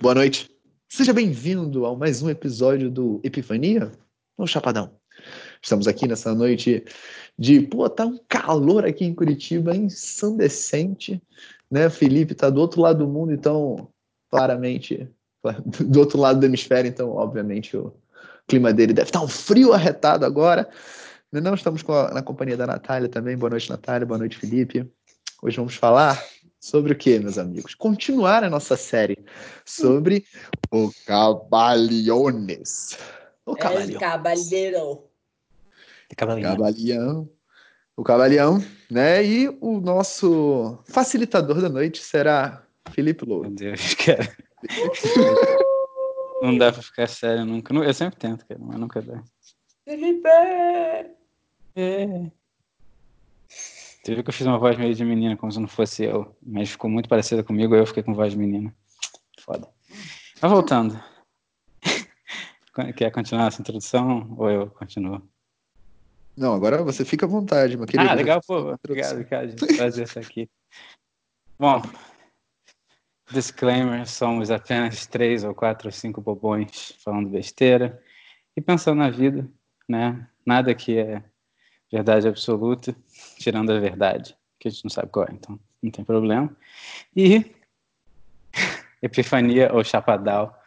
Boa 0.00 0.14
noite. 0.14 0.48
Seja 0.88 1.12
bem-vindo 1.12 1.84
a 1.84 1.96
mais 1.96 2.22
um 2.22 2.30
episódio 2.30 2.88
do 2.88 3.20
Epifania 3.24 3.90
no 4.38 4.46
Chapadão. 4.46 4.92
Estamos 5.60 5.88
aqui 5.88 6.06
nessa 6.06 6.32
noite 6.32 6.84
de, 7.36 7.62
pô, 7.62 7.90
tá 7.90 8.06
um 8.06 8.16
calor 8.28 8.86
aqui 8.86 9.04
em 9.04 9.12
Curitiba 9.12 9.74
ensandecente, 9.74 11.20
né? 11.68 11.90
Felipe 11.90 12.32
tá 12.32 12.48
do 12.48 12.60
outro 12.60 12.80
lado 12.80 13.04
do 13.04 13.08
mundo, 13.10 13.32
então, 13.32 13.88
claramente, 14.30 15.10
do 15.84 15.98
outro 15.98 16.20
lado 16.20 16.38
do 16.38 16.46
hemisfério, 16.46 16.88
então, 16.88 17.10
obviamente, 17.10 17.76
o 17.76 17.92
clima 18.46 18.72
dele 18.72 18.92
deve 18.92 19.08
estar 19.08 19.18
tá 19.18 19.24
um 19.24 19.28
frio 19.28 19.72
arretado 19.72 20.24
agora. 20.24 20.70
Não 21.32 21.54
estamos 21.54 21.84
a, 21.88 22.14
na 22.14 22.22
companhia 22.22 22.56
da 22.56 22.68
Natália 22.68 23.08
também. 23.08 23.36
Boa 23.36 23.50
noite, 23.50 23.68
Natália. 23.68 24.06
Boa 24.06 24.18
noite, 24.18 24.38
Felipe. 24.38 24.88
Hoje 25.42 25.56
vamos 25.56 25.74
falar 25.74 26.22
Sobre 26.60 26.92
o 26.92 26.96
que, 26.96 27.18
meus 27.18 27.38
amigos? 27.38 27.74
Continuar 27.74 28.42
a 28.42 28.50
nossa 28.50 28.76
série 28.76 29.16
sobre 29.64 30.24
o 30.72 30.90
Cabaliones. 31.06 32.98
O. 33.46 33.52
É 33.52 33.60
Cabalheiro. 36.14 36.50
Cabalião. 36.50 37.30
O 37.96 38.02
Cabalião, 38.02 38.62
né? 38.90 39.24
E 39.24 39.48
o 39.60 39.80
nosso 39.80 40.78
facilitador 40.84 41.60
da 41.60 41.68
noite 41.68 42.02
será 42.02 42.64
Felipe 42.92 43.24
Louro. 43.24 43.48
Meu 43.48 43.56
Deus, 43.56 43.94
cara. 43.98 44.36
Não 46.42 46.56
dá 46.56 46.72
pra 46.72 46.82
ficar 46.82 47.08
sério 47.08 47.44
nunca. 47.44 47.74
Eu 47.74 47.94
sempre 47.94 48.18
tento, 48.18 48.46
cara, 48.46 48.60
mas 48.62 48.78
nunca 48.78 49.02
dá. 49.02 49.22
Felipe! 49.84 50.28
É. 51.74 52.30
Você 54.08 54.14
viu 54.14 54.24
que 54.24 54.30
eu 54.30 54.32
fiz 54.34 54.46
uma 54.46 54.58
voz 54.58 54.74
meio 54.78 54.94
de 54.94 55.04
menina, 55.04 55.36
como 55.36 55.52
se 55.52 55.60
não 55.60 55.68
fosse 55.68 56.02
eu, 56.02 56.34
mas 56.42 56.70
ficou 56.70 56.88
muito 56.88 57.10
parecida 57.10 57.44
comigo, 57.44 57.74
aí 57.74 57.80
eu 57.82 57.86
fiquei 57.86 58.02
com 58.02 58.14
voz 58.14 58.32
de 58.32 58.38
menina. 58.38 58.74
Foda. 59.38 59.68
Mas 60.40 60.50
voltando. 60.50 60.98
Quer 62.96 63.10
continuar 63.10 63.48
essa 63.48 63.60
introdução 63.60 64.34
ou 64.38 64.50
eu 64.50 64.70
continuo? 64.70 65.20
Não, 66.34 66.54
agora 66.54 66.82
você 66.82 67.04
fica 67.04 67.26
à 67.26 67.28
vontade, 67.28 67.76
meu 67.76 67.84
querido. 67.84 68.08
Ah, 68.08 68.14
legal, 68.14 68.40
pô. 68.46 68.72
Obrigado, 68.82 69.12
obrigado 69.12 69.54
de 69.54 69.76
trazer 69.76 70.04
isso 70.04 70.18
aqui. 70.18 70.48
Bom, 71.58 71.82
disclaimer, 73.30 74.08
somos 74.08 74.50
apenas 74.50 75.06
três 75.06 75.44
ou 75.44 75.54
quatro 75.54 75.88
ou 75.88 75.92
cinco 75.92 76.22
bobões 76.22 76.94
falando 77.04 77.28
besteira 77.28 78.02
e 78.56 78.62
pensando 78.62 79.00
na 79.00 79.10
vida, 79.10 79.46
né? 79.86 80.26
Nada 80.46 80.74
que 80.74 80.96
é 80.96 81.22
verdade 81.90 82.28
absoluta, 82.28 82.94
tirando 83.38 83.72
a 83.72 83.78
verdade, 83.78 84.36
que 84.58 84.68
a 84.68 84.70
gente 84.70 84.84
não 84.84 84.90
sabe 84.90 85.08
qual 85.08 85.26
é, 85.26 85.32
então 85.32 85.58
não 85.82 85.90
tem 85.90 86.04
problema. 86.04 86.54
E 87.16 87.44
Epifania 89.02 89.72
ou 89.72 89.82
Chapadal, 89.84 90.58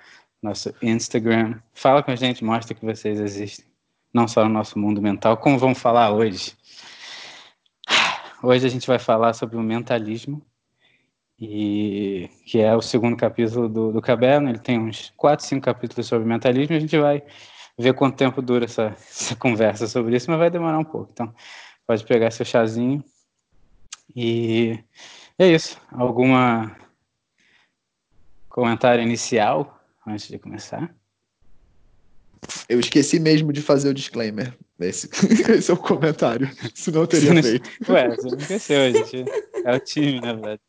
nosso 0.41 0.73
Instagram. 0.81 1.59
Fala 1.73 2.01
com 2.01 2.11
a 2.11 2.15
gente, 2.15 2.43
mostra 2.43 2.73
que 2.73 2.85
vocês 2.85 3.19
existem, 3.19 3.65
não 4.13 4.27
só 4.27 4.43
no 4.43 4.49
nosso 4.49 4.79
mundo 4.79 5.01
mental, 5.01 5.37
como 5.37 5.59
vamos 5.59 5.79
falar 5.79 6.11
hoje. 6.11 6.53
Hoje 8.43 8.65
a 8.65 8.69
gente 8.69 8.87
vai 8.87 8.97
falar 8.97 9.33
sobre 9.33 9.55
o 9.55 9.61
mentalismo, 9.61 10.41
e 11.41 12.29
que 12.45 12.59
é 12.59 12.75
o 12.75 12.81
segundo 12.81 13.17
capítulo 13.17 13.67
do, 13.67 13.91
do 13.91 14.01
Caberno. 14.01 14.47
Ele 14.47 14.59
tem 14.59 14.79
uns 14.79 15.11
quatro, 15.17 15.43
cinco 15.43 15.65
capítulos 15.65 16.05
sobre 16.05 16.27
mentalismo. 16.27 16.75
A 16.75 16.79
gente 16.79 16.95
vai 16.99 17.23
ver 17.77 17.93
quanto 17.93 18.17
tempo 18.17 18.41
dura 18.41 18.65
essa, 18.65 18.95
essa 19.09 19.35
conversa 19.35 19.87
sobre 19.87 20.15
isso, 20.15 20.29
mas 20.29 20.39
vai 20.39 20.49
demorar 20.49 20.79
um 20.79 20.83
pouco. 20.83 21.09
Então, 21.11 21.33
pode 21.85 22.05
pegar 22.05 22.31
seu 22.31 22.45
chazinho. 22.45 23.03
E 24.15 24.79
é 25.37 25.47
isso. 25.47 25.79
Alguma 25.91 26.75
comentário 28.49 29.01
inicial 29.01 29.81
antes 30.05 30.27
de 30.27 30.37
começar? 30.37 30.93
Eu 32.67 32.79
esqueci 32.79 33.19
mesmo 33.19 33.53
de 33.53 33.61
fazer 33.61 33.89
o 33.89 33.93
disclaimer. 33.93 34.57
Esse, 34.79 35.09
esse 35.51 35.69
é 35.69 35.73
o 35.73 35.77
comentário. 35.77 36.49
Senão 36.73 37.01
eu 37.01 37.07
teria 37.07 37.33
não, 37.33 37.43
feito. 37.43 37.69
Ué, 37.89 38.15
você 38.15 38.27
não 38.27 38.37
esqueceu, 38.37 38.91
gente. 38.93 39.25
É 39.63 39.75
o 39.75 39.79
time, 39.79 40.19
né, 40.19 40.33
velho? 40.33 40.59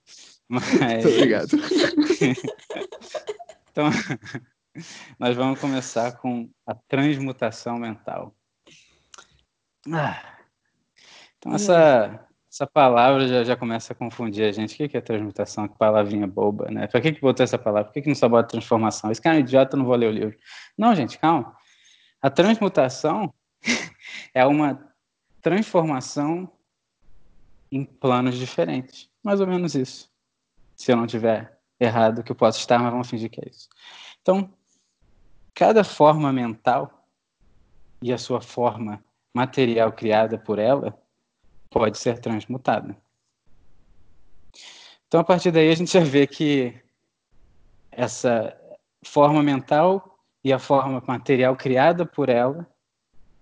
Mas... 0.48 0.64
Muito 0.70 1.08
obrigado. 1.08 1.48
então, 3.72 3.90
nós 5.18 5.36
vamos 5.36 5.60
começar 5.60 6.12
com 6.18 6.50
a 6.66 6.74
transmutação 6.74 7.78
mental. 7.78 8.34
Ah, 9.92 10.38
então, 11.38 11.54
essa, 11.54 12.26
essa 12.50 12.66
palavra 12.66 13.26
já, 13.26 13.44
já 13.44 13.56
começa 13.56 13.92
a 13.92 13.96
confundir 13.96 14.44
a 14.44 14.52
gente. 14.52 14.82
O 14.82 14.88
que 14.88 14.96
é 14.96 15.00
transmutação? 15.00 15.66
Que 15.66 15.76
palavrinha 15.76 16.26
boba, 16.26 16.70
né? 16.70 16.86
Para 16.86 17.00
que, 17.00 17.12
que 17.12 17.20
botou 17.20 17.42
essa 17.42 17.58
palavra? 17.58 17.86
Por 17.86 17.94
que, 17.94 18.02
que 18.02 18.08
não 18.08 18.14
só 18.14 18.28
bota 18.28 18.48
transformação? 18.48 19.10
Esse 19.10 19.20
cara 19.20 19.36
é 19.36 19.38
um 19.38 19.40
idiota, 19.40 19.74
eu 19.74 19.78
não 19.78 19.86
vou 19.86 19.96
ler 19.96 20.08
o 20.08 20.12
livro. 20.12 20.38
Não, 20.78 20.94
gente, 20.94 21.18
calma. 21.18 21.56
A 22.20 22.30
transmutação 22.30 23.34
é 24.32 24.46
uma 24.46 24.88
transformação 25.40 26.50
em 27.70 27.84
planos 27.84 28.36
diferentes. 28.38 29.10
Mais 29.24 29.40
ou 29.40 29.46
menos 29.46 29.74
isso. 29.74 30.08
Se 30.76 30.92
eu 30.92 30.96
não 30.96 31.06
tiver 31.06 31.58
errado, 31.80 32.22
que 32.22 32.30
eu 32.30 32.36
posso 32.36 32.60
estar, 32.60 32.78
mas 32.78 32.92
vamos 32.92 33.10
fingir 33.10 33.28
que 33.30 33.40
é 33.40 33.48
isso. 33.48 33.68
Então, 34.20 34.52
cada 35.54 35.84
forma 35.84 36.32
mental 36.32 37.06
e 38.00 38.12
a 38.12 38.18
sua 38.18 38.40
forma 38.40 39.02
material 39.34 39.92
criada 39.92 40.38
por 40.38 40.58
ela 40.58 40.98
pode 41.70 41.98
ser 41.98 42.18
transmutada. 42.18 42.96
Então, 45.06 45.20
a 45.20 45.24
partir 45.24 45.50
daí, 45.50 45.70
a 45.70 45.74
gente 45.74 45.92
já 45.92 46.00
vê 46.00 46.26
que 46.26 46.74
essa 47.90 48.56
forma 49.04 49.42
mental 49.42 50.18
e 50.42 50.52
a 50.52 50.58
forma 50.58 51.02
material 51.06 51.54
criada 51.56 52.06
por 52.06 52.28
ela 52.28 52.66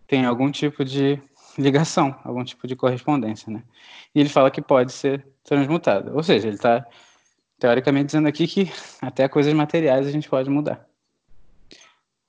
tem 0.06 0.24
algum 0.24 0.50
tipo 0.50 0.84
de 0.84 1.22
ligação, 1.56 2.18
algum 2.24 2.42
tipo 2.44 2.66
de 2.66 2.74
correspondência, 2.74 3.52
né? 3.52 3.62
E 4.14 4.20
ele 4.20 4.28
fala 4.28 4.50
que 4.50 4.60
pode 4.60 4.92
ser 4.92 5.26
transmutada. 5.44 6.12
Ou 6.12 6.22
seja, 6.22 6.48
ele 6.48 6.56
está 6.56 6.84
teoricamente 7.58 8.06
dizendo 8.06 8.26
aqui 8.26 8.46
que 8.46 8.72
até 9.00 9.28
coisas 9.28 9.52
materiais 9.52 10.06
a 10.06 10.10
gente 10.10 10.28
pode 10.28 10.50
mudar. 10.50 10.89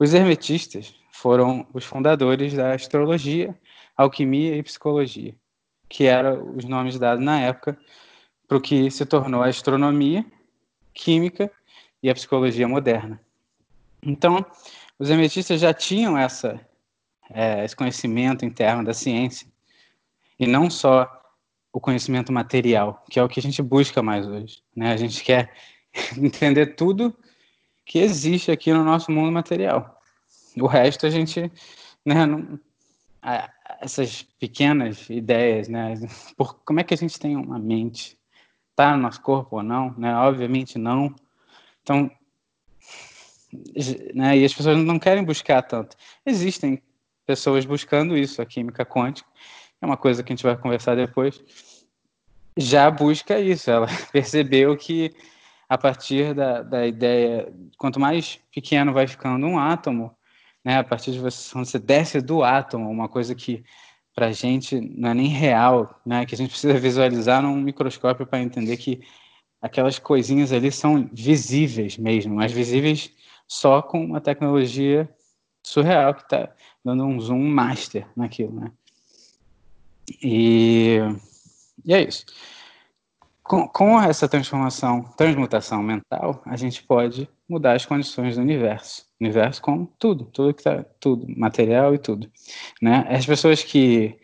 Os 0.02 0.16
hermetistas 0.16 0.96
foram 1.12 1.68
os 1.76 1.86
fundadores 1.86 2.56
da 2.56 2.74
astrologia, 2.74 3.56
alquimia 3.96 4.56
e 4.58 4.64
psicologia, 4.64 5.36
que 5.88 6.06
eram 6.06 6.56
os 6.56 6.66
nomes 6.66 6.98
dados 6.98 7.24
na 7.24 7.40
época 7.40 7.78
para 8.48 8.58
o 8.58 8.62
que 8.62 8.90
se 8.90 9.06
tornou 9.06 9.44
a 9.44 9.48
astronomia, 9.48 10.26
química 10.92 11.52
e 12.02 12.10
a 12.10 12.16
psicologia 12.16 12.68
moderna. 12.68 13.22
Então, 14.02 14.44
os 14.98 15.08
hermetistas 15.08 15.62
já 15.62 15.72
tinham 15.72 16.18
essa, 16.18 16.60
é, 17.30 17.64
esse 17.64 17.76
conhecimento 17.76 18.44
interno 18.44 18.84
da 18.84 18.96
ciência, 18.96 19.48
e 20.40 20.48
não 20.48 20.68
só 20.68 21.08
o 21.72 21.80
conhecimento 21.80 22.34
material, 22.34 23.06
que 23.08 23.20
é 23.20 23.24
o 23.24 23.30
que 23.30 23.40
a 23.40 23.44
gente 23.44 23.62
busca 23.62 24.02
mais 24.02 24.26
hoje. 24.26 24.64
Né? 24.76 24.94
A 24.94 24.98
gente 24.98 25.24
quer 25.24 25.54
entender 26.18 26.76
tudo 26.76 27.16
que 27.86 28.00
existe 28.00 28.52
aqui 28.52 28.72
no 28.74 28.84
nosso 28.84 29.12
mundo 29.12 29.32
material. 29.32 30.02
O 30.60 30.68
resto 30.68 31.06
a 31.06 31.10
gente, 31.10 31.52
né, 32.06 32.26
não, 32.26 32.60
essas 33.80 34.24
pequenas 34.40 35.10
ideias, 35.10 35.68
né, 35.68 35.94
por 36.38 36.56
como 36.64 36.80
é 36.80 36.84
que 36.84 36.94
a 36.94 36.98
gente 36.98 37.20
tem 37.20 37.36
uma 37.36 37.60
mente, 37.60 38.18
tá 38.76 38.96
no 38.96 39.04
nosso 39.04 39.22
corpo 39.22 39.58
ou 39.58 39.64
não, 39.64 39.94
né? 39.98 40.16
Obviamente 40.16 40.78
não. 40.78 41.14
Então, 41.84 42.10
né, 44.14 44.38
e 44.38 44.46
as 44.46 44.54
pessoas 44.54 44.78
não 44.78 44.98
querem 45.00 45.24
buscar 45.24 45.62
tanto. 45.62 45.96
Existem 46.26 46.82
pessoas 47.26 47.66
buscando 47.66 48.18
isso, 48.18 48.42
a 48.42 48.46
química 48.46 48.86
quântica, 48.86 49.30
é 49.82 49.86
uma 49.86 49.98
coisa 49.98 50.24
que 50.24 50.32
a 50.32 50.36
gente 50.36 50.44
vai 50.44 50.58
conversar 50.58 50.96
depois. 50.96 51.42
Já 52.58 52.92
busca 52.92 53.40
isso, 53.40 53.72
ela 53.72 53.88
percebeu 54.12 54.76
que 54.78 55.14
a 55.72 55.78
partir 55.78 56.34
da, 56.34 56.62
da 56.62 56.86
ideia, 56.86 57.50
quanto 57.78 57.98
mais 57.98 58.38
pequeno 58.54 58.92
vai 58.92 59.08
ficando 59.08 59.48
um 59.48 59.58
átomo, 59.58 60.14
né, 60.66 60.80
a 60.80 60.84
partir 60.84 61.14
de 61.14 61.20
você, 61.20 61.58
você 61.58 61.80
desce 61.80 62.20
do 62.20 62.44
átomo, 62.44 62.90
uma 62.90 63.08
coisa 63.08 63.34
que 63.34 63.64
para 64.14 64.26
a 64.26 64.32
gente 64.34 64.82
não 64.82 65.12
é 65.12 65.14
nem 65.14 65.28
real, 65.28 65.98
né, 66.06 66.26
que 66.26 66.36
a 66.36 66.38
gente 66.38 66.50
precisa 66.50 66.74
visualizar 66.74 67.42
num 67.42 67.56
microscópio 67.56 68.28
para 68.28 68.42
entender 68.42 68.76
que 68.76 69.00
aquelas 69.62 69.98
coisinhas 69.98 70.52
ali 70.52 70.74
são 70.74 71.10
visíveis 71.14 71.98
mesmo, 71.98 72.36
mas 72.36 72.52
visíveis 72.52 73.10
só 73.48 73.82
com 73.82 74.04
uma 74.04 74.20
tecnologia 74.20 75.10
surreal 75.64 76.14
que 76.16 76.24
está 76.24 76.50
dando 76.84 77.06
um 77.06 77.18
zoom 77.18 77.48
master 77.48 78.06
naquilo, 78.14 78.60
né? 78.60 78.72
E, 80.22 80.98
e 81.86 81.94
é 81.94 82.02
isso 82.04 82.26
com, 83.52 83.68
com 83.68 84.02
essa 84.02 84.30
transformação, 84.30 85.04
transmutação 85.18 85.84
mental, 85.84 86.42
a 86.46 86.56
gente 86.56 86.82
pode 86.82 87.30
mudar 87.50 87.74
as 87.74 87.86
condições 87.86 88.38
do 88.38 88.42
universo. 88.42 89.06
Universo 89.20 89.62
como 89.62 89.94
tudo, 90.00 90.24
tudo 90.24 90.54
que 90.54 90.64
tá, 90.64 90.86
tudo, 91.02 91.28
material 91.38 91.94
e 91.94 91.98
tudo, 91.98 92.32
né? 92.82 93.06
As 93.10 93.26
pessoas 93.26 93.62
que 93.62 94.18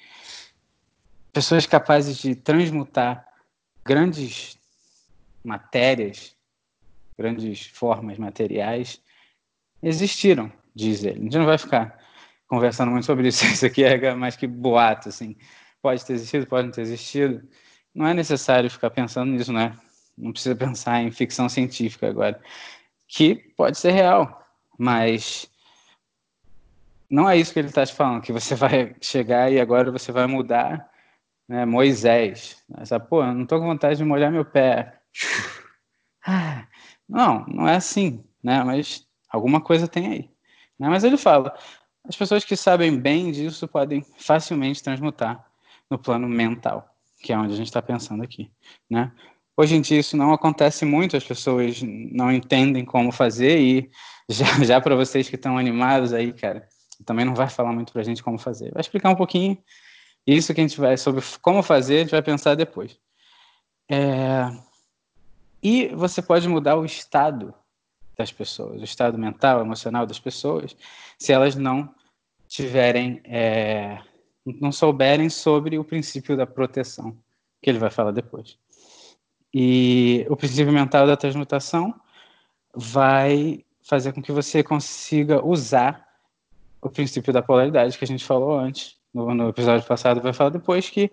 pessoas 1.33 1.65
capazes 1.65 2.18
de 2.19 2.35
transmutar 2.35 3.27
grandes 3.83 4.57
matérias 5.44 6.38
grandes 7.18 7.68
formas 7.68 8.18
materiais, 8.18 9.01
existiram, 9.83 10.50
diz 10.74 11.03
ele. 11.03 11.19
A 11.19 11.24
gente 11.24 11.38
não 11.38 11.45
vai 11.45 11.57
ficar 11.57 12.00
conversando 12.47 12.91
muito 12.91 13.06
sobre 13.06 13.27
isso, 13.27 13.44
isso 13.51 13.65
aqui 13.65 13.83
é 13.83 14.15
mais 14.15 14.38
que 14.38 14.47
boato, 14.47 15.09
assim. 15.09 15.35
Pode 15.81 16.06
ter 16.06 16.13
existido, 16.13 16.47
pode 16.47 16.68
não 16.68 16.71
ter 16.71 16.81
existido. 16.81 17.45
Não 17.98 18.06
é 18.06 18.14
necessário 18.14 18.70
ficar 18.70 18.92
pensando 18.92 19.32
nisso, 19.32 19.52
né? 19.52 19.76
Não 20.16 20.32
precisa 20.32 20.56
pensar 20.56 21.02
em 21.02 21.10
ficção 21.10 21.50
científica 21.50 22.08
agora. 22.08 22.40
Que 23.08 23.34
pode 23.58 23.76
ser 23.80 23.90
real, 23.90 24.48
mas 24.78 25.50
não 27.10 27.28
é 27.28 27.36
isso 27.36 27.52
que 27.52 27.58
ele 27.58 27.70
está 27.70 27.84
te 27.84 27.96
falando, 27.96 28.22
que 28.22 28.32
você 28.32 28.54
vai 28.56 28.96
chegar 29.02 29.52
e 29.52 29.60
agora 29.60 29.92
você 29.92 30.12
vai 30.12 30.28
mudar 30.28 30.88
né, 31.48 31.66
Moisés. 31.66 32.64
Essa, 32.78 33.00
pô, 33.00 33.24
eu 33.24 33.34
não 33.34 33.42
estou 33.44 33.60
com 33.60 33.66
vontade 33.66 33.98
de 33.98 34.06
molhar 34.06 34.32
meu 34.32 34.46
pé. 34.46 35.02
Não, 37.10 37.46
não 37.48 37.66
é 37.66 37.78
assim, 37.78 38.22
né? 38.44 38.62
Mas 38.66 39.08
alguma 39.30 39.62
coisa 39.62 39.88
tem 39.88 40.08
aí. 40.08 40.30
Né? 40.78 40.90
Mas 40.90 41.06
ele 41.06 41.16
fala, 41.16 41.58
as 42.04 42.18
pessoas 42.18 42.44
que 42.44 42.58
sabem 42.58 43.00
bem 43.00 43.32
disso 43.32 43.66
podem 43.66 44.06
facilmente 44.18 44.84
transmutar 44.84 45.50
no 45.90 45.98
plano 45.98 46.28
mental, 46.28 46.97
que 47.27 47.33
é 47.33 47.38
onde 47.38 47.53
a 47.53 47.57
gente 47.57 47.68
está 47.68 47.81
pensando 47.81 48.24
aqui, 48.24 48.50
né? 48.89 49.12
Hoje 49.57 49.75
em 49.75 49.81
dia 49.81 50.00
isso 50.00 50.15
não 50.15 50.31
acontece 50.31 50.85
muito, 50.85 51.18
as 51.18 51.25
pessoas 51.25 51.81
não 51.83 52.31
entendem 52.31 52.85
como 52.85 53.12
fazer 53.12 53.59
e 53.59 53.91
já, 54.31 54.45
já 54.63 54.79
para 54.79 54.95
vocês 54.95 55.27
que 55.27 55.35
estão 55.35 55.57
animados 55.57 56.13
aí, 56.13 56.31
cara, 56.31 56.65
também 57.06 57.25
não 57.25 57.35
vai 57.35 57.50
falar 57.50 57.74
muito 57.74 57.91
para 57.91 58.01
a 58.01 58.06
gente 58.06 58.24
como 58.24 58.38
fazer. 58.38 58.71
Vai 58.71 58.79
explicar 58.79 59.09
um 59.09 59.15
pouquinho 59.15 59.57
isso 60.25 60.53
que 60.53 60.62
a 60.62 60.63
gente 60.63 60.79
vai 60.79 60.95
sobre 60.95 61.21
como 61.41 61.62
fazer, 61.62 61.97
a 61.97 62.00
gente 62.00 62.12
vai 62.12 62.21
pensar 62.21 62.56
depois. 62.56 62.97
É... 63.91 64.50
E 65.62 65.88
você 65.88 66.21
pode 66.21 66.47
mudar 66.47 66.77
o 66.77 66.85
estado 66.85 67.53
das 68.18 68.31
pessoas, 68.31 68.79
o 68.79 68.85
estado 68.85 69.18
mental, 69.18 69.59
emocional 69.59 70.06
das 70.06 70.19
pessoas, 70.19 70.77
se 71.19 71.33
elas 71.33 71.56
não 71.56 71.94
tiverem, 72.47 73.19
é... 73.25 74.00
não 74.60 74.72
souberem 74.72 75.30
sobre 75.30 75.78
o 75.78 75.84
princípio 75.84 76.38
da 76.38 76.46
proteção, 76.46 77.18
que 77.62 77.70
ele 77.70 77.80
vai 77.80 77.90
falar 77.90 78.12
depois. 78.12 78.58
E 79.54 80.26
o 80.30 80.36
princípio 80.36 80.72
mental 80.72 81.08
da 81.08 81.18
transmutação 81.18 81.94
vai 82.74 83.64
fazer 83.82 84.14
com 84.14 84.22
que 84.22 84.32
você 84.32 84.62
consiga 84.62 85.46
usar 85.46 86.06
o 86.82 86.90
princípio 86.90 87.34
da 87.34 87.42
polaridade 87.42 87.98
que 87.98 88.04
a 88.04 88.08
gente 88.08 88.26
falou 88.26 88.58
antes, 88.58 88.98
no, 89.14 89.34
no 89.34 89.50
episódio 89.50 89.88
passado, 89.88 90.22
vai 90.22 90.34
falar 90.34 90.52
depois, 90.52 90.90
que, 90.90 91.12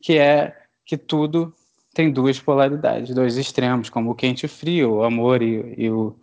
que 0.00 0.18
é 0.18 0.56
que 0.84 0.96
tudo 0.96 1.54
tem 1.94 2.10
duas 2.10 2.40
polaridades, 2.40 3.14
dois 3.14 3.36
extremos, 3.36 3.88
como 3.88 4.10
o 4.10 4.14
quente 4.14 4.42
e 4.42 4.46
o 4.46 4.48
frio, 4.48 4.94
o 4.94 5.04
amor 5.04 5.40
e, 5.42 5.74
e, 5.78 5.90
o, 5.90 6.16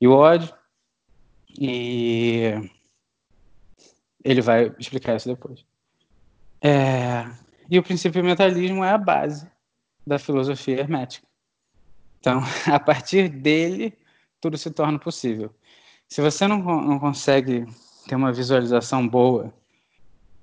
e 0.00 0.08
o 0.08 0.12
ódio. 0.12 0.52
E 1.60 2.54
ele 4.24 4.40
vai 4.40 4.74
explicar 4.78 5.16
isso 5.16 5.28
depois. 5.28 5.64
É, 6.62 7.28
e 7.68 7.78
o 7.78 7.82
princípio 7.82 8.22
mentalismo 8.22 8.84
é 8.84 8.90
a 8.90 8.98
base 8.98 9.50
da 10.06 10.18
filosofia 10.18 10.78
hermética. 10.78 11.26
Então, 12.20 12.40
a 12.72 12.78
partir 12.78 13.28
dele, 13.28 13.98
tudo 14.40 14.56
se 14.56 14.70
torna 14.70 14.98
possível. 14.98 15.52
Se 16.08 16.20
você 16.20 16.46
não, 16.46 16.58
não 16.58 16.98
consegue 16.98 17.66
ter 18.06 18.14
uma 18.14 18.32
visualização 18.32 19.06
boa 19.08 19.52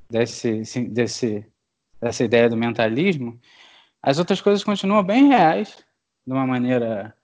desse, 0.10 0.64
desse, 0.90 1.46
dessa 2.02 2.24
ideia 2.24 2.50
do 2.50 2.58
mentalismo, 2.58 3.40
as 4.02 4.18
outras 4.18 4.42
coisas 4.42 4.64
continuam 4.64 5.04
bem 5.04 5.28
reais, 5.28 5.86
de 6.26 6.34
uma 6.34 6.46
maneira 6.46 7.16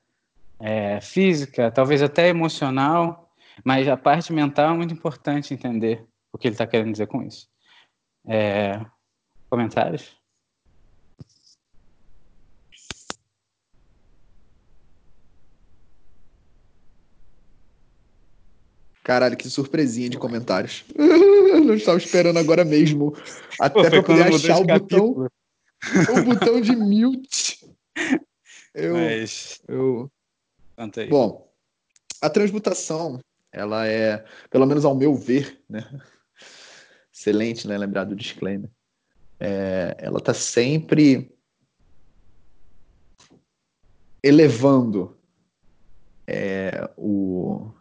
é, 0.59 1.01
física, 1.01 1.71
talvez 1.71 2.01
até 2.01 2.29
emocional, 2.29 3.29
mas 3.63 3.87
a 3.87 3.97
parte 3.97 4.31
mental 4.31 4.73
é 4.73 4.77
muito 4.77 4.93
importante 4.93 5.53
entender 5.53 6.05
o 6.31 6.37
que 6.37 6.47
ele 6.47 6.53
está 6.55 6.67
querendo 6.67 6.91
dizer 6.91 7.07
com 7.07 7.23
isso. 7.23 7.49
É, 8.27 8.83
comentários? 9.49 10.15
Caralho, 19.03 19.37
que 19.37 19.47
surpresinha 19.49 20.09
de 20.09 20.17
comentários. 20.17 20.83
Não 20.97 21.75
estava 21.75 21.97
esperando 21.97 22.39
agora 22.39 22.65
mesmo. 22.65 23.15
Até 23.59 23.89
para 23.89 24.03
poder 24.03 24.33
achar 24.33 24.57
o 24.57 24.65
botão. 24.65 25.27
O 26.09 26.23
botão 26.23 26.59
de 26.59 26.75
mute. 26.75 27.59
Eu. 28.73 28.95
Mas... 28.95 29.61
eu... 29.67 30.11
Bom, 31.07 31.47
a 32.19 32.29
transmutação, 32.29 33.19
ela 33.51 33.87
é, 33.87 34.25
pelo 34.49 34.65
menos 34.65 34.83
ao 34.83 34.95
meu 34.95 35.15
ver, 35.15 35.61
né? 35.69 35.87
Excelente, 37.15 37.65
né? 37.65 37.77
Lembrar 37.77 38.03
do 38.03 38.15
disclaimer. 38.15 38.69
É, 39.39 39.95
ela 39.99 40.17
está 40.17 40.33
sempre 40.33 41.31
elevando 44.21 45.17
é, 46.27 46.89
o 46.97 47.71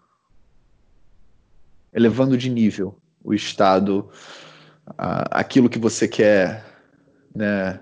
elevando 1.92 2.36
de 2.36 2.48
nível 2.48 3.00
o 3.22 3.32
estado, 3.32 4.10
a, 4.98 5.40
aquilo 5.40 5.69
que 5.69 5.78
você 5.78 6.06
quer, 6.06 6.64
né? 7.34 7.81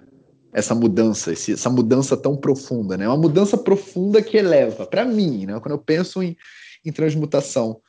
Essa 0.55 0.75
mudança, 0.75 1.33
esse, 1.33 1.53
essa 1.53 1.71
mudança 1.71 2.17
tão 2.17 2.37
profunda, 2.37 2.97
né? 2.97 3.07
Uma 3.07 3.17
mudança 3.17 3.59
profunda 3.59 4.23
que 4.23 4.39
eleva, 4.39 4.87
para 4.87 5.05
mim, 5.05 5.45
né? 5.45 5.61
Quando 5.61 5.73
eu 5.73 5.79
penso 5.79 6.23
em, 6.23 6.37
em 6.85 6.93
transmutação 6.93 7.81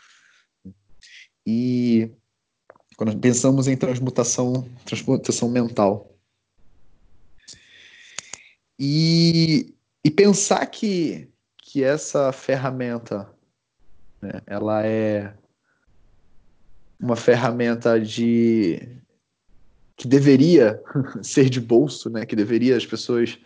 e 1.45 2.11
quando 2.97 3.17
pensamos 3.17 3.67
em 3.67 3.75
transmutação, 3.75 4.67
transmutação 4.85 5.49
mental 5.49 6.15
e, 8.79 9.73
e 10.03 10.11
pensar 10.11 10.65
que 10.67 11.29
que 11.73 11.83
essa 11.83 12.31
ferramenta, 12.31 13.27
né, 14.21 14.41
ela 14.45 14.85
é 14.85 15.33
uma 16.99 17.15
ferramenta 17.15 17.99
de 17.99 18.79
que 19.97 20.07
deveria 20.07 20.79
ser 21.23 21.49
de 21.49 21.59
bolso, 21.59 22.11
né? 22.11 22.27
Que 22.27 22.35
deveria 22.35 22.77
as 22.77 22.85
pessoas 22.85 23.39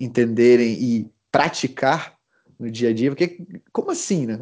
entenderem 0.00 0.82
e 0.82 1.10
praticar 1.30 2.16
no 2.58 2.70
dia 2.70 2.88
a 2.88 2.94
dia. 2.94 3.10
Porque 3.10 3.46
como 3.70 3.90
assim, 3.90 4.24
né? 4.24 4.38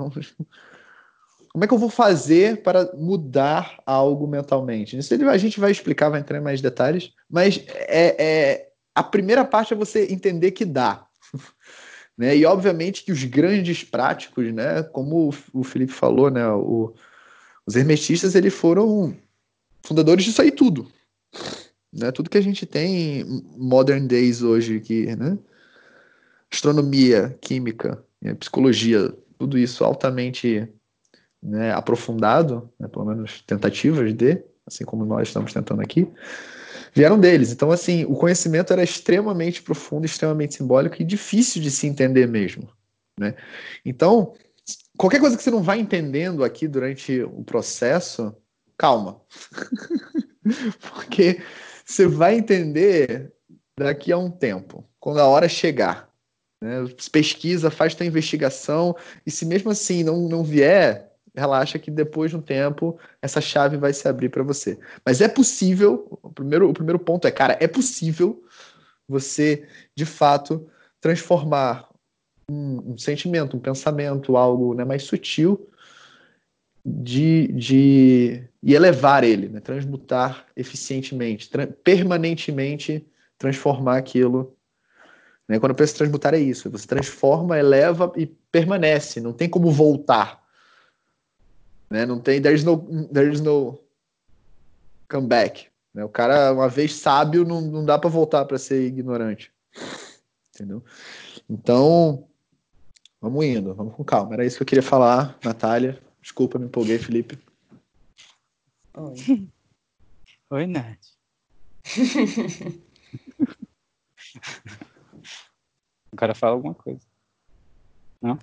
Como 1.57 1.65
é 1.65 1.69
que 1.69 1.73
eu 1.73 1.79
vou 1.79 1.89
fazer 1.89 2.61
para 2.63 2.93
mudar 2.99 3.83
algo 3.87 4.27
mentalmente? 4.27 4.99
Isso 4.99 5.15
a 5.15 5.39
gente 5.39 5.59
vai 5.59 5.71
explicar, 5.71 6.11
vai 6.11 6.21
entrar 6.21 6.37
em 6.37 6.43
mais 6.43 6.61
detalhes, 6.61 7.15
mas 7.31 7.65
é, 7.67 8.23
é 8.23 8.69
a 8.95 9.03
primeira 9.03 9.43
parte 9.43 9.73
é 9.73 9.77
você 9.77 10.05
entender 10.13 10.51
que 10.51 10.67
dá. 10.67 11.07
Né? 12.19 12.35
E 12.35 12.47
obviamente 12.47 13.05
que 13.05 13.13
os 13.13 13.23
grandes 13.25 13.85
práticos, 13.85 14.51
né, 14.51 14.83
como 14.85 15.35
o 15.53 15.63
Felipe 15.63 15.93
falou, 15.93 16.31
né, 16.31 16.49
o, 16.49 16.95
os 17.67 17.77
hermetistas 17.77 18.35
eles 18.35 18.55
foram 18.55 19.15
fundadores 19.83 20.25
disso 20.25 20.41
aí 20.41 20.51
tudo. 20.51 20.91
Né? 21.93 22.11
Tudo 22.13 22.31
que 22.31 22.39
a 22.39 22.43
gente 22.43 22.65
tem 22.65 23.23
modern 23.55 24.07
days 24.07 24.41
hoje 24.41 24.79
aqui, 24.79 25.15
né? 25.15 25.37
Astronomia, 26.51 27.37
química, 27.43 28.03
né? 28.19 28.33
psicologia, 28.33 29.13
tudo 29.39 29.59
isso 29.59 29.85
altamente 29.85 30.67
né, 31.47 31.73
aprofundado, 31.73 32.69
né, 32.79 32.89
pelo 32.89 33.05
menos 33.05 33.43
tentativas 33.47 34.13
de, 34.13 34.43
assim 34.67 34.85
como 34.85 35.05
nós 35.05 35.29
estamos 35.29 35.53
tentando 35.53 35.81
aqui, 35.81 36.11
vieram 36.93 37.19
deles. 37.19 37.53
Então, 37.53 37.71
assim, 37.71 38.05
o 38.05 38.15
conhecimento 38.15 38.73
era 38.73 38.83
extremamente 38.83 39.63
profundo, 39.63 40.05
extremamente 40.05 40.57
simbólico 40.57 41.01
e 41.01 41.05
difícil 41.05 41.63
de 41.63 41.71
se 41.71 41.87
entender 41.87 42.27
mesmo. 42.27 42.69
Né? 43.19 43.35
Então, 43.85 44.35
qualquer 44.99 45.21
coisa 45.21 45.37
que 45.37 45.43
você 45.43 45.51
não 45.51 45.63
vai 45.63 45.79
entendendo 45.79 46.43
aqui 46.43 46.67
durante 46.67 47.23
o 47.23 47.45
processo, 47.45 48.35
calma. 48.77 49.21
Porque 50.81 51.41
você 51.85 52.07
vai 52.07 52.37
entender 52.37 53.33
daqui 53.79 54.11
a 54.11 54.19
um 54.19 54.31
tempo, 54.31 54.89
quando 54.99 55.21
a 55.21 55.27
hora 55.27 55.49
chegar. 55.49 56.09
Né? 56.61 56.85
Pesquisa, 57.13 57.71
faz 57.71 57.95
tua 57.95 58.07
investigação, 58.07 58.97
e 59.25 59.31
se 59.31 59.45
mesmo 59.45 59.71
assim 59.71 60.03
não, 60.03 60.29
não 60.29 60.43
vier, 60.43 61.06
relaxa 61.37 61.79
que 61.79 61.91
depois 61.91 62.31
de 62.31 62.37
um 62.37 62.43
tempo 62.43 62.99
essa 63.21 63.41
chave 63.41 63.77
vai 63.77 63.93
se 63.93 64.09
abrir 64.09 64.29
para 64.29 64.43
você. 64.43 64.79
Mas 65.05 65.21
é 65.21 65.29
possível, 65.29 66.19
o 66.23 66.31
primeiro, 66.31 66.69
o 66.69 66.73
primeiro 66.73 66.99
ponto 66.99 67.27
é, 67.27 67.31
cara, 67.31 67.57
é 67.61 67.67
possível 67.67 68.45
você, 69.09 69.67
de 69.95 70.05
fato, 70.05 70.69
transformar 71.01 71.89
um, 72.51 72.93
um 72.93 72.99
sentimento, 72.99 73.57
um 73.57 73.61
pensamento, 73.61 74.37
algo 74.37 74.75
né, 74.75 74.85
mais 74.85 75.03
sutil 75.03 75.69
de, 76.85 77.49
de 77.49 78.49
e 78.63 78.75
elevar 78.75 79.25
ele, 79.25 79.49
né, 79.49 79.61
transmutar 79.61 80.47
eficientemente, 80.57 81.51
tra 81.51 81.67
permanentemente 81.67 83.07
transformar 83.39 83.99
aquilo 83.99 84.57
Né? 85.49 85.59
Quando 85.61 85.71
eu 85.71 85.77
penso 85.77 85.95
em 85.95 85.99
transmutar 85.99 86.35
é 86.35 86.39
isso, 86.39 86.71
você 86.71 86.87
transforma, 86.87 87.59
eleva 87.59 88.13
e 88.17 88.27
permanece, 88.27 89.21
não 89.21 89.33
tem 89.33 89.49
como 89.49 89.71
voltar. 89.71 90.43
Né? 91.91 92.05
Não 92.05 92.21
tem, 92.21 92.41
there's 92.41 92.65
no, 92.65 93.07
there's 93.09 93.41
no 93.41 93.79
comeback. 95.09 95.69
Né? 95.95 96.05
O 96.05 96.09
cara, 96.09 96.53
uma 96.53 96.69
vez 96.69 96.95
sábio, 96.95 97.45
não, 97.45 97.61
não 97.61 97.85
dá 97.85 97.99
para 97.99 98.11
voltar 98.11 98.45
para 98.45 98.59
ser 98.59 98.87
ignorante. 98.87 99.53
Entendeu? 100.55 100.85
Então, 101.49 102.29
vamos 103.21 103.45
indo, 103.45 103.75
vamos 103.75 103.95
com 103.95 104.05
calma. 104.05 104.35
Era 104.35 104.45
isso 104.45 104.57
que 104.57 104.63
eu 104.63 104.67
queria 104.67 104.83
falar, 104.83 105.39
Natália. 105.45 106.01
Desculpa, 106.21 106.59
me 106.59 106.67
empolguei, 106.67 106.99
Felipe. 106.99 107.39
Oi. 108.95 109.49
Oi, 110.51 110.67
Nath. 110.67 110.99
o 116.13 116.17
cara 116.17 116.35
fala 116.35 116.55
alguma 116.55 116.75
coisa. 116.75 117.07
Não? 118.21 118.39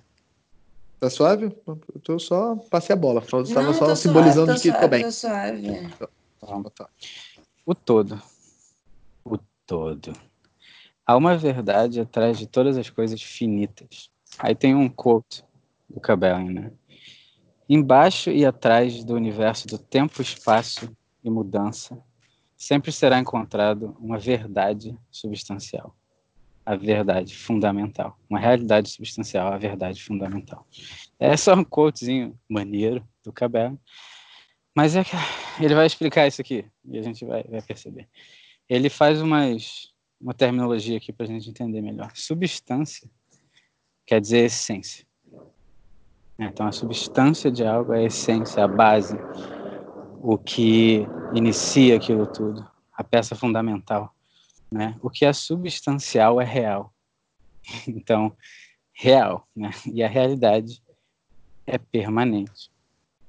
Tá 1.04 1.10
suave? 1.10 1.54
Eu 1.66 2.00
tô 2.02 2.18
só. 2.18 2.56
Passei 2.70 2.94
a 2.94 2.96
bola. 2.96 3.20
Estava 3.20 3.74
só 3.74 3.94
simbolizando 3.94 4.58
suave, 4.58 4.62
que 4.62 4.70
suave, 4.70 4.80
tô 4.80 4.88
bem. 4.88 5.02
Tô 5.02 5.12
suave. 5.12 5.88
Tá, 6.40 6.70
tá. 6.74 6.88
O 7.66 7.74
todo. 7.74 8.22
O 9.22 9.36
todo. 9.66 10.14
Há 11.06 11.14
uma 11.14 11.36
verdade 11.36 12.00
atrás 12.00 12.38
de 12.38 12.46
todas 12.46 12.78
as 12.78 12.88
coisas 12.88 13.20
finitas. 13.20 14.08
Aí 14.38 14.54
tem 14.54 14.74
um 14.74 14.88
quote 14.88 15.44
do 15.90 16.00
Cabellin, 16.00 16.54
né? 16.54 16.72
Embaixo 17.68 18.30
e 18.30 18.46
atrás 18.46 19.04
do 19.04 19.12
universo 19.12 19.68
do 19.68 19.76
tempo, 19.76 20.22
espaço 20.22 20.90
e 21.22 21.28
mudança, 21.28 22.02
sempre 22.56 22.90
será 22.90 23.18
encontrado 23.18 23.94
uma 24.00 24.18
verdade 24.18 24.98
substancial. 25.10 25.94
A 26.66 26.76
verdade 26.76 27.36
fundamental. 27.36 28.18
Uma 28.28 28.38
realidade 28.38 28.88
substancial, 28.88 29.52
a 29.52 29.58
verdade 29.58 30.02
fundamental. 30.02 30.66
É 31.18 31.36
só 31.36 31.54
um 31.54 31.64
quotezinho 31.64 32.38
maneiro 32.48 33.06
do 33.22 33.32
Cabellin. 33.32 33.78
Mas 34.74 34.96
é 34.96 35.04
que 35.04 35.14
ele 35.60 35.74
vai 35.74 35.86
explicar 35.86 36.26
isso 36.26 36.40
aqui 36.40 36.64
e 36.84 36.98
a 36.98 37.02
gente 37.02 37.24
vai, 37.24 37.44
vai 37.44 37.62
perceber. 37.62 38.08
Ele 38.68 38.88
faz 38.88 39.20
umas, 39.20 39.92
uma 40.20 40.34
terminologia 40.34 40.96
aqui 40.96 41.12
para 41.12 41.26
a 41.26 41.28
gente 41.28 41.48
entender 41.48 41.80
melhor. 41.80 42.10
Substância 42.14 43.08
quer 44.06 44.20
dizer 44.20 44.46
essência. 44.46 45.06
Então, 46.38 46.66
a 46.66 46.72
substância 46.72 47.50
de 47.50 47.64
algo 47.64 47.92
é 47.92 48.00
a 48.00 48.04
essência, 48.04 48.64
a 48.64 48.68
base, 48.68 49.16
o 50.20 50.36
que 50.36 51.06
inicia 51.34 51.96
aquilo 51.96 52.26
tudo, 52.26 52.66
a 52.92 53.04
peça 53.04 53.36
fundamental. 53.36 54.13
Né? 54.74 54.98
O 55.00 55.08
que 55.08 55.24
é 55.24 55.32
substancial 55.32 56.40
é 56.40 56.44
real. 56.44 56.92
Então, 57.86 58.36
real. 58.92 59.48
Né? 59.54 59.70
E 59.86 60.02
a 60.02 60.08
realidade 60.08 60.82
é 61.64 61.78
permanente. 61.78 62.72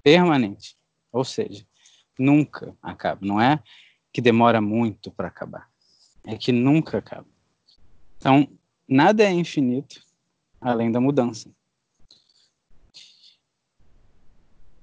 Permanente. 0.01 0.75
Ou 1.11 1.23
seja, 1.23 1.63
nunca 2.17 2.75
acaba. 2.81 3.23
Não 3.23 3.39
é 3.39 3.61
que 4.11 4.21
demora 4.21 4.59
muito 4.59 5.11
para 5.11 5.27
acabar. 5.27 5.69
É 6.23 6.35
que 6.35 6.51
nunca 6.51 6.97
acaba. 6.97 7.27
Então, 8.17 8.49
nada 8.87 9.23
é 9.23 9.31
infinito 9.31 10.03
além 10.59 10.91
da 10.91 10.99
mudança. 10.99 11.51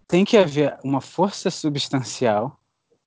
Tem 0.07 0.25
que 0.25 0.37
haver 0.37 0.78
uma 0.85 1.00
força 1.00 1.50
substancial 1.50 2.57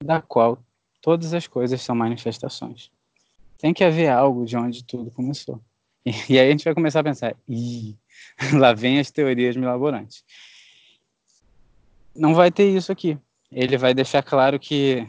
da 0.04 0.22
qual 0.22 0.62
todas 1.02 1.34
as 1.34 1.48
coisas 1.48 1.82
são 1.82 1.96
manifestações. 1.96 2.92
Tem 3.66 3.74
que 3.74 3.84
haver 3.84 4.10
algo 4.10 4.46
de 4.46 4.56
onde 4.56 4.84
tudo 4.84 5.10
começou. 5.10 5.60
E, 6.06 6.12
e 6.30 6.40
aí 6.40 6.48
a 6.48 6.52
gente 6.52 6.64
vai 6.64 6.76
começar 6.76 7.00
a 7.00 7.04
pensar, 7.04 7.36
Ih, 7.50 7.98
lá 8.60 8.74
vem 8.74 9.00
as 9.00 9.10
teorias 9.10 9.58
milaborantes 9.58 10.24
não 12.16 12.34
vai 12.34 12.50
ter 12.50 12.76
isso 12.76 12.92
aqui. 12.92 13.20
Ele 13.52 13.78
vai 13.78 13.94
deixar 13.94 14.24
claro 14.24 14.60
que 14.60 15.08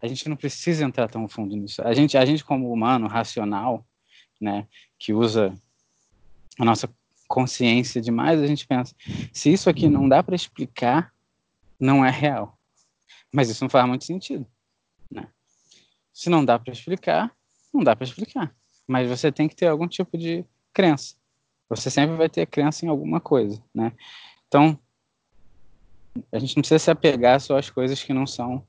a 0.00 0.06
gente 0.06 0.28
não 0.28 0.36
precisa 0.36 0.84
entrar 0.84 1.08
tão 1.08 1.28
fundo 1.28 1.56
nisso. 1.56 1.82
A 1.82 1.92
gente, 1.92 2.16
a 2.16 2.24
gente 2.24 2.44
como 2.44 2.72
humano 2.72 3.08
racional, 3.08 3.84
né, 4.40 4.66
que 4.98 5.12
usa 5.12 5.54
a 6.58 6.64
nossa 6.64 6.88
consciência 7.28 8.00
demais, 8.00 8.40
a 8.40 8.46
gente 8.46 8.66
pensa, 8.66 8.94
se 9.32 9.52
isso 9.52 9.68
aqui 9.68 9.88
não 9.88 10.08
dá 10.08 10.22
para 10.22 10.36
explicar, 10.36 11.12
não 11.78 12.04
é 12.04 12.10
real. 12.10 12.58
Mas 13.32 13.48
isso 13.48 13.64
não 13.64 13.70
faz 13.70 13.86
muito 13.86 14.04
sentido, 14.04 14.46
né? 15.10 15.26
Se 16.12 16.28
não 16.28 16.44
dá 16.44 16.58
para 16.58 16.72
explicar, 16.72 17.34
não 17.72 17.82
dá 17.82 17.96
para 17.96 18.04
explicar. 18.04 18.54
Mas 18.86 19.08
você 19.08 19.30
tem 19.30 19.48
que 19.48 19.56
ter 19.56 19.66
algum 19.66 19.88
tipo 19.88 20.18
de 20.18 20.44
crença. 20.72 21.14
Você 21.68 21.90
sempre 21.90 22.16
vai 22.16 22.28
ter 22.28 22.46
crença 22.46 22.84
em 22.84 22.88
alguma 22.88 23.20
coisa, 23.20 23.62
né? 23.74 23.92
Então, 24.46 24.78
a 26.30 26.38
gente 26.38 26.56
não 26.56 26.60
precisa 26.60 26.78
se 26.78 26.90
apegar 26.90 27.40
só 27.40 27.56
às 27.56 27.70
coisas 27.70 28.02
que 28.02 28.12
não 28.12 28.26
são 28.26 28.66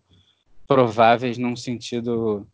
prováveis 0.67 1.37
num 1.37 1.55
sentido 1.55 2.47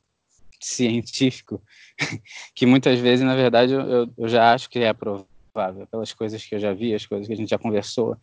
científico, 0.60 1.62
que 2.56 2.66
muitas 2.66 3.00
vezes, 3.00 3.24
na 3.24 3.36
verdade, 3.36 3.74
eu, 3.74 4.12
eu 4.18 4.28
já 4.28 4.54
acho 4.54 4.70
que 4.70 4.80
é 4.80 4.92
provável, 4.94 5.88
pelas 5.88 6.14
coisas 6.14 6.44
que 6.44 6.56
eu 6.56 6.60
já 6.60 6.74
vi, 6.74 6.94
as 6.94 7.06
coisas 7.06 7.28
que 7.28 7.34
a 7.34 7.36
gente 7.36 7.50
já 7.50 7.58
conversou, 7.58 8.18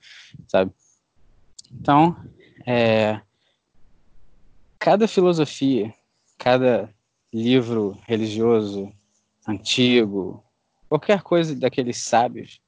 sabe? 0.49 0.73
Então, 1.73 2.17
é, 2.67 3.21
cada 4.79 5.09
filosofia, 5.09 5.95
cada 6.39 6.95
livro 7.37 7.99
religioso 8.07 8.91
antigo, 9.47 10.43
qualquer 10.89 11.23
coisa 11.23 11.55
daqueles 11.55 11.99
sábios, 11.99 12.61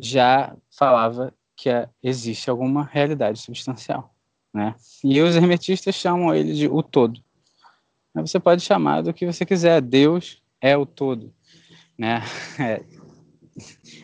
já 0.00 0.56
falava 0.70 1.32
que 1.54 1.68
é, 1.68 1.88
existe 2.02 2.48
alguma 2.48 2.84
realidade 2.84 3.38
substancial. 3.38 4.14
Né? 4.52 4.74
E 5.04 5.20
os 5.20 5.36
hermetistas 5.36 5.94
chamam 5.94 6.34
ele 6.34 6.54
de 6.54 6.66
o 6.66 6.82
todo. 6.82 7.20
Você 8.14 8.40
pode 8.40 8.62
chamar 8.62 9.02
do 9.02 9.12
que 9.12 9.26
você 9.26 9.44
quiser. 9.44 9.82
Deus 9.82 10.42
é 10.58 10.76
o 10.76 10.86
todo. 10.86 11.32
Né? 11.98 12.22
É, 12.58 12.82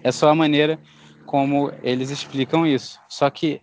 é 0.05 0.13
só 0.13 0.31
a 0.31 0.35
maneira 0.35 0.79
como 1.27 1.71
eles 1.83 2.11
explicam 2.11 2.67
isso. 2.67 2.99
Só 3.09 3.29
que 3.31 3.61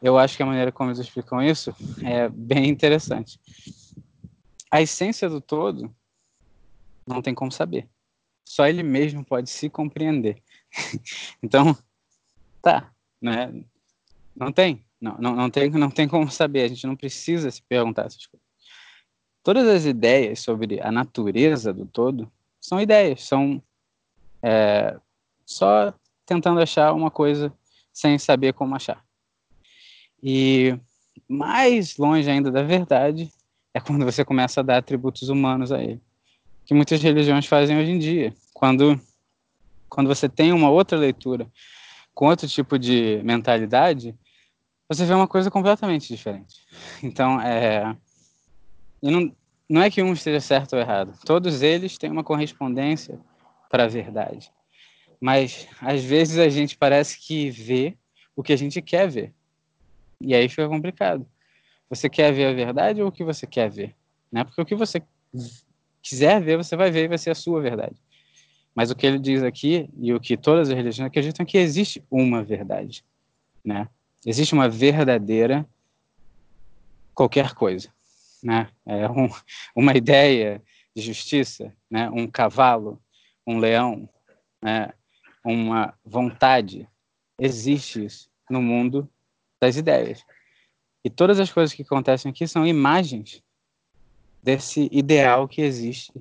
eu 0.00 0.16
acho 0.18 0.36
que 0.36 0.42
a 0.42 0.46
maneira 0.46 0.70
como 0.70 0.90
eles 0.90 0.98
explicam 0.98 1.42
isso 1.42 1.74
é 2.02 2.28
bem 2.28 2.68
interessante. 2.68 3.38
A 4.70 4.82
essência 4.82 5.28
do 5.28 5.40
todo 5.40 5.94
não 7.06 7.22
tem 7.22 7.34
como 7.34 7.50
saber. 7.50 7.88
Só 8.44 8.66
ele 8.66 8.82
mesmo 8.82 9.24
pode 9.24 9.50
se 9.50 9.68
compreender. 9.68 10.42
então, 11.42 11.76
Tá, 12.62 12.92
né? 13.20 13.52
Não 14.34 14.52
tem. 14.52 14.84
Não, 15.00 15.16
não, 15.18 15.34
não, 15.34 15.50
tem, 15.50 15.70
não 15.70 15.90
tem 15.90 16.08
como 16.08 16.30
saber, 16.30 16.62
a 16.62 16.68
gente 16.68 16.86
não 16.86 16.96
precisa 16.96 17.50
se 17.50 17.62
perguntar 17.62 18.06
essas 18.06 18.26
coisas. 18.26 18.46
Todas 19.44 19.66
as 19.68 19.84
ideias 19.84 20.40
sobre 20.40 20.80
a 20.80 20.90
natureza 20.90 21.72
do 21.72 21.86
todo 21.86 22.30
são 22.60 22.80
ideias, 22.80 23.22
são 23.22 23.62
é, 24.42 24.98
só 25.46 25.94
tentando 26.26 26.60
achar 26.60 26.92
uma 26.92 27.10
coisa 27.10 27.52
sem 27.92 28.18
saber 28.18 28.52
como 28.52 28.74
achar. 28.74 29.04
E 30.20 30.76
mais 31.28 31.96
longe 31.96 32.28
ainda 32.28 32.50
da 32.50 32.62
verdade 32.62 33.32
é 33.78 33.80
quando 33.80 34.04
você 34.04 34.24
começa 34.24 34.60
a 34.60 34.62
dar 34.62 34.78
atributos 34.78 35.28
humanos 35.28 35.72
a 35.72 35.82
ele, 35.82 36.00
que 36.66 36.74
muitas 36.74 37.00
religiões 37.00 37.46
fazem 37.46 37.78
hoje 37.78 37.92
em 37.92 37.98
dia. 37.98 38.34
Quando, 38.52 39.00
quando 39.88 40.08
você 40.08 40.28
tem 40.28 40.52
uma 40.52 40.68
outra 40.68 40.98
leitura 40.98 41.48
com 42.12 42.26
outro 42.26 42.48
tipo 42.48 42.78
de 42.78 43.20
mentalidade, 43.24 44.14
você 44.88 45.04
vê 45.04 45.14
uma 45.14 45.28
coisa 45.28 45.50
completamente 45.50 46.08
diferente. 46.08 46.66
Então, 47.02 47.40
é, 47.40 47.96
e 49.00 49.10
não, 49.10 49.32
não 49.68 49.82
é 49.82 49.90
que 49.90 50.02
um 50.02 50.12
esteja 50.12 50.40
certo 50.40 50.72
ou 50.72 50.80
errado. 50.80 51.16
Todos 51.24 51.62
eles 51.62 51.96
têm 51.96 52.10
uma 52.10 52.24
correspondência 52.24 53.20
para 53.70 53.84
a 53.84 53.88
verdade. 53.88 54.50
Mas, 55.20 55.68
às 55.80 56.02
vezes, 56.02 56.38
a 56.38 56.48
gente 56.48 56.76
parece 56.76 57.18
que 57.20 57.50
vê 57.50 57.96
o 58.34 58.42
que 58.42 58.52
a 58.52 58.56
gente 58.56 58.82
quer 58.82 59.08
ver. 59.08 59.32
E 60.20 60.34
aí 60.34 60.48
fica 60.48 60.68
complicado. 60.68 61.26
Você 61.90 62.08
quer 62.08 62.32
ver 62.32 62.46
a 62.46 62.52
verdade 62.52 63.02
ou 63.02 63.08
o 63.08 63.12
que 63.12 63.24
você 63.24 63.46
quer 63.46 63.70
ver? 63.70 63.94
Né? 64.30 64.44
Porque 64.44 64.60
o 64.60 64.66
que 64.66 64.74
você 64.74 65.02
quiser 66.02 66.40
ver, 66.42 66.56
você 66.56 66.76
vai 66.76 66.90
ver 66.90 67.04
e 67.04 67.08
vai 67.08 67.18
ser 67.18 67.30
a 67.30 67.34
sua 67.34 67.60
verdade. 67.60 67.96
Mas 68.74 68.90
o 68.90 68.94
que 68.94 69.06
ele 69.06 69.18
diz 69.18 69.42
aqui, 69.42 69.90
e 69.98 70.12
o 70.12 70.20
que 70.20 70.36
todas 70.36 70.68
as 70.68 70.76
religiões 70.76 71.08
acreditam, 71.08 71.42
é 71.42 71.46
que 71.46 71.58
existe 71.58 72.04
uma 72.10 72.44
verdade. 72.44 73.04
Né? 73.64 73.88
Existe 74.24 74.54
uma 74.54 74.68
verdadeira 74.68 75.68
qualquer 77.14 77.54
coisa. 77.54 77.92
Né? 78.42 78.68
É 78.86 79.08
um, 79.10 79.28
uma 79.74 79.96
ideia 79.96 80.62
de 80.94 81.02
justiça, 81.02 81.74
né? 81.90 82.08
um 82.10 82.26
cavalo, 82.26 83.02
um 83.46 83.58
leão, 83.58 84.08
né? 84.62 84.92
uma 85.44 85.94
vontade. 86.04 86.88
Existe 87.40 88.04
isso 88.04 88.30
no 88.48 88.62
mundo 88.62 89.10
das 89.60 89.76
ideias. 89.76 90.24
E 91.04 91.10
todas 91.10 91.38
as 91.38 91.50
coisas 91.50 91.74
que 91.74 91.82
acontecem 91.82 92.30
aqui 92.30 92.46
são 92.46 92.66
imagens 92.66 93.42
desse 94.42 94.88
ideal 94.92 95.48
que 95.48 95.60
existe 95.60 96.12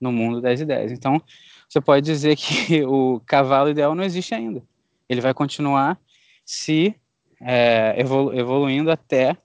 no 0.00 0.12
mundo 0.12 0.40
das 0.40 0.60
ideias. 0.60 0.90
Então, 0.90 1.22
você 1.68 1.80
pode 1.80 2.04
dizer 2.04 2.36
que 2.36 2.82
o 2.86 3.20
cavalo 3.26 3.70
ideal 3.70 3.94
não 3.94 4.04
existe 4.04 4.34
ainda. 4.34 4.62
Ele 5.08 5.20
vai 5.20 5.32
continuar 5.32 5.98
se 6.44 6.94
é, 7.40 7.94
evolu 7.98 8.34
evoluindo 8.34 8.90
até 8.90 9.36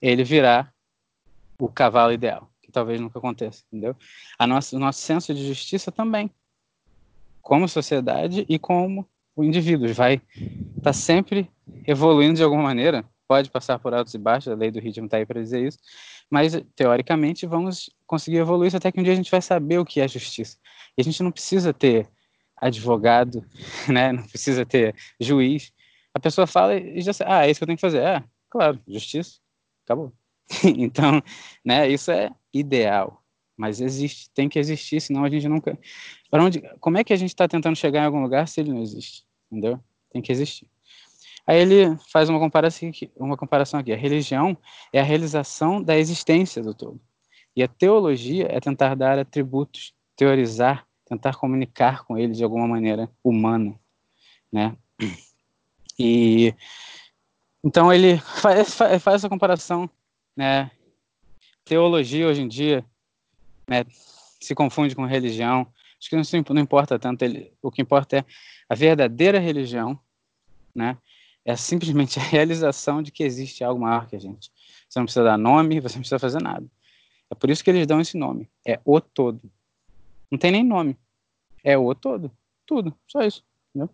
ele 0.00 0.24
virar 0.24 0.72
o 1.58 1.68
cavalo 1.68 2.12
ideal, 2.12 2.50
que 2.62 2.70
talvez 2.70 3.00
nunca 3.00 3.18
aconteça, 3.18 3.62
entendeu? 3.68 3.96
A 4.38 4.46
nossa, 4.46 4.76
o 4.76 4.78
nosso 4.78 5.00
senso 5.00 5.32
de 5.34 5.46
justiça 5.46 5.90
também, 5.90 6.30
como 7.40 7.68
sociedade 7.68 8.44
e 8.48 8.58
como 8.58 9.06
o 9.36 9.44
indivíduo, 9.44 9.92
vai 9.94 10.20
estar 10.36 10.82
tá 10.82 10.92
sempre 10.92 11.50
evoluindo 11.86 12.34
de 12.34 12.42
alguma 12.42 12.62
maneira, 12.62 13.04
pode 13.26 13.50
passar 13.50 13.78
por 13.78 13.94
altos 13.94 14.14
e 14.14 14.18
baixos, 14.18 14.52
a 14.52 14.56
lei 14.56 14.70
do 14.70 14.80
ritmo 14.80 15.06
está 15.06 15.16
aí 15.16 15.26
para 15.26 15.40
dizer 15.40 15.66
isso, 15.66 15.78
mas 16.30 16.52
teoricamente 16.74 17.46
vamos 17.46 17.90
conseguir 18.06 18.38
evoluir 18.38 18.68
isso 18.68 18.76
até 18.76 18.90
que 18.92 19.00
um 19.00 19.02
dia 19.02 19.12
a 19.12 19.16
gente 19.16 19.30
vai 19.30 19.42
saber 19.42 19.78
o 19.78 19.84
que 19.84 20.00
é 20.00 20.08
justiça. 20.08 20.58
E 20.96 21.00
a 21.00 21.04
gente 21.04 21.22
não 21.22 21.30
precisa 21.30 21.72
ter 21.72 22.08
advogado, 22.56 23.44
né? 23.88 24.12
não 24.12 24.22
precisa 24.24 24.64
ter 24.64 24.94
juiz. 25.20 25.72
A 26.14 26.20
pessoa 26.20 26.46
fala 26.46 26.76
e 26.76 27.00
já 27.00 27.12
sabe, 27.12 27.30
ah, 27.32 27.46
é 27.46 27.50
isso 27.50 27.58
que 27.58 27.64
eu 27.64 27.66
tenho 27.66 27.76
que 27.76 27.80
fazer. 27.80 28.02
É, 28.02 28.24
claro, 28.50 28.80
justiça, 28.86 29.40
acabou. 29.84 30.12
então, 30.76 31.22
né, 31.64 31.88
isso 31.88 32.10
é 32.10 32.30
ideal, 32.52 33.22
mas 33.56 33.80
existe, 33.80 34.30
tem 34.32 34.48
que 34.48 34.58
existir, 34.58 35.00
senão 35.00 35.24
a 35.24 35.30
gente 35.30 35.48
nunca. 35.48 35.78
Para 36.30 36.44
onde? 36.44 36.60
Como 36.80 36.98
é 36.98 37.04
que 37.04 37.12
a 37.12 37.16
gente 37.16 37.30
está 37.30 37.48
tentando 37.48 37.76
chegar 37.76 38.02
em 38.02 38.06
algum 38.06 38.22
lugar 38.22 38.46
se 38.48 38.60
ele 38.60 38.72
não 38.72 38.82
existe? 38.82 39.24
Entendeu? 39.50 39.80
Tem 40.10 40.22
que 40.22 40.32
existir. 40.32 40.68
Aí 41.46 41.58
ele 41.58 41.96
faz 42.10 42.28
uma 42.28 42.38
comparação, 42.38 42.88
aqui, 42.88 43.10
uma 43.16 43.36
comparação 43.36 43.80
aqui. 43.80 43.92
A 43.92 43.96
religião 43.96 44.56
é 44.92 45.00
a 45.00 45.04
realização 45.04 45.82
da 45.82 45.96
existência 45.96 46.62
do 46.62 46.74
todo. 46.74 47.00
E 47.54 47.62
a 47.62 47.68
teologia 47.68 48.48
é 48.50 48.58
tentar 48.60 48.94
dar 48.94 49.18
atributos, 49.18 49.94
teorizar, 50.16 50.86
tentar 51.06 51.34
comunicar 51.34 52.04
com 52.04 52.16
ele 52.16 52.32
de 52.32 52.42
alguma 52.42 52.66
maneira 52.66 53.10
humana, 53.22 53.78
né? 54.50 54.76
E 55.98 56.54
então 57.62 57.92
ele 57.92 58.18
faz, 58.18 58.74
faz 58.74 59.06
essa 59.06 59.28
comparação, 59.28 59.88
né? 60.36 60.70
Teologia 61.64 62.26
hoje 62.26 62.42
em 62.42 62.48
dia, 62.48 62.84
né, 63.68 63.84
se 64.40 64.54
confunde 64.54 64.94
com 64.94 65.06
religião. 65.06 65.66
Acho 65.98 66.10
que 66.10 66.16
não, 66.16 66.54
não 66.54 66.60
importa 66.60 66.98
tanto. 66.98 67.22
Ele, 67.22 67.52
o 67.62 67.70
que 67.70 67.80
importa 67.80 68.18
é 68.18 68.24
a 68.68 68.74
verdadeira 68.74 69.38
religião, 69.38 69.98
né? 70.74 70.98
É 71.44 71.56
simplesmente 71.56 72.18
a 72.20 72.22
realização 72.22 73.02
de 73.02 73.10
que 73.10 73.22
existe 73.22 73.62
algo 73.62 73.80
maior 73.80 74.06
que 74.06 74.16
a 74.16 74.20
gente. 74.20 74.50
Você 74.88 74.98
não 74.98 75.04
precisa 75.04 75.24
dar 75.24 75.38
nome, 75.38 75.80
você 75.80 75.96
não 75.96 76.02
precisa 76.02 76.18
fazer 76.18 76.42
nada. 76.42 76.66
É 77.30 77.34
por 77.34 77.50
isso 77.50 77.62
que 77.62 77.70
eles 77.70 77.86
dão 77.86 78.00
esse 78.00 78.16
nome. 78.16 78.48
É 78.66 78.80
o 78.84 79.00
todo. 79.00 79.40
Não 80.30 80.38
tem 80.38 80.50
nem 80.50 80.64
nome. 80.64 80.96
É 81.62 81.76
o 81.76 81.94
todo. 81.94 82.30
Tudo. 82.66 82.94
Só 83.06 83.22
isso. 83.22 83.44
Entendeu? 83.70 83.90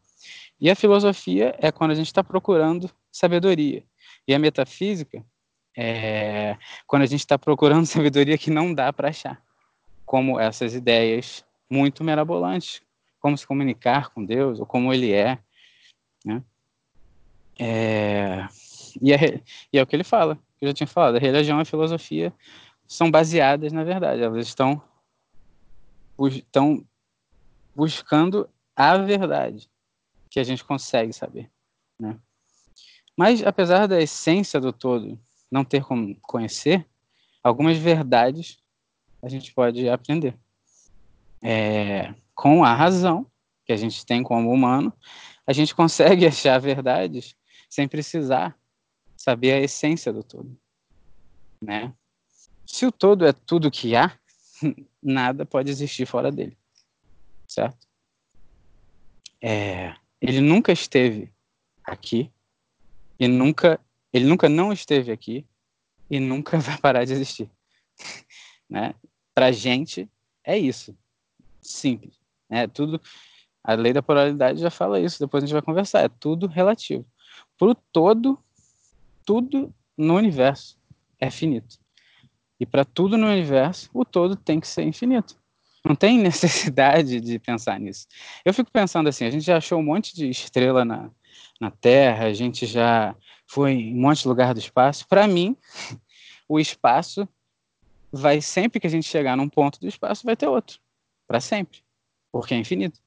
E 0.60 0.70
a 0.70 0.76
filosofia 0.76 1.56
é 1.58 1.72
quando 1.72 1.92
a 1.92 1.94
gente 1.94 2.06
está 2.06 2.22
procurando 2.22 2.90
sabedoria. 3.10 3.84
E 4.28 4.34
a 4.34 4.38
metafísica 4.38 5.24
é 5.76 6.56
quando 6.86 7.02
a 7.02 7.06
gente 7.06 7.20
está 7.20 7.38
procurando 7.38 7.86
sabedoria 7.86 8.36
que 8.36 8.50
não 8.50 8.74
dá 8.74 8.92
para 8.92 9.08
achar. 9.08 9.42
Como 10.04 10.38
essas 10.38 10.74
ideias 10.74 11.44
muito 11.68 12.04
mirabolantes. 12.04 12.82
Como 13.20 13.36
se 13.36 13.46
comunicar 13.46 14.10
com 14.10 14.24
Deus, 14.24 14.60
ou 14.60 14.66
como 14.66 14.92
ele 14.92 15.12
é. 15.12 15.38
Né? 16.24 16.42
É, 17.62 18.48
e, 19.02 19.12
é, 19.12 19.42
e, 19.70 19.78
é, 19.78 19.82
o 19.82 19.86
que 19.86 19.94
ele 19.94 20.02
fala, 20.02 20.36
que 20.58 20.64
eu 20.64 20.68
já 20.68 20.72
tinha 20.72 20.86
falado, 20.86 21.16
a 21.16 21.20
religião 21.20 21.58
e 21.58 21.62
a 21.62 21.66
filosofia 21.66 22.32
são 22.88 23.10
baseadas 23.10 23.70
na 23.70 23.84
verdade, 23.84 24.22
elas 24.22 24.46
estão, 24.46 24.80
estão 26.18 26.82
buscando 27.76 28.48
a 28.74 28.96
verdade 28.96 29.68
que 30.30 30.40
a 30.40 30.42
gente 30.42 30.64
consegue 30.64 31.12
saber, 31.12 31.50
né? 31.98 32.16
Mas 33.14 33.44
apesar 33.44 33.86
da 33.86 34.00
essência 34.00 34.58
do 34.58 34.72
todo 34.72 35.20
não 35.50 35.62
ter 35.62 35.84
como 35.84 36.16
conhecer, 36.22 36.86
algumas 37.44 37.76
verdades 37.76 38.58
a 39.22 39.28
gente 39.28 39.52
pode 39.52 39.86
aprender. 39.86 40.34
É, 41.42 42.14
com 42.34 42.64
a 42.64 42.74
razão 42.74 43.26
que 43.66 43.72
a 43.72 43.76
gente 43.76 44.06
tem 44.06 44.22
como 44.22 44.50
humano, 44.50 44.90
a 45.46 45.52
gente 45.52 45.74
consegue 45.74 46.24
achar 46.26 46.58
verdades 46.58 47.36
sem 47.70 47.86
precisar 47.86 48.58
saber 49.16 49.52
a 49.52 49.60
essência 49.60 50.12
do 50.12 50.24
todo, 50.24 50.58
né? 51.62 51.94
Se 52.66 52.84
o 52.84 52.92
todo 52.92 53.24
é 53.24 53.32
tudo 53.32 53.70
que 53.70 53.94
há, 53.94 54.18
nada 55.00 55.46
pode 55.46 55.70
existir 55.70 56.04
fora 56.04 56.32
dele, 56.32 56.58
certo? 57.46 57.86
É, 59.40 59.94
ele 60.20 60.40
nunca 60.40 60.72
esteve 60.72 61.32
aqui 61.84 62.30
e 63.18 63.28
nunca 63.28 63.80
ele 64.12 64.26
nunca 64.26 64.48
não 64.48 64.72
esteve 64.72 65.12
aqui 65.12 65.46
e 66.10 66.18
nunca 66.18 66.58
vai 66.58 66.76
parar 66.78 67.04
de 67.04 67.12
existir, 67.12 67.48
né? 68.68 68.94
Para 69.32 69.52
gente 69.52 70.10
é 70.42 70.58
isso, 70.58 70.96
simples, 71.62 72.18
né? 72.48 72.66
Tudo 72.66 73.00
a 73.62 73.74
lei 73.74 73.92
da 73.92 74.02
polaridade 74.02 74.60
já 74.60 74.70
fala 74.70 74.98
isso. 74.98 75.20
Depois 75.20 75.44
a 75.44 75.46
gente 75.46 75.52
vai 75.52 75.62
conversar. 75.62 76.00
É 76.00 76.08
tudo 76.08 76.46
relativo 76.46 77.06
para 77.60 77.68
o 77.68 77.74
todo, 77.74 78.38
tudo 79.26 79.72
no 79.94 80.16
universo 80.16 80.78
é 81.20 81.30
finito. 81.30 81.78
E 82.58 82.64
para 82.64 82.86
tudo 82.86 83.18
no 83.18 83.26
universo, 83.26 83.90
o 83.92 84.02
todo 84.02 84.34
tem 84.34 84.58
que 84.58 84.66
ser 84.66 84.82
infinito. 84.82 85.38
Não 85.84 85.94
tem 85.94 86.16
necessidade 86.24 87.20
de 87.20 87.38
pensar 87.38 87.78
nisso. 87.78 88.06
Eu 88.46 88.54
fico 88.54 88.70
pensando 88.70 89.10
assim: 89.10 89.26
a 89.26 89.30
gente 89.30 89.44
já 89.44 89.58
achou 89.58 89.78
um 89.78 89.82
monte 89.82 90.16
de 90.16 90.30
estrela 90.30 90.86
na, 90.86 91.10
na 91.60 91.70
Terra, 91.70 92.24
a 92.24 92.32
gente 92.32 92.64
já 92.64 93.14
foi 93.46 93.72
em 93.72 93.94
um 93.94 94.00
monte 94.00 94.22
de 94.22 94.28
lugar 94.28 94.54
do 94.54 94.60
espaço. 94.60 95.06
Para 95.06 95.28
mim, 95.28 95.54
o 96.48 96.58
espaço 96.58 97.28
vai 98.10 98.40
sempre 98.40 98.80
que 98.80 98.86
a 98.86 98.90
gente 98.90 99.06
chegar 99.06 99.36
num 99.36 99.50
ponto 99.50 99.78
do 99.78 99.86
espaço, 99.86 100.24
vai 100.24 100.34
ter 100.34 100.48
outro. 100.48 100.78
Para 101.28 101.40
sempre. 101.40 101.80
Porque 102.32 102.54
é 102.54 102.56
infinito 102.56 103.00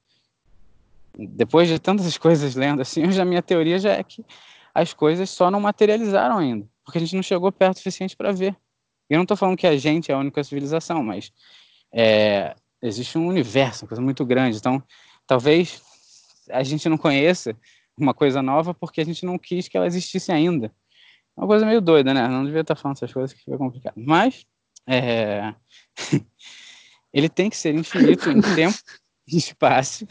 depois 1.17 1.67
de 1.67 1.80
tantas 1.80 2.17
coisas 2.17 2.56
lendo 2.56 2.82
assim, 2.82 3.12
já 3.12 3.23
minha 3.26 3.41
teoria 3.41 3.80
já 3.80 3.93
é 3.93 4.04
que 4.04 4.26
as 4.73 4.93
coisas 4.93 5.30
só 5.30 5.52
não 5.52 5.60
materializaram 5.60 6.38
ainda, 6.38 6.67
porque 6.84 6.97
a 6.97 7.02
gente 7.02 7.15
não 7.15 7.23
chegou 7.23 7.52
perto 7.52 7.76
o 7.76 7.78
suficiente 7.78 8.15
para 8.15 8.32
ver. 8.32 8.56
Eu 9.10 9.17
não 9.17 9.23
estou 9.23 9.38
falando 9.38 9.58
que 9.58 9.67
a 9.67 9.78
gente 9.78 10.12
é 10.12 10.15
a 10.15 10.17
única 10.17 10.43
civilização, 10.43 11.04
mas 11.04 11.32
é, 11.93 12.56
existe 12.82 13.17
um 13.17 13.28
universo, 13.28 13.84
uma 13.84 13.89
coisa 13.89 14.02
muito 14.02 14.26
grande. 14.26 14.58
Então, 14.58 14.82
talvez 15.28 15.82
a 16.49 16.63
gente 16.63 16.89
não 16.89 16.97
conheça 16.97 17.56
uma 17.97 18.13
coisa 18.13 18.41
nova 18.41 18.73
porque 18.73 19.02
a 19.02 19.06
gente 19.06 19.26
não 19.26 19.38
quis 19.38 19.67
que 19.67 19.78
ela 19.78 19.86
existisse 19.86 20.32
ainda. 20.32 20.67
É 21.38 21.41
uma 21.41 21.47
coisa 21.47 21.65
meio 21.65 21.82
doida, 21.82 22.13
né? 22.13 22.28
Não 22.28 22.45
devia 22.45 22.62
estar 22.62 22.76
falando 22.76 22.97
essas 22.97 23.13
coisas 23.13 23.34
que 23.34 23.43
fica 23.43 23.58
complicado. 23.58 23.95
Mas 23.95 24.45
é... 24.88 25.54
ele 27.13 27.30
tem 27.30 27.49
que 27.49 27.58
ser 27.58 27.76
infinito 27.76 28.30
em 28.30 28.41
tempo 28.56 28.78
e 29.28 29.38
espaço 29.38 30.06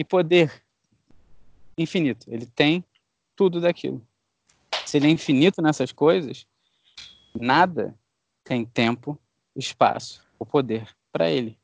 e 0.00 0.04
poder 0.04 0.64
infinito. 1.76 2.26
Ele 2.32 2.46
tem 2.46 2.82
tudo 3.36 3.60
daquilo. 3.60 4.00
Se 4.86 4.96
ele 4.96 5.08
é 5.08 5.10
infinito 5.10 5.60
nessas 5.60 5.92
coisas, 5.92 6.46
nada 7.38 7.94
tem 8.42 8.64
tempo, 8.64 9.18
espaço 9.54 10.26
ou 10.38 10.46
poder 10.46 10.88
para 11.12 11.30
ele. 11.30 11.58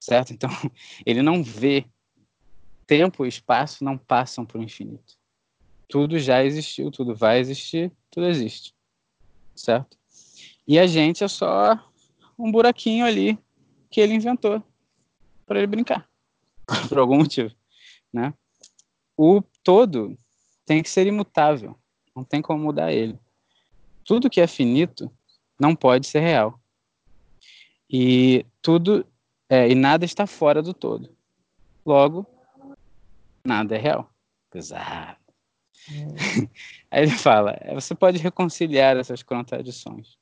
Certo? 0.00 0.32
Então, 0.32 0.48
ele 1.04 1.20
não 1.20 1.44
vê 1.44 1.84
tempo 2.86 3.26
e 3.26 3.28
espaço 3.28 3.84
não 3.84 3.98
passam 3.98 4.46
o 4.54 4.62
infinito. 4.62 5.18
Tudo 5.86 6.18
já 6.18 6.42
existiu, 6.42 6.90
tudo 6.90 7.14
vai 7.14 7.40
existir, 7.40 7.92
tudo 8.10 8.26
existe. 8.26 8.74
Certo? 9.54 9.98
E 10.66 10.78
a 10.78 10.86
gente 10.86 11.22
é 11.22 11.28
só 11.28 11.78
um 12.38 12.50
buraquinho 12.50 13.04
ali 13.04 13.38
que 13.90 14.00
ele 14.00 14.14
inventou 14.14 14.62
para 15.44 15.58
ele 15.58 15.66
brincar. 15.66 16.08
por 16.88 16.98
algum 16.98 17.18
motivo, 17.18 17.54
né? 18.12 18.32
O 19.16 19.42
todo 19.62 20.16
tem 20.66 20.82
que 20.82 20.90
ser 20.90 21.06
imutável, 21.06 21.78
não 22.14 22.24
tem 22.24 22.42
como 22.42 22.64
mudar 22.64 22.92
ele. 22.92 23.18
Tudo 24.04 24.30
que 24.30 24.40
é 24.40 24.46
finito 24.46 25.10
não 25.58 25.74
pode 25.74 26.06
ser 26.06 26.20
real. 26.20 26.60
E 27.88 28.44
tudo 28.60 29.06
é, 29.48 29.68
e 29.68 29.74
nada 29.74 30.04
está 30.04 30.26
fora 30.26 30.62
do 30.62 30.74
todo. 30.74 31.14
Logo, 31.84 32.26
nada 33.44 33.76
é 33.76 33.78
real. 33.78 34.10
Pesado. 34.50 35.18
É. 35.90 36.48
Aí 36.90 37.02
ele 37.02 37.10
fala: 37.12 37.56
é, 37.60 37.74
você 37.74 37.94
pode 37.94 38.18
reconciliar 38.18 38.96
essas 38.96 39.22
contradições. 39.22 40.16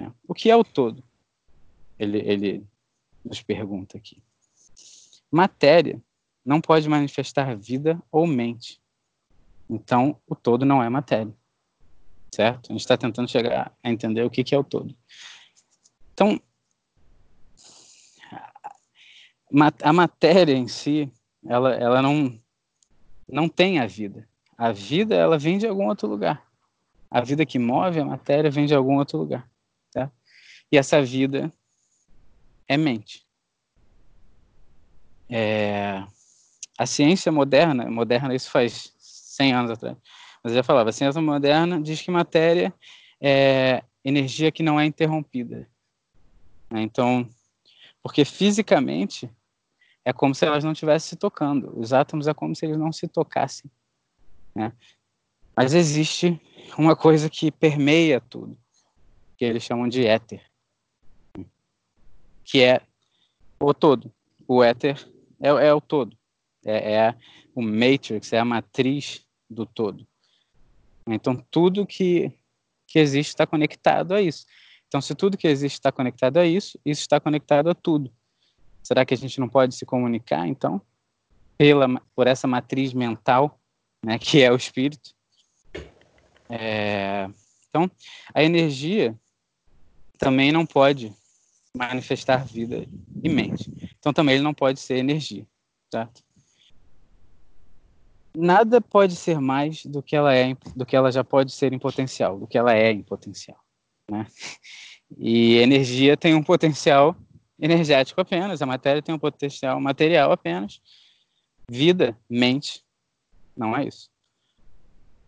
Né? 0.00 0.12
O 0.26 0.34
que 0.34 0.50
é 0.50 0.56
o 0.56 0.64
todo? 0.64 1.02
Ele, 1.98 2.18
ele 2.18 2.66
nos 3.24 3.40
pergunta 3.42 3.96
aqui. 3.96 4.22
Matéria 5.34 6.00
não 6.44 6.60
pode 6.60 6.88
manifestar 6.88 7.56
vida 7.56 8.00
ou 8.12 8.24
mente. 8.24 8.80
Então, 9.68 10.16
o 10.28 10.36
todo 10.36 10.64
não 10.64 10.80
é 10.80 10.88
matéria. 10.88 11.34
Certo? 12.32 12.70
A 12.70 12.72
gente 12.72 12.82
está 12.82 12.96
tentando 12.96 13.28
chegar 13.28 13.76
a 13.82 13.90
entender 13.90 14.22
o 14.22 14.30
que, 14.30 14.44
que 14.44 14.54
é 14.54 14.58
o 14.58 14.62
todo. 14.62 14.94
Então, 16.12 16.40
a 19.82 19.92
matéria 19.92 20.54
em 20.54 20.68
si, 20.68 21.10
ela, 21.44 21.74
ela 21.74 22.00
não, 22.00 22.40
não 23.28 23.48
tem 23.48 23.80
a 23.80 23.86
vida. 23.88 24.28
A 24.56 24.70
vida, 24.70 25.16
ela 25.16 25.36
vem 25.36 25.58
de 25.58 25.66
algum 25.66 25.88
outro 25.88 26.06
lugar. 26.06 26.46
A 27.10 27.20
vida 27.20 27.44
que 27.44 27.58
move 27.58 27.98
a 27.98 28.04
matéria 28.04 28.52
vem 28.52 28.66
de 28.66 28.74
algum 28.74 28.98
outro 28.98 29.18
lugar. 29.18 29.50
Tá? 29.90 30.12
E 30.70 30.78
essa 30.78 31.02
vida 31.02 31.52
é 32.68 32.76
mente. 32.76 33.26
É... 35.28 36.04
A 36.76 36.86
ciência 36.86 37.30
moderna, 37.30 37.88
moderna 37.88 38.34
isso 38.34 38.50
faz 38.50 38.92
100 38.98 39.52
anos 39.52 39.70
atrás, 39.70 39.96
mas 40.42 40.52
eu 40.52 40.56
já 40.56 40.62
falava, 40.62 40.90
a 40.90 40.92
ciência 40.92 41.20
moderna 41.22 41.80
diz 41.80 42.02
que 42.02 42.10
matéria 42.10 42.74
é 43.20 43.82
energia 44.04 44.52
que 44.52 44.62
não 44.62 44.78
é 44.78 44.84
interrompida. 44.84 45.68
Né? 46.70 46.82
Então, 46.82 47.28
porque 48.02 48.24
fisicamente 48.24 49.30
é 50.04 50.12
como 50.12 50.34
se 50.34 50.44
elas 50.44 50.62
não 50.62 50.72
estivessem 50.72 51.10
se 51.10 51.16
tocando. 51.16 51.72
Os 51.78 51.92
átomos 51.92 52.26
é 52.26 52.34
como 52.34 52.54
se 52.54 52.66
eles 52.66 52.76
não 52.76 52.92
se 52.92 53.08
tocassem. 53.08 53.70
Né? 54.54 54.72
Mas 55.56 55.72
existe 55.72 56.38
uma 56.76 56.94
coisa 56.94 57.30
que 57.30 57.50
permeia 57.50 58.20
tudo, 58.20 58.58
que 59.36 59.44
eles 59.44 59.62
chamam 59.62 59.88
de 59.88 60.06
éter, 60.06 60.42
que 62.44 62.62
é 62.62 62.82
o 63.58 63.72
todo. 63.72 64.12
O 64.46 64.62
éter 64.62 65.13
é, 65.44 65.66
é 65.66 65.74
o 65.74 65.80
todo, 65.80 66.16
é, 66.64 66.94
é, 66.94 67.14
o 67.54 67.60
matrix, 67.60 68.32
é 68.32 68.38
a 68.38 68.44
matriz 68.44 69.26
do 69.48 69.66
todo. 69.66 70.06
Então, 71.06 71.36
tudo 71.50 71.86
que, 71.86 72.32
que 72.86 72.98
existe 72.98 73.28
está 73.30 73.46
conectado 73.46 74.14
a 74.14 74.22
isso. 74.22 74.46
Então, 74.88 75.02
se 75.02 75.14
tudo 75.14 75.36
que 75.36 75.46
existe 75.46 75.74
está 75.74 75.92
conectado 75.92 76.38
a 76.38 76.46
isso, 76.46 76.78
isso 76.84 77.02
está 77.02 77.20
conectado 77.20 77.68
a 77.68 77.74
tudo. 77.74 78.10
Será 78.82 79.04
que 79.04 79.12
a 79.12 79.16
gente 79.16 79.38
não 79.38 79.48
pode 79.48 79.74
se 79.74 79.84
comunicar, 79.84 80.48
então, 80.48 80.80
pela, 81.58 81.88
por 82.14 82.26
essa 82.26 82.46
matriz 82.46 82.94
mental, 82.94 83.60
né, 84.02 84.18
que 84.18 84.42
é 84.42 84.50
o 84.50 84.56
espírito? 84.56 85.14
É, 86.48 87.28
então, 87.68 87.90
a 88.32 88.42
energia 88.42 89.14
também 90.16 90.52
não 90.52 90.64
pode 90.64 91.12
manifestar 91.76 92.46
vida 92.46 92.86
e 93.22 93.28
mente. 93.28 93.70
Então, 94.04 94.12
também 94.12 94.34
ele 94.34 94.44
não 94.44 94.52
pode 94.52 94.78
ser 94.80 94.98
energia, 94.98 95.46
tá? 95.88 96.10
Nada 98.36 98.78
pode 98.78 99.16
ser 99.16 99.40
mais 99.40 99.86
do 99.86 100.02
que 100.02 100.14
ela 100.14 100.34
é, 100.34 100.54
do 100.76 100.84
que 100.84 100.94
ela 100.94 101.10
já 101.10 101.24
pode 101.24 101.50
ser 101.50 101.72
em 101.72 101.78
potencial, 101.78 102.38
do 102.38 102.46
que 102.46 102.58
ela 102.58 102.74
é 102.74 102.92
em 102.92 103.02
potencial, 103.02 103.58
né? 104.10 104.26
E 105.16 105.54
energia 105.54 106.18
tem 106.18 106.34
um 106.34 106.42
potencial 106.42 107.16
energético 107.58 108.20
apenas, 108.20 108.60
a 108.60 108.66
matéria 108.66 109.00
tem 109.00 109.14
um 109.14 109.18
potencial 109.18 109.80
material 109.80 110.32
apenas. 110.32 110.82
Vida, 111.66 112.14
mente, 112.28 112.84
não 113.56 113.74
é 113.74 113.86
isso. 113.86 114.10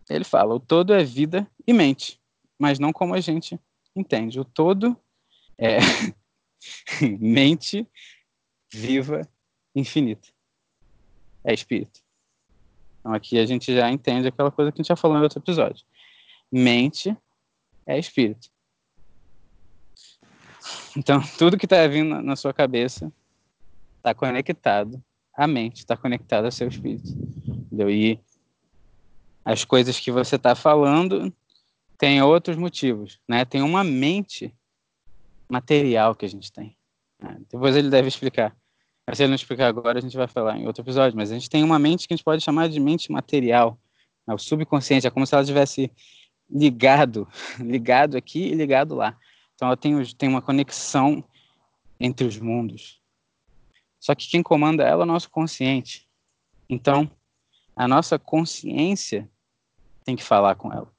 Ele 0.07 0.23
fala: 0.23 0.53
o 0.53 0.59
todo 0.59 0.93
é 0.93 1.03
vida 1.03 1.49
e 1.65 1.73
mente, 1.73 2.21
mas 2.59 2.77
não 2.77 2.93
como 2.93 3.15
a 3.15 3.19
gente 3.19 3.59
entende. 3.95 4.39
O 4.39 4.45
todo 4.45 4.95
é 5.57 5.79
mente 7.19 7.87
viva, 8.71 9.27
infinita. 9.75 10.29
É 11.43 11.53
espírito. 11.53 12.01
Então 12.99 13.13
aqui 13.13 13.39
a 13.39 13.45
gente 13.45 13.73
já 13.73 13.89
entende 13.89 14.27
aquela 14.27 14.51
coisa 14.51 14.71
que 14.71 14.79
a 14.79 14.81
gente 14.81 14.89
já 14.89 14.95
falou 14.95 15.17
em 15.17 15.21
outro 15.21 15.39
episódio. 15.39 15.85
Mente 16.51 17.15
é 17.85 17.97
espírito. 17.97 18.49
Então, 20.95 21.21
tudo 21.37 21.57
que 21.57 21.65
está 21.65 21.85
vindo 21.87 22.21
na 22.21 22.35
sua 22.35 22.53
cabeça 22.53 23.11
está 23.97 24.13
conectado 24.13 25.01
à 25.33 25.47
mente, 25.47 25.77
está 25.77 25.95
conectado 25.95 26.45
ao 26.45 26.51
seu 26.51 26.67
espírito. 26.67 27.09
Entendeu? 27.47 27.89
E 27.89 28.19
as 29.43 29.63
coisas 29.63 29.99
que 29.99 30.11
você 30.11 30.35
está 30.35 30.55
falando 30.55 31.33
têm 31.97 32.21
outros 32.21 32.57
motivos, 32.57 33.19
né? 33.27 33.45
Tem 33.45 33.61
uma 33.61 33.83
mente 33.83 34.53
material 35.49 36.15
que 36.15 36.25
a 36.25 36.29
gente 36.29 36.51
tem. 36.51 36.76
Né? 37.19 37.37
Depois 37.51 37.75
ele 37.75 37.89
deve 37.89 38.07
explicar. 38.07 38.55
Se 39.13 39.23
ele 39.23 39.29
não 39.29 39.35
explicar 39.35 39.67
agora, 39.67 39.99
a 39.99 40.01
gente 40.01 40.17
vai 40.17 40.27
falar 40.27 40.57
em 40.57 40.67
outro 40.67 40.83
episódio. 40.83 41.17
Mas 41.17 41.31
a 41.31 41.33
gente 41.33 41.49
tem 41.49 41.63
uma 41.63 41.79
mente 41.79 42.07
que 42.07 42.13
a 42.13 42.17
gente 42.17 42.25
pode 42.25 42.43
chamar 42.43 42.67
de 42.67 42.79
mente 42.79 43.11
material. 43.11 43.79
Né? 44.25 44.33
O 44.33 44.37
subconsciente 44.37 45.07
é 45.07 45.09
como 45.09 45.25
se 45.25 45.33
ela 45.33 45.45
tivesse 45.45 45.91
ligado, 46.49 47.27
ligado 47.59 48.17
aqui 48.17 48.39
e 48.39 48.53
ligado 48.53 48.95
lá. 48.95 49.17
Então 49.55 49.67
ela 49.67 49.77
tem, 49.77 50.03
tem 50.17 50.29
uma 50.29 50.41
conexão 50.41 51.23
entre 51.99 52.27
os 52.27 52.37
mundos. 52.37 53.01
Só 53.99 54.13
que 54.13 54.29
quem 54.29 54.43
comanda 54.43 54.83
ela 54.83 55.03
é 55.03 55.05
o 55.05 55.07
nosso 55.07 55.29
consciente. 55.29 56.07
Então, 56.69 57.09
a 57.75 57.87
nossa 57.87 58.19
consciência 58.19 59.29
tem 60.03 60.15
que 60.15 60.23
falar 60.23 60.55
com 60.55 60.71
ela 60.71 60.91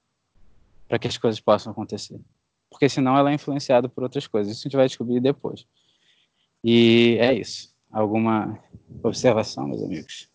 para 0.89 0.99
que 0.99 1.07
as 1.07 1.19
coisas 1.19 1.39
possam 1.39 1.71
acontecer. 1.71 2.19
Porque 2.71 2.89
senão 2.89 3.17
ela 3.17 3.31
é 3.31 3.35
influenciada 3.35 3.89
por 3.89 4.03
outras 4.03 4.27
coisas. 4.27 4.53
Isso 4.53 4.67
a 4.67 4.69
gente 4.69 4.77
vai 4.77 4.87
descobrir 4.87 5.21
depois. 5.21 5.67
E 6.63 7.17
é 7.21 7.35
isso. 7.35 7.75
Alguma 7.91 8.59
observação, 9.03 9.69
meus 9.69 9.83
amigos? 9.83 10.29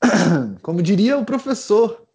Como 0.62 0.82
diria 0.82 1.18
o 1.18 1.24
professor, 1.24 2.06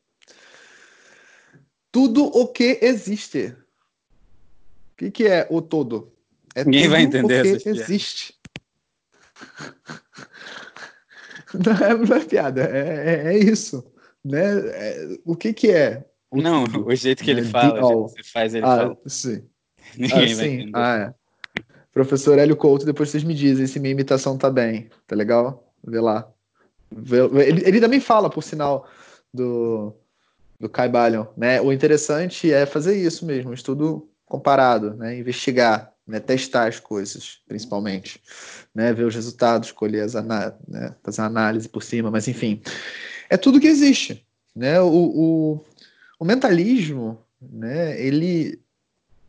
tudo 1.92 2.26
o 2.26 2.48
que 2.48 2.80
existe. 2.82 3.56
O 4.94 4.98
que, 4.98 5.12
que 5.12 5.28
é 5.28 5.48
o 5.50 5.62
todo? 5.62 6.12
É 6.56 6.64
Ninguém 6.64 6.88
vai 6.88 7.02
entender 7.02 7.56
o 7.56 7.60
que 7.60 7.70
existe. 7.70 8.34
Não 11.54 11.72
é, 11.72 11.96
não 11.96 12.18
é 12.18 12.26
piada, 12.26 12.62
é, 12.64 13.30
é, 13.30 13.34
é 13.34 13.38
isso 13.38 13.90
né? 14.28 14.70
É, 14.70 15.18
o 15.26 15.36
que 15.36 15.54
que 15.54 15.72
é? 15.72 16.06
O 16.30 16.42
não, 16.42 16.66
o 16.86 16.94
jeito 16.94 17.24
que 17.24 17.32
ele 17.32 17.42
né? 17.42 17.50
fala, 17.50 17.80
o 17.80 17.88
jeito 17.88 18.16
que 18.16 18.24
você 18.24 18.32
faz, 18.32 18.54
ele 18.54 18.66
ah, 18.66 18.78
fala. 18.78 18.98
Sim. 19.08 19.44
Ninguém 19.98 20.34
ah, 20.34 20.36
vai 20.36 20.46
sim. 20.46 20.72
Ah, 20.74 20.98
é. 20.98 21.14
Professor 22.06 22.38
Hélio 22.38 22.56
Couto, 22.56 22.86
depois 22.86 23.10
vocês 23.10 23.24
me 23.24 23.34
dizem 23.34 23.68
se 23.68 23.80
minha 23.80 23.92
imitação 23.92 24.38
tá 24.38 24.50
bem, 24.50 24.90
tá 25.06 25.16
legal? 25.16 25.72
Vê 25.84 26.00
lá. 26.00 26.28
Vê, 26.92 27.18
ele, 27.48 27.64
ele 27.66 27.82
também 27.82 28.00
fala, 28.00 28.30
por 28.30 28.44
sinal, 28.44 28.88
do, 29.34 29.94
do 30.60 30.70
Kai 30.70 30.90
Balion, 30.90 31.26
né? 31.36 31.60
O 31.62 31.72
interessante 31.72 32.52
é 32.52 32.66
fazer 32.66 32.98
isso 32.98 33.26
mesmo, 33.26 33.54
estudo 33.54 34.10
comparado, 34.26 34.94
né? 34.94 35.18
Investigar, 35.18 35.94
né? 36.06 36.20
testar 36.20 36.68
as 36.68 36.80
coisas, 36.80 37.40
principalmente, 37.48 38.22
né? 38.74 38.94
Ver 38.94 39.06
os 39.06 39.16
resultados, 39.16 39.70
escolher 39.70 40.02
as 40.02 40.14
né? 40.14 40.96
fazer 41.04 41.22
análise 41.22 41.68
por 41.68 41.84
cima, 41.84 42.12
mas 42.12 42.28
enfim 42.28 42.62
é 43.30 43.38
tudo 43.38 43.60
que 43.60 43.68
existe. 43.68 44.26
Né? 44.56 44.80
O, 44.82 44.88
o, 44.88 45.66
o 46.20 46.26
mentalismo, 46.26 47.20
né? 47.42 48.00
ele, 48.02 48.60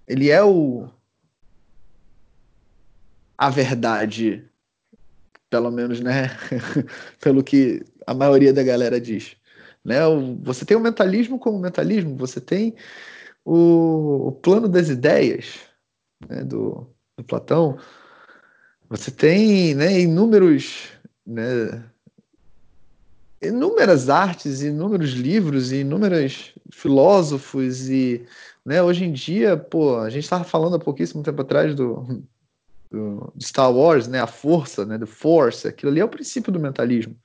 ele 0.07 0.31
é 0.31 0.43
o, 0.43 0.89
a 3.39 3.49
verdade, 3.49 4.45
pelo 5.49 5.71
menos, 5.71 6.01
né? 6.01 6.29
pelo 7.23 7.45
que 7.45 7.85
a 8.05 8.13
maioria 8.13 8.53
da 8.53 8.65
galera 8.65 9.01
diz. 9.01 9.37
Né? 9.85 10.01
Você 10.43 10.65
tem 10.65 10.77
o 10.77 10.81
mentalismo 10.81 11.39
como 11.39 11.59
mentalismo, 11.59 12.17
você 12.17 12.41
tem 12.41 12.75
o, 13.45 14.29
o 14.29 14.33
plano 14.33 14.69
das 14.69 14.89
ideias 14.89 15.61
né? 16.29 16.43
do, 16.43 16.93
do 17.17 17.23
Platão, 17.23 17.79
você 18.89 19.11
tem 19.11 19.75
né, 19.75 20.01
inúmeros 20.01 20.89
né, 21.25 21.85
inúmeras 23.41 24.09
artes, 24.09 24.63
inúmeros 24.63 25.11
livros, 25.11 25.71
inúmeros 25.73 26.55
filósofos 26.73 27.89
e, 27.89 28.27
né, 28.65 28.83
hoje 28.83 29.05
em 29.05 29.13
dia, 29.13 29.57
pô, 29.57 29.99
a 29.99 30.11
gente 30.11 30.25
estava 30.25 30.43
falando 30.45 30.77
há 30.77 30.79
pouquíssimo 30.79 31.23
tempo 31.23 31.43
atrás 31.43 31.75
do, 31.75 32.25
do, 32.91 33.33
Star 33.41 33.73
Wars, 33.73 34.09
né, 34.09 34.21
a 34.21 34.27
força, 34.27 34.85
né, 34.85 34.99
do 34.99 35.07
Force, 35.07 35.67
aquilo 35.67 35.91
ali 35.91 36.01
é 36.01 36.05
o 36.05 36.09
princípio 36.09 36.53
do 36.53 36.61
mentalismo, 36.61 37.17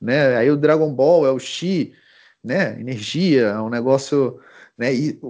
né, 0.00 0.36
aí 0.36 0.50
o 0.50 0.56
Dragon 0.56 0.92
Ball 0.92 1.26
é 1.26 1.30
o 1.30 1.38
Chi, 1.38 1.94
né, 2.42 2.78
energia, 2.80 3.48
é 3.48 3.60
um 3.60 3.68
negócio, 3.68 4.40
né, 4.76 4.94
e 4.94 5.20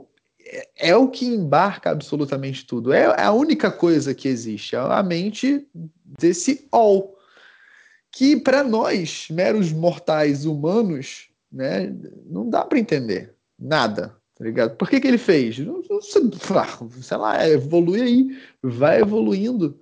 é, 0.41 0.91
é 0.91 0.97
o 0.97 1.09
que 1.09 1.27
embarca 1.27 1.91
absolutamente 1.91 2.67
tudo, 2.67 2.93
é 2.93 3.23
a 3.23 3.33
única 3.33 3.71
coisa 3.71 4.15
que 4.15 4.29
existe, 4.29 4.75
é 4.75 4.79
a 4.79 5.03
mente 5.03 5.67
desse 6.19 6.67
all, 6.71 7.17
que 8.13 8.37
para 8.37 8.65
nós, 8.65 9.29
meros 9.31 9.73
mortais 9.73 10.45
humanos, 10.45 11.29
né, 11.51 11.93
não 12.27 12.49
dá 12.49 12.65
para 12.65 12.79
entender 12.79 13.35
nada, 13.59 14.20
tá 14.41 14.45
ligado? 14.47 14.77
Por 14.77 14.89
que, 14.89 14.99
que 14.99 15.07
ele 15.07 15.19
fez? 15.19 15.57
Sei 17.03 17.17
lá, 17.19 17.47
evolui 17.47 18.01
aí, 18.01 18.39
vai 18.63 19.03
evoluindo, 19.03 19.79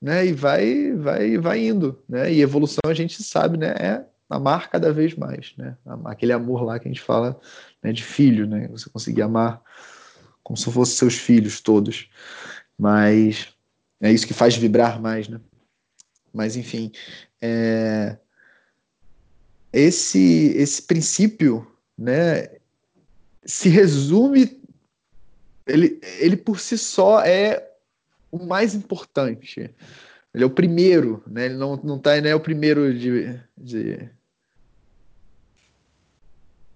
né, 0.00 0.24
e 0.24 0.32
vai, 0.32 0.92
vai, 0.94 1.36
vai 1.36 1.66
indo, 1.66 2.02
né, 2.08 2.32
e 2.32 2.40
evolução 2.40 2.80
a 2.86 2.94
gente 2.94 3.22
sabe, 3.22 3.58
né, 3.58 3.74
é 3.78 4.06
amar 4.30 4.70
cada 4.70 4.90
vez 4.94 5.14
mais, 5.14 5.52
né, 5.58 5.76
aquele 6.06 6.32
amor 6.32 6.62
lá 6.62 6.78
que 6.78 6.88
a 6.88 6.90
gente 6.90 7.02
fala, 7.02 7.38
né, 7.82 7.92
de 7.92 8.02
filho, 8.02 8.46
né, 8.46 8.66
você 8.68 8.88
conseguir 8.88 9.20
amar 9.20 9.60
como 10.42 10.56
se 10.56 10.72
fossem 10.72 10.96
seus 10.96 11.16
filhos 11.16 11.60
todos, 11.60 12.08
mas 12.78 13.48
é 14.00 14.10
isso 14.10 14.26
que 14.26 14.32
faz 14.32 14.56
vibrar 14.56 15.02
mais, 15.02 15.28
né. 15.28 15.38
Mas, 16.32 16.56
enfim, 16.56 16.90
é... 17.42 18.16
esse, 19.70 20.54
esse 20.56 20.80
princípio 20.80 21.70
né, 21.96 22.48
se 23.44 23.68
resume, 23.68 24.60
ele, 25.66 26.00
ele 26.20 26.36
por 26.36 26.58
si 26.60 26.76
só 26.78 27.20
é 27.24 27.70
o 28.30 28.38
mais 28.44 28.74
importante. 28.74 29.74
Ele 30.34 30.44
é 30.44 30.46
o 30.46 30.50
primeiro, 30.50 31.22
né? 31.26 31.44
Ele 31.46 31.54
não, 31.56 31.76
não, 31.76 31.98
tá, 31.98 32.18
não 32.20 32.28
é 32.28 32.34
o 32.34 32.40
primeiro 32.40 32.96
de, 32.98 33.38
de, 33.56 34.08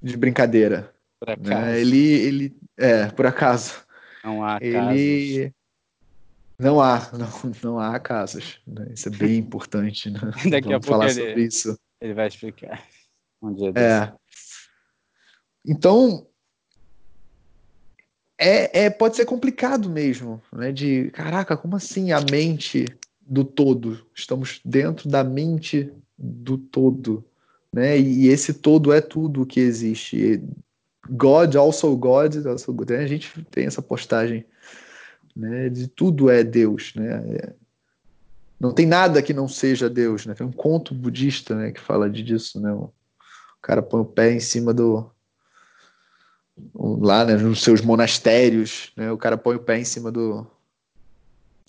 de 0.02 0.16
brincadeira. 0.16 0.92
Por 1.18 1.30
acaso. 1.30 1.50
Né? 1.50 1.80
Ele, 1.80 1.98
ele, 2.12 2.56
é, 2.76 3.06
por 3.06 3.26
acaso. 3.26 3.74
Não 4.22 4.44
há 4.44 4.58
Ele, 4.60 4.72
casos. 4.74 5.52
não 6.58 6.80
há, 6.80 7.10
não, 7.12 7.52
não 7.62 7.78
há 7.80 7.98
casos. 7.98 8.60
né? 8.66 8.88
Isso 8.92 9.08
é 9.08 9.12
bem 9.12 9.36
importante, 9.38 10.10
né? 10.10 10.20
Daqui 10.50 10.68
a 10.72 10.78
Vamos 10.78 10.86
pouco 10.86 10.86
falar 10.86 11.10
ele- 11.10 11.28
sobre 11.28 11.42
isso. 11.44 11.78
Ele 12.00 12.12
vai 12.14 12.28
explicar. 12.28 12.86
Um 13.40 13.54
dia 13.54 13.72
desse. 13.72 13.86
É. 13.86 14.12
Então, 15.64 16.26
é, 18.38 18.84
é, 18.84 18.90
pode 18.90 19.16
ser 19.16 19.24
complicado 19.24 19.88
mesmo, 19.88 20.42
né? 20.52 20.70
De, 20.70 21.10
caraca, 21.10 21.56
como 21.56 21.76
assim 21.76 22.12
a 22.12 22.20
mente 22.20 22.84
do 23.20 23.44
todo? 23.44 24.06
Estamos 24.14 24.60
dentro 24.64 25.08
da 25.08 25.24
mente 25.24 25.90
do 26.18 26.58
todo, 26.58 27.24
né? 27.72 27.98
E 27.98 28.28
esse 28.28 28.52
todo 28.52 28.92
é 28.92 29.00
tudo 29.00 29.46
que 29.46 29.60
existe. 29.60 30.42
God, 31.08 31.56
also 31.56 31.96
God, 31.96 32.46
also 32.46 32.72
God. 32.72 32.90
A 32.92 33.06
gente 33.06 33.42
tem 33.50 33.66
essa 33.66 33.80
postagem, 33.80 34.44
né? 35.34 35.70
De 35.70 35.88
tudo 35.88 36.28
é 36.28 36.44
Deus, 36.44 36.92
né? 36.94 37.36
É- 37.36 37.52
Não 38.60 38.72
tem 38.72 38.86
nada 38.86 39.22
que 39.22 39.34
não 39.34 39.48
seja 39.48 39.88
Deus, 39.88 40.26
né? 40.26 40.34
Tem 40.34 40.46
um 40.46 40.52
conto 40.52 40.94
budista, 40.94 41.54
né, 41.54 41.72
que 41.72 41.80
fala 41.80 42.08
disso, 42.08 42.60
né? 42.60 42.72
O 42.72 42.90
cara 43.60 43.82
põe 43.82 44.00
o 44.00 44.04
pé 44.04 44.32
em 44.32 44.40
cima 44.40 44.72
do 44.72 45.10
lá, 46.74 47.24
né, 47.24 47.36
nos 47.36 47.62
seus 47.62 47.80
monastérios, 47.80 48.92
né? 48.96 49.10
O 49.12 49.18
cara 49.18 49.36
põe 49.36 49.56
o 49.56 49.60
pé 49.60 49.78
em 49.78 49.84
cima 49.84 50.10
do 50.10 50.46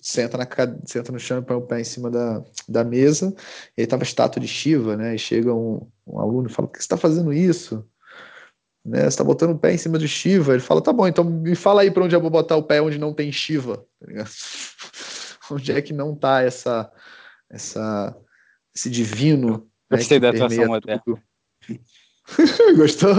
senta 0.00 0.38
na 0.38 0.46
senta 0.86 1.12
no 1.12 1.18
chão 1.18 1.38
e 1.38 1.42
põe 1.42 1.56
o 1.56 1.62
pé 1.62 1.80
em 1.80 1.84
cima 1.84 2.10
da, 2.10 2.42
da 2.68 2.84
mesa. 2.84 3.34
E 3.76 3.82
aí 3.82 3.86
tava 3.86 4.02
a 4.02 4.06
estátua 4.06 4.40
de 4.40 4.48
Shiva, 4.48 4.96
né? 4.96 5.14
E 5.14 5.18
chega 5.18 5.52
um, 5.52 5.86
um 6.06 6.20
aluno 6.20 6.48
e 6.48 6.52
fala: 6.52 6.68
"Por 6.68 6.74
que 6.74 6.78
você 6.78 6.84
está 6.84 6.96
fazendo 6.96 7.32
isso?" 7.32 7.84
Né? 8.84 9.02
Você 9.02 9.08
está 9.08 9.24
botando 9.24 9.50
o 9.50 9.58
pé 9.58 9.74
em 9.74 9.78
cima 9.78 9.98
de 9.98 10.08
Shiva. 10.08 10.52
Ele 10.52 10.62
fala: 10.62 10.82
"Tá 10.82 10.92
bom, 10.92 11.06
então 11.06 11.24
me 11.24 11.54
fala 11.54 11.82
aí 11.82 11.90
para 11.90 12.04
onde 12.04 12.14
eu 12.14 12.20
vou 12.20 12.30
botar 12.30 12.56
o 12.56 12.62
pé 12.62 12.80
onde 12.80 12.98
não 12.98 13.12
tem 13.12 13.30
Shiva." 13.32 13.84
Tá 14.00 14.24
onde 15.50 15.72
é 15.72 15.82
que 15.82 15.92
não 15.92 16.14
tá 16.14 16.42
essa 16.42 16.90
essa 17.50 18.16
esse 18.74 18.90
divino 18.90 19.68
né, 19.90 19.98
Gostei 19.98 20.18
que 20.18 20.20
da 20.20 20.30
atuação 20.30 20.66
moderna. 20.66 21.02
Gostou? 22.76 23.12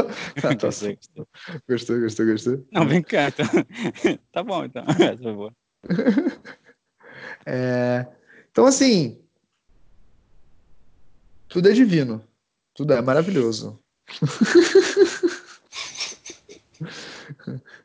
A 0.44 0.50
atuação. 0.52 0.96
Gostei, 0.96 1.26
gostei. 1.26 1.66
Gostou, 1.68 2.00
gostou, 2.00 2.26
gostou? 2.26 2.66
Não, 2.72 2.88
vem 2.88 3.02
cá, 3.02 3.28
então. 3.30 3.46
tá 4.32 4.44
bom, 4.44 4.66
então. 4.66 4.84
Essa 4.88 5.24
foi 5.24 5.34
boa. 5.34 5.54
É, 7.46 8.06
então, 8.52 8.66
assim, 8.66 9.20
tudo 11.48 11.70
é 11.70 11.72
divino, 11.74 12.24
tudo 12.74 12.94
é 12.94 13.02
maravilhoso. 13.02 13.80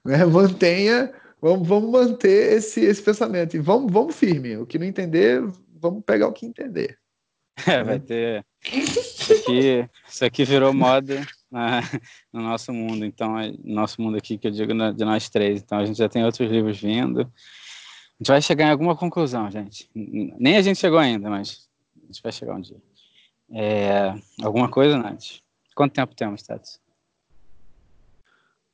Né? 0.05 0.25
Mantenha, 0.27 1.13
vamos, 1.41 1.67
vamos 1.67 1.91
manter 1.91 2.53
esse, 2.55 2.81
esse 2.81 3.03
pensamento 3.03 3.57
e 3.57 3.61
vamos, 3.61 3.93
vamos 3.93 4.15
firme. 4.15 4.57
O 4.57 4.67
que 4.67 4.79
não 4.79 4.87
entender, 4.87 5.43
vamos 5.81 6.05
pegar 6.05 6.29
o 6.29 6.33
que 6.33 6.47
entender. 6.47 6.99
É, 7.67 7.83
vai 7.83 7.99
ter. 7.99 8.45
Isso 9.25 9.33
aqui, 9.33 9.89
isso 10.09 10.25
aqui 10.25 10.45
virou 10.45 10.73
moda 10.73 11.27
no 12.33 12.43
nosso 12.43 12.73
mundo. 12.73 13.05
Então, 13.05 13.39
é- 13.39 13.51
no 13.53 13.75
nosso 13.75 14.01
mundo 14.01 14.17
aqui, 14.17 14.37
que 14.37 14.47
eu 14.47 14.51
digo 14.51 14.75
na- 14.75 14.93
de 14.93 15.05
nós 15.05 15.29
três. 15.29 15.63
Então, 15.63 15.79
a 15.79 15.85
gente 15.87 15.97
já 15.97 16.09
tem 16.09 16.25
outros 16.25 16.51
livros 16.51 16.79
vindo. 16.81 17.21
A 17.21 17.25
gente 18.19 18.29
vai 18.29 18.43
chegar 18.43 18.67
em 18.67 18.71
alguma 18.71 18.97
conclusão, 18.97 19.51
gente. 19.51 19.91
Nem 19.95 20.57
a 20.57 20.63
gente 20.63 20.79
chegou 20.79 20.99
ainda, 20.99 21.29
mas 21.31 21.69
a 22.03 22.07
gente 22.07 22.23
vai 22.23 22.33
chegar 22.33 22.55
um 22.55 22.61
dia. 22.61 22.77
É, 23.51 24.15
alguma 24.43 24.69
coisa, 24.69 24.99
Nath? 24.99 25.41
Quanto 25.75 25.93
tempo 25.93 26.15
temos, 26.15 26.43
Tati? 26.43 26.79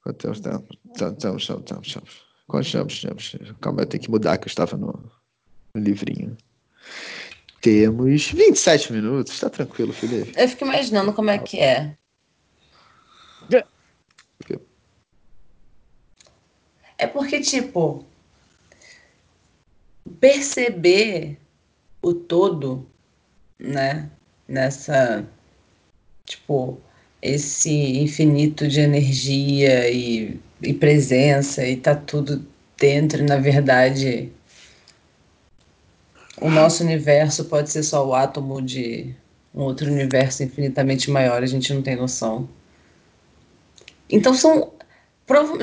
Quanto 0.02 0.18
tempo 0.18 0.40
temos? 0.40 0.66
Temos, 0.96 1.16
temos, 1.16 1.46
temos, 1.46 2.70
temos? 2.70 3.00
temos? 3.00 3.54
Calma, 3.60 3.82
eu 3.82 3.86
tenho 3.86 4.02
que 4.02 4.10
mudar, 4.10 4.36
que 4.38 4.44
eu 4.44 4.50
estava 4.50 4.76
no, 4.76 5.10
no 5.74 5.82
livrinho. 5.82 6.36
Temos 7.60 8.30
27 8.30 8.92
minutos, 8.92 9.38
tá 9.38 9.50
tranquilo, 9.50 9.92
Felipe? 9.92 10.32
Eu 10.36 10.48
fico 10.48 10.64
imaginando 10.64 11.12
como 11.12 11.30
é 11.30 11.38
que 11.38 11.58
é. 11.60 11.94
É 16.96 17.06
porque, 17.06 17.40
tipo, 17.40 18.04
perceber 20.20 21.38
o 22.02 22.12
todo, 22.12 22.86
né? 23.58 24.10
Nessa, 24.46 25.26
tipo, 26.26 26.78
esse 27.22 27.70
infinito 27.70 28.68
de 28.68 28.80
energia 28.80 29.90
e, 29.90 30.38
e 30.62 30.74
presença 30.74 31.66
e 31.66 31.76
tá 31.76 31.94
tudo 31.94 32.46
dentro, 32.76 33.22
e, 33.22 33.26
na 33.26 33.36
verdade, 33.36 34.30
o 36.40 36.50
nosso 36.50 36.82
universo 36.82 37.44
pode 37.44 37.70
ser 37.70 37.82
só 37.82 38.06
o 38.06 38.14
átomo 38.14 38.62
de 38.62 39.14
um 39.54 39.62
outro 39.62 39.90
universo 39.90 40.42
infinitamente 40.42 41.10
maior, 41.10 41.42
a 41.42 41.46
gente 41.46 41.72
não 41.74 41.82
tem 41.82 41.96
noção. 41.96 42.48
Então 44.08 44.32
são, 44.34 44.72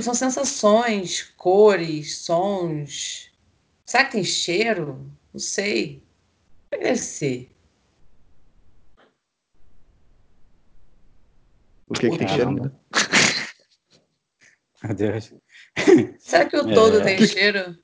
são 0.01 0.13
sensações, 0.13 1.23
cores, 1.35 2.17
sons. 2.19 3.31
Será 3.85 4.05
que 4.05 4.11
tem 4.13 4.23
cheiro? 4.23 5.09
Não 5.33 5.39
sei. 5.39 6.03
Como 6.69 6.81
é 6.81 6.85
deve 6.85 6.99
ser? 6.99 7.51
O 11.87 11.93
que, 11.93 12.09
que 12.09 12.17
tem 12.17 12.27
cheiro? 12.27 12.51
Né? 12.51 12.71
Meu 14.83 14.93
Deus. 14.93 15.33
Será 16.19 16.45
que 16.45 16.57
o 16.57 16.73
todo 16.73 16.99
É. 16.99 17.03
tem 17.03 17.25
cheiro? 17.25 17.77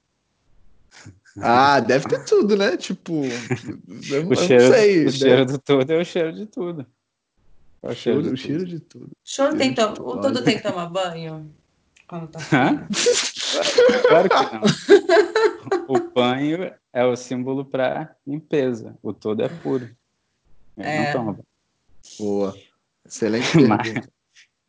Ah, 1.42 1.80
deve 1.80 2.08
ter 2.08 2.24
tudo, 2.26 2.56
né? 2.56 2.78
Tipo, 2.78 3.24
eu, 3.26 4.22
eu 4.22 4.30
O 4.30 4.36
cheiro, 4.36 4.64
não 4.66 4.72
sei. 4.74 5.02
o 5.02 5.06
né? 5.06 5.12
cheiro 5.12 5.46
do 5.46 5.58
todo 5.58 5.92
é 5.92 5.98
o 6.00 6.06
cheiro 6.06 6.34
de 6.34 6.46
tudo. 6.46 6.86
É 7.82 7.88
O 7.90 7.96
cheiro, 7.96 8.22
de 8.24 8.30
o 8.30 8.38
cheiro 8.38 8.60
tudo. 8.60 8.70
de 8.70 8.80
tudo. 8.80 9.10
Choro 9.24 9.58
tem 9.58 9.74
que 9.74 9.82
to- 9.82 10.04
o 10.04 10.22
todo 10.22 10.44
tem 10.44 10.58
que 10.58 10.64
tomar 10.64 10.86
banho? 10.88 11.52
Quando 12.08 12.28
tá 12.28 12.40
Hã? 12.52 12.88
Claro 14.08 14.30
que 14.30 14.36
não. 14.56 15.86
O 15.88 16.00
banho 16.14 16.72
é 16.92 17.06
o 17.06 17.16
símbolo 17.16 17.66
para 17.66 18.16
limpeza. 18.28 18.96
O 19.02 19.12
todo 19.14 19.42
é 19.42 19.50
puro. 19.50 19.86
Ele 20.78 20.88
É. 20.88 21.06
não 21.06 21.12
toma 21.14 21.32
banho. 21.34 21.46
Boa. 22.20 22.56
Excelente 23.06 23.58
Mas- 23.68 23.82
pergunta. 23.82 24.10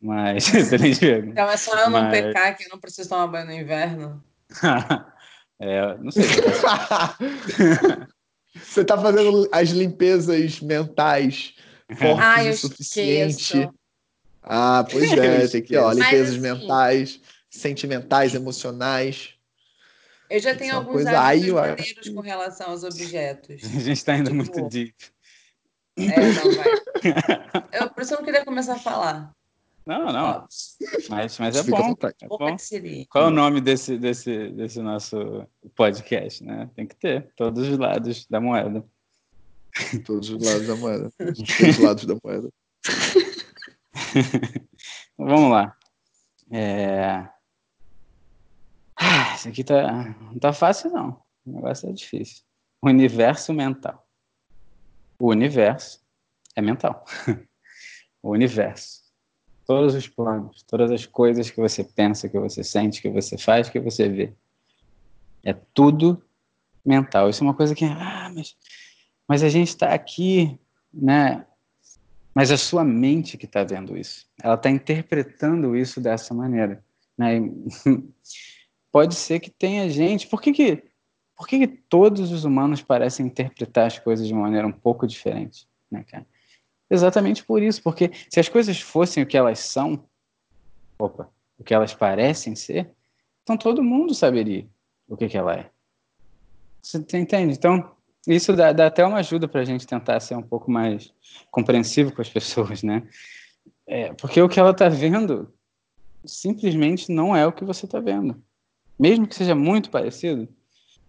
Mas, 0.01 0.53
excelente 0.53 0.99
pergunta. 0.99 1.31
Então 1.31 1.49
é 1.49 1.57
só 1.57 1.77
eu 1.79 1.89
não 1.89 2.01
Mas- 2.03 2.11
pecar 2.21 2.57
que 2.57 2.63
eu 2.65 2.69
não 2.69 2.79
preciso 2.79 3.09
tomar 3.09 3.27
banho 3.27 3.45
no 3.45 3.53
inverno? 3.53 4.23
É, 5.59 5.97
não 5.97 6.11
sei. 6.11 6.23
Você 8.55 8.85
tá 8.85 8.97
fazendo 8.97 9.47
as 9.51 9.69
limpezas 9.69 10.59
mentais 10.61 11.53
fortes 11.97 12.23
Ah, 12.23 12.43
o 12.49 12.53
suficiente. 12.57 13.41
esqueço. 13.57 13.73
Ah, 14.41 14.85
pois 14.89 15.11
é, 15.11 15.47
tem 15.47 15.61
que, 15.61 15.75
ó, 15.77 15.91
limpezas 15.91 16.37
Mas, 16.37 16.45
assim- 16.51 16.61
mentais, 16.61 17.21
sentimentais, 17.49 18.33
emocionais. 18.35 19.33
Eu 20.29 20.39
já 20.39 20.55
tenho 20.55 20.71
é 20.71 20.75
alguns 20.75 20.93
coisa- 20.93 21.19
hábitos 21.19 21.49
acho 21.49 21.53
maneiros 21.69 22.09
com 22.09 22.21
relação 22.21 22.69
aos 22.71 22.83
objetos. 22.83 23.61
A 23.63 23.79
gente 23.79 24.03
tá 24.05 24.17
indo 24.17 24.31
Tipo, 24.31 24.35
muito 24.37 24.69
deep. 24.69 24.95
É, 25.97 26.03
não 26.19 26.51
vai. 26.55 26.67
Eu, 27.71 27.89
por 27.89 28.01
isso 28.03 28.13
eu 28.13 28.17
não 28.17 28.25
queria 28.25 28.43
começar 28.43 28.73
a 28.73 28.79
falar. 28.79 29.31
Não, 29.85 30.11
não. 30.11 30.47
Mas, 31.09 31.37
mas 31.37 31.55
é 31.55 31.63
bom. 31.63 31.95
É 32.21 32.27
bom. 32.27 32.57
Qual 33.09 33.25
é 33.25 33.27
o 33.27 33.31
nome 33.31 33.61
desse, 33.61 33.97
desse, 33.97 34.49
desse 34.49 34.81
nosso 34.81 35.47
podcast, 35.75 36.43
né? 36.43 36.69
Tem 36.75 36.87
que 36.87 36.95
ter 36.95 37.31
todos 37.35 37.67
os 37.69 37.77
lados 37.77 38.25
da 38.27 38.41
moeda. 38.41 38.83
Todos 40.05 40.29
os 40.29 40.43
lados 40.43 40.67
da 40.67 40.75
moeda. 40.75 41.11
Todos 41.17 41.39
os 41.39 41.77
lados 41.77 42.05
da 42.05 42.15
moeda. 42.23 42.49
Então, 45.17 45.27
Vamos 45.27 45.51
lá. 45.51 45.77
É... 46.51 47.25
Ah, 48.95 49.33
isso 49.35 49.47
aqui 49.47 49.63
tá... 49.63 50.15
não 50.19 50.37
tá 50.39 50.51
fácil, 50.51 50.91
não. 50.91 51.21
O 51.45 51.51
negócio 51.51 51.89
é 51.89 51.93
difícil. 51.93 52.43
Universo 52.81 53.53
mental. 53.53 54.05
O 55.17 55.29
universo 55.29 56.01
é 56.55 56.61
mental. 56.61 57.05
o 58.21 58.31
universo. 58.31 59.04
Todos 59.65 59.95
os 59.95 60.07
planos, 60.07 60.63
todas 60.63 60.91
as 60.91 61.05
coisas 61.05 61.49
que 61.49 61.59
você 61.59 61.83
pensa, 61.83 62.29
que 62.29 62.39
você 62.39 62.63
sente, 62.63 63.01
que 63.01 63.09
você 63.09 63.37
faz, 63.37 63.69
que 63.69 63.79
você 63.79 64.07
vê. 64.07 64.33
É 65.43 65.53
tudo 65.73 66.21
mental. 66.85 67.29
Isso 67.29 67.43
é 67.43 67.47
uma 67.47 67.53
coisa 67.53 67.73
que. 67.73 67.85
Ah, 67.85 68.31
mas 68.33 68.55
Mas 69.27 69.43
a 69.43 69.49
gente 69.49 69.69
está 69.69 69.93
aqui, 69.93 70.59
né? 70.93 71.45
Mas 72.33 72.51
a 72.51 72.57
sua 72.57 72.83
mente 72.83 73.37
que 73.37 73.45
está 73.45 73.63
vendo 73.63 73.97
isso, 73.97 74.27
ela 74.43 74.55
está 74.55 74.69
interpretando 74.69 75.75
isso 75.75 76.01
dessa 76.01 76.33
maneira, 76.33 76.83
né? 77.17 77.39
Pode 78.91 79.15
ser 79.15 79.39
que 79.39 79.49
tenha 79.49 79.89
gente. 79.89 80.27
Por 80.27 80.41
que 80.41 80.51
que, 80.51 80.83
por 81.35 81.47
que 81.47 81.59
que 81.59 81.67
todos 81.67 82.31
os 82.31 82.43
humanos 82.43 82.81
parecem 82.81 83.25
interpretar 83.25 83.87
as 83.87 83.99
coisas 83.99 84.27
de 84.27 84.33
uma 84.33 84.43
maneira 84.43 84.67
um 84.67 84.71
pouco 84.71 85.07
diferente, 85.07 85.67
né, 85.89 86.03
cara? 86.03 86.25
Exatamente 86.89 87.43
por 87.43 87.61
isso, 87.61 87.81
porque 87.81 88.11
se 88.29 88.39
as 88.39 88.47
coisas 88.47 88.79
fossem 88.79 89.23
o 89.23 89.25
que 89.25 89.37
elas 89.37 89.59
são, 89.59 90.03
opa, 90.99 91.29
o 91.57 91.63
que 91.63 91.73
elas 91.73 91.93
parecem 91.93 92.55
ser, 92.55 92.91
então 93.43 93.57
todo 93.57 93.83
mundo 93.83 94.13
saberia 94.13 94.67
o 95.07 95.15
que, 95.15 95.27
que 95.27 95.37
ela 95.37 95.53
é. 95.53 95.69
Você 96.81 97.17
entende? 97.17 97.53
Então, 97.53 97.95
isso 98.27 98.53
dá, 98.53 98.71
dá 98.71 98.87
até 98.87 99.05
uma 99.05 99.17
ajuda 99.17 99.47
para 99.47 99.61
a 99.61 99.65
gente 99.65 99.87
tentar 99.87 100.19
ser 100.19 100.35
um 100.35 100.41
pouco 100.41 100.69
mais 100.69 101.11
compreensivo 101.51 102.13
com 102.13 102.21
as 102.21 102.29
pessoas, 102.29 102.83
né? 102.83 103.07
É, 103.87 104.13
porque 104.13 104.41
o 104.41 104.49
que 104.49 104.59
ela 104.59 104.71
está 104.71 104.89
vendo 104.89 105.53
simplesmente 106.23 107.11
não 107.11 107.35
é 107.35 107.45
o 107.45 107.51
que 107.51 107.63
você 107.63 107.85
está 107.85 107.99
vendo. 107.99 108.41
Mesmo 108.97 109.27
que 109.27 109.35
seja 109.35 109.53
muito 109.53 109.89
parecido, 109.89 110.47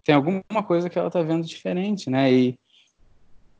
tem 0.04 0.14
alguma 0.14 0.62
coisa 0.66 0.90
que 0.90 0.98
ela 0.98 1.08
está 1.08 1.22
vendo 1.22 1.46
diferente, 1.46 2.10
né? 2.10 2.32
E 2.32 2.58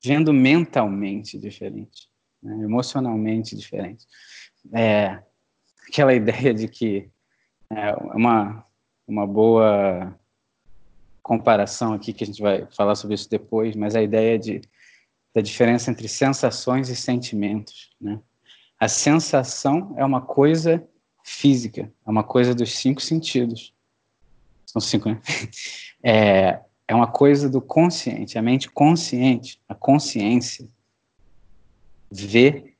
vendo 0.02 0.32
mentalmente 0.32 1.38
diferente, 1.38 2.09
né? 2.42 2.64
emocionalmente 2.64 3.56
diferente. 3.56 4.06
É, 4.72 5.22
aquela 5.88 6.12
ideia 6.14 6.54
de 6.54 6.68
que 6.68 7.09
é 7.70 7.94
uma, 8.14 8.64
uma 9.06 9.26
boa 9.26 10.18
comparação 11.22 11.92
aqui, 11.92 12.12
que 12.12 12.22
a 12.22 12.26
gente 12.26 12.40
vai 12.40 12.66
falar 12.70 12.94
sobre 12.94 13.14
isso 13.14 13.28
depois, 13.28 13.74
mas 13.74 13.96
a 13.96 14.02
ideia 14.02 14.38
de, 14.38 14.61
da 15.35 15.40
diferença 15.40 15.90
entre 15.90 16.09
sensações 16.09 16.88
e 16.88 16.94
sentimentos. 16.94 17.90
Né? 18.00 18.20
A 18.78 18.87
sensação 18.88 19.94
é 19.96 20.04
uma 20.04 20.20
coisa 20.20 20.87
física, 21.24 21.92
é 22.06 22.11
uma 22.11 22.22
coisa 22.22 22.54
dos 22.54 22.76
cinco 22.76 23.02
sentidos. 23.02 23.74
São 24.64 24.80
cinco, 24.80 25.09
né? 25.09 25.20
É, 26.09 26.61
é 26.88 26.94
uma 26.94 27.07
coisa 27.07 27.49
do 27.49 27.61
consciente, 27.61 28.38
a 28.38 28.42
mente 28.42 28.70
consciente, 28.70 29.61
a 29.68 29.75
consciência 29.75 30.68
vê 32.11 32.75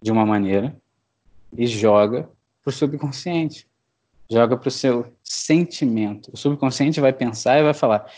de 0.00 0.12
uma 0.12 0.24
maneira 0.24 0.76
e 1.56 1.66
joga 1.66 2.30
para 2.62 2.70
o 2.70 2.72
subconsciente, 2.72 3.66
joga 4.30 4.56
para 4.56 4.68
o 4.68 4.70
seu 4.70 5.12
sentimento. 5.22 6.30
O 6.32 6.36
subconsciente 6.36 7.00
vai 7.00 7.12
pensar 7.12 7.58
e 7.58 7.64
vai 7.64 7.74
falar: 7.74 8.10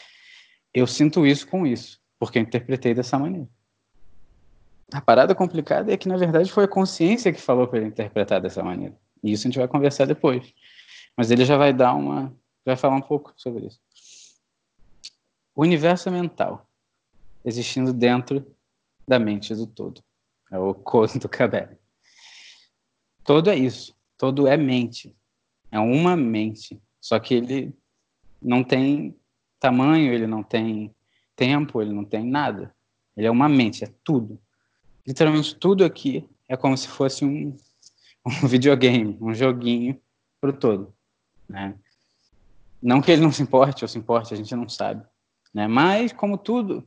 eu 0.72 0.86
sinto 0.86 1.26
isso 1.26 1.46
com 1.46 1.66
isso, 1.66 2.00
porque 2.18 2.38
eu 2.38 2.42
interpretei 2.42 2.94
dessa 2.94 3.18
maneira. 3.18 3.48
A 4.92 5.00
parada 5.00 5.34
complicada 5.34 5.92
é 5.92 5.96
que, 5.96 6.08
na 6.08 6.16
verdade, 6.16 6.52
foi 6.52 6.64
a 6.64 6.68
consciência 6.68 7.32
que 7.32 7.40
falou 7.40 7.66
para 7.66 7.78
ele 7.78 7.88
interpretar 7.88 8.40
dessa 8.40 8.62
maneira. 8.62 8.94
E 9.22 9.32
isso 9.32 9.46
a 9.46 9.50
gente 9.50 9.58
vai 9.58 9.66
conversar 9.66 10.04
depois. 10.04 10.52
Mas 11.16 11.30
ele 11.30 11.44
já 11.44 11.56
vai 11.56 11.72
dar 11.72 11.94
uma. 11.94 12.34
vai 12.64 12.76
falar 12.76 12.96
um 12.96 13.00
pouco 13.00 13.32
sobre 13.36 13.66
isso. 13.66 13.80
O 15.54 15.62
universo 15.62 16.08
é 16.08 16.12
mental, 16.12 16.68
existindo 17.44 17.92
dentro 17.92 18.44
da 19.06 19.18
mente 19.18 19.54
do 19.54 19.66
todo. 19.66 20.02
É 20.50 20.58
o 20.58 20.74
código 20.74 21.20
do 21.20 21.28
Cabelli. 21.28 21.78
Todo 23.22 23.50
é 23.50 23.56
isso. 23.56 23.94
Todo 24.18 24.46
é 24.46 24.56
mente. 24.56 25.14
É 25.70 25.78
uma 25.78 26.16
mente. 26.16 26.80
Só 27.00 27.18
que 27.18 27.34
ele 27.34 27.74
não 28.40 28.64
tem 28.64 29.16
tamanho, 29.60 30.12
ele 30.12 30.26
não 30.26 30.42
tem 30.42 30.94
tempo, 31.36 31.80
ele 31.80 31.92
não 31.92 32.04
tem 32.04 32.24
nada. 32.24 32.74
Ele 33.16 33.26
é 33.26 33.30
uma 33.30 33.48
mente, 33.48 33.84
é 33.84 33.92
tudo. 34.02 34.40
Literalmente 35.06 35.54
tudo 35.56 35.84
aqui 35.84 36.28
é 36.48 36.56
como 36.56 36.76
se 36.76 36.88
fosse 36.88 37.24
um, 37.24 37.56
um 38.26 38.48
videogame, 38.48 39.16
um 39.20 39.34
joguinho 39.34 40.00
para 40.40 40.50
o 40.50 40.52
todo. 40.52 40.94
Né? 41.48 41.78
Não 42.82 43.00
que 43.00 43.10
ele 43.10 43.22
não 43.22 43.32
se 43.32 43.42
importe 43.42 43.84
ou 43.84 43.88
se 43.88 43.98
importe, 43.98 44.34
a 44.34 44.36
gente 44.36 44.54
não 44.54 44.68
sabe. 44.68 45.04
Né? 45.54 45.68
Mas, 45.68 46.12
como 46.12 46.36
tudo 46.36 46.86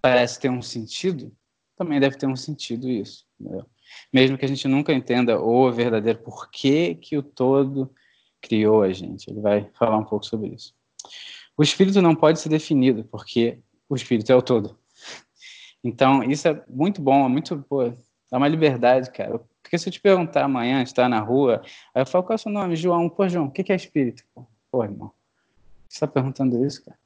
parece 0.00 0.38
ter 0.38 0.48
um 0.48 0.62
sentido, 0.62 1.32
também 1.76 2.00
deve 2.00 2.16
ter 2.16 2.26
um 2.26 2.36
sentido 2.36 2.88
isso. 2.88 3.26
Entendeu? 3.38 3.66
mesmo 4.12 4.36
que 4.38 4.44
a 4.44 4.48
gente 4.48 4.66
nunca 4.68 4.92
entenda 4.92 5.40
o 5.40 5.70
verdadeiro 5.70 6.18
porquê 6.20 6.94
que 6.94 7.16
o 7.16 7.22
todo 7.22 7.90
criou 8.40 8.82
a 8.82 8.92
gente. 8.92 9.30
Ele 9.30 9.40
vai 9.40 9.68
falar 9.74 9.98
um 9.98 10.04
pouco 10.04 10.24
sobre 10.24 10.48
isso. 10.48 10.74
O 11.56 11.62
espírito 11.62 12.02
não 12.02 12.14
pode 12.14 12.40
ser 12.40 12.48
definido, 12.48 13.04
porque 13.04 13.58
o 13.88 13.94
espírito 13.94 14.30
é 14.30 14.34
o 14.34 14.42
todo. 14.42 14.78
Então, 15.82 16.22
isso 16.22 16.48
é 16.48 16.62
muito 16.68 17.00
bom, 17.00 17.24
é 17.24 17.28
muito, 17.28 17.64
pô, 17.68 17.84
dá 18.30 18.38
uma 18.38 18.48
liberdade, 18.48 19.10
cara. 19.10 19.40
Porque 19.62 19.78
se 19.78 19.88
eu 19.88 19.92
te 19.92 20.00
perguntar 20.00 20.44
amanhã, 20.44 20.82
está 20.82 21.08
na 21.08 21.20
rua, 21.20 21.62
aí 21.94 22.02
eu 22.02 22.06
falo, 22.06 22.24
qual 22.24 22.34
é 22.34 22.36
o 22.36 22.38
seu 22.38 22.52
nome? 22.52 22.76
João. 22.76 23.08
Pô, 23.08 23.28
João, 23.28 23.46
o 23.46 23.50
que 23.50 23.72
é 23.72 23.76
espírito? 23.76 24.24
Pô, 24.70 24.84
irmão, 24.84 25.12
você 25.88 25.96
está 25.96 26.06
perguntando 26.06 26.64
isso, 26.64 26.84
cara? 26.84 26.98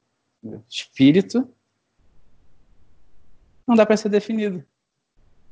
Espírito 0.68 1.48
não 3.66 3.76
dá 3.76 3.86
para 3.86 3.96
ser 3.96 4.08
definido. 4.08 4.64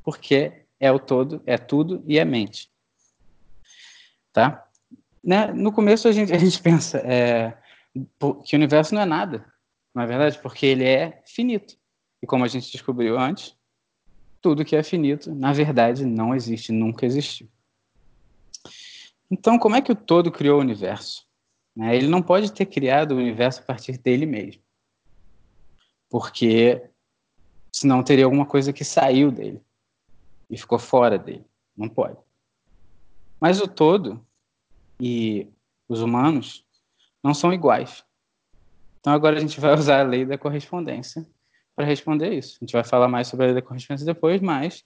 Porque 0.03 0.65
é 0.79 0.91
o 0.91 0.99
todo, 0.99 1.41
é 1.45 1.57
tudo 1.57 2.03
e 2.07 2.17
é 2.17 2.25
mente. 2.25 2.71
Tá? 4.33 4.67
Né? 5.23 5.47
No 5.53 5.71
começo 5.71 6.07
a 6.07 6.11
gente, 6.11 6.31
a 6.35 6.37
gente 6.37 6.61
pensa 6.61 6.99
é, 6.99 7.57
que 8.43 8.55
o 8.55 8.57
universo 8.57 8.93
não 8.93 9.01
é 9.01 9.05
nada, 9.05 9.45
não 9.93 10.03
é 10.03 10.07
verdade? 10.07 10.39
Porque 10.39 10.65
ele 10.65 10.83
é 10.83 11.21
finito. 11.25 11.77
E 12.21 12.27
como 12.27 12.43
a 12.43 12.47
gente 12.47 12.71
descobriu 12.71 13.17
antes, 13.17 13.55
tudo 14.41 14.65
que 14.65 14.75
é 14.75 14.83
finito, 14.83 15.33
na 15.33 15.53
verdade, 15.53 16.05
não 16.05 16.33
existe, 16.33 16.71
nunca 16.71 17.05
existiu. 17.05 17.49
Então, 19.31 19.59
como 19.59 19.75
é 19.75 19.81
que 19.81 19.91
o 19.91 19.95
todo 19.95 20.31
criou 20.31 20.57
o 20.57 20.61
universo? 20.61 21.25
Né? 21.75 21.95
Ele 21.95 22.07
não 22.07 22.21
pode 22.21 22.51
ter 22.51 22.65
criado 22.65 23.11
o 23.11 23.17
universo 23.17 23.61
a 23.61 23.63
partir 23.63 23.97
dele 23.97 24.25
mesmo. 24.25 24.61
Porque 26.09 26.81
senão 27.71 28.03
teria 28.03 28.25
alguma 28.25 28.45
coisa 28.45 28.73
que 28.73 28.83
saiu 28.83 29.31
dele 29.31 29.61
e 30.49 30.57
ficou 30.57 30.79
fora 30.79 31.17
dele. 31.17 31.45
Não 31.77 31.87
pode. 31.87 32.17
Mas 33.39 33.61
o 33.61 33.67
todo 33.67 34.25
e 34.99 35.47
os 35.87 36.01
humanos 36.01 36.65
não 37.23 37.33
são 37.33 37.53
iguais. 37.53 38.03
Então 38.99 39.13
agora 39.13 39.37
a 39.37 39.39
gente 39.39 39.59
vai 39.59 39.73
usar 39.73 40.01
a 40.01 40.07
lei 40.07 40.25
da 40.25 40.37
correspondência 40.37 41.25
para 41.75 41.85
responder 41.85 42.33
isso. 42.33 42.57
A 42.59 42.65
gente 42.65 42.73
vai 42.73 42.83
falar 42.83 43.07
mais 43.07 43.27
sobre 43.27 43.45
a 43.45 43.47
lei 43.47 43.55
da 43.55 43.61
correspondência 43.61 44.05
depois, 44.05 44.41
mas 44.41 44.83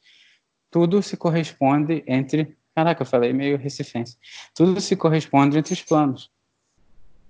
tudo 0.69 1.01
se 1.01 1.17
corresponde 1.17 2.03
entre. 2.07 2.55
Caraca, 2.75 3.01
eu 3.01 3.05
falei 3.05 3.33
meio 3.33 3.57
recifense. 3.57 4.17
Tudo 4.53 4.79
se 4.81 4.95
corresponde 4.95 5.57
entre 5.57 5.73
os 5.73 5.81
planos. 5.81 6.31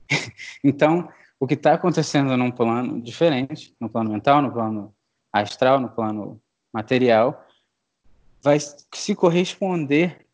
então, 0.63 1.09
o 1.43 1.47
que 1.47 1.55
está 1.55 1.73
acontecendo 1.73 2.37
num 2.37 2.49
plano 2.49 3.01
diferente, 3.01 3.75
no 3.77 3.89
plano 3.89 4.09
mental, 4.09 4.41
no 4.41 4.49
plano 4.49 4.95
astral, 5.29 5.77
no 5.77 5.89
plano 5.89 6.41
material, 6.73 7.45
vai 8.41 8.57
se 8.61 9.13
corresponder 9.13 10.25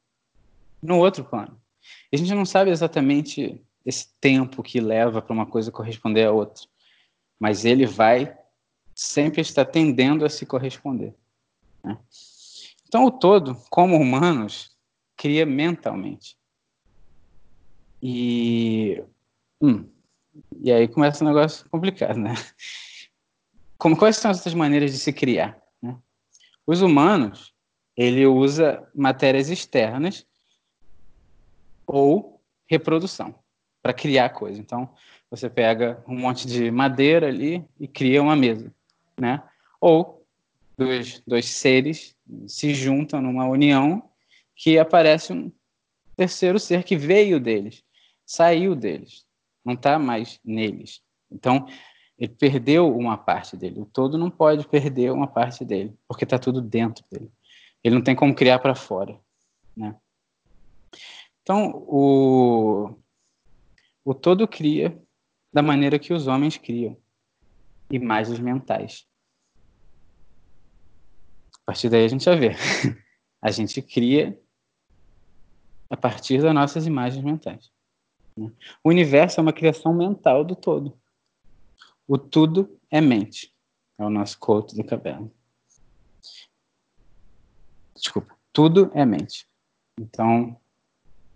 no 0.80 1.00
outro 1.00 1.26
plano. 1.26 1.60
A 2.14 2.16
gente 2.16 2.32
não 2.36 2.46
sabe 2.46 2.70
exatamente 2.70 3.60
esse 3.84 4.14
tempo 4.22 4.62
que 4.62 4.80
leva 4.80 5.20
para 5.20 5.34
uma 5.34 5.48
coisa 5.48 5.72
corresponder 5.72 6.26
a 6.26 6.32
outra, 6.32 6.64
mas 7.40 7.66
ele 7.66 7.88
vai 7.88 8.38
sempre 8.94 9.42
estar 9.42 9.66
tendendo 9.66 10.24
a 10.24 10.30
se 10.30 10.46
corresponder. 10.46 11.16
Né? 11.84 11.98
Então, 12.88 13.04
o 13.04 13.10
todo, 13.10 13.56
como 13.72 13.98
humanos, 13.98 14.78
cria 15.18 15.44
mentalmente. 15.44 16.38
E, 18.00 19.04
hum, 19.60 19.90
e 20.62 20.72
aí 20.72 20.88
começa 20.88 21.24
um 21.24 21.28
negócio 21.28 21.68
complicado, 21.70 22.18
né? 22.18 22.34
Como, 23.78 23.96
quais 23.96 24.18
são 24.18 24.30
as 24.30 24.38
outras 24.38 24.54
maneiras 24.54 24.92
de 24.92 24.98
se 24.98 25.14
criar? 25.14 25.58
Né? 25.82 25.98
Os 26.68 26.82
humanos, 26.82 27.54
ele 27.96 28.26
usa 28.26 28.88
matérias 28.94 29.50
externas 29.50 30.26
ou 31.88 32.42
reprodução 32.68 33.34
para 33.82 33.94
criar 33.94 34.30
coisa. 34.30 34.60
Então, 34.60 34.94
você 35.32 35.50
pega 35.50 36.04
um 36.08 36.18
monte 36.18 36.48
de 36.48 36.70
madeira 36.72 37.28
ali 37.28 37.66
e 37.80 37.88
cria 37.88 38.22
uma 38.22 38.36
mesa, 38.36 38.74
né? 39.20 39.42
Ou 39.80 40.26
dois, 40.78 41.22
dois 41.26 41.46
seres 41.46 42.16
se 42.48 42.74
juntam 42.74 43.22
numa 43.22 43.46
união 43.46 44.10
que 44.56 44.78
aparece 44.78 45.32
um 45.32 45.52
terceiro 46.16 46.60
ser 46.60 46.84
que 46.84 46.98
veio 46.98 47.40
deles, 47.40 47.84
saiu 48.26 48.76
deles, 48.76 49.26
não 49.70 49.76
está 49.76 50.00
mais 50.00 50.40
neles. 50.44 51.02
Então, 51.32 51.68
ele 52.18 52.34
perdeu 52.34 52.94
uma 52.96 53.18
parte 53.18 53.56
dele. 53.56 53.80
O 53.80 53.86
todo 53.86 54.18
não 54.18 54.30
pode 54.30 54.68
perder 54.68 55.12
uma 55.12 55.28
parte 55.28 55.64
dele, 55.64 55.96
porque 56.08 56.24
está 56.24 56.40
tudo 56.40 56.60
dentro 56.62 57.06
dele. 57.12 57.32
Ele 57.84 57.96
não 57.96 58.02
tem 58.04 58.16
como 58.16 58.36
criar 58.36 58.60
para 58.60 58.76
fora, 58.76 59.18
né? 59.78 59.96
Então, 61.42 61.72
o, 61.88 62.96
o 64.04 64.14
todo 64.14 64.48
cria 64.48 65.00
da 65.54 65.62
maneira 65.62 65.98
que 65.98 66.14
os 66.14 66.28
homens 66.28 66.58
criam, 66.58 66.98
imagens 67.90 68.40
mentais. 68.40 69.08
partir 71.66 71.90
daí 71.90 72.06
a 72.06 72.08
gente 72.08 72.24
já 72.24 72.36
vê. 72.36 72.56
A 73.42 73.52
gente 73.52 73.82
cria 73.82 74.38
a 75.90 75.96
partir 75.96 76.42
das 76.42 76.54
nossas 76.54 76.86
imagens 76.86 77.24
mentais. 77.24 77.72
Né? 78.40 78.52
O 78.84 78.90
universo 78.90 79.40
é 79.40 79.42
uma 79.42 79.54
criação 79.54 79.94
mental 79.94 80.44
do 80.44 80.56
todo. 80.56 80.98
O 82.08 82.18
tudo 82.18 82.80
é 82.90 83.02
mente. 83.02 83.54
É 83.98 84.04
o 84.04 84.10
nosso 84.10 84.40
quote 84.40 84.76
do 84.76 84.84
caverna. 84.84 85.30
Desculpa. 87.94 88.36
Tudo 88.54 88.90
é 88.94 89.06
mente. 89.06 89.46
Então, 90.00 90.58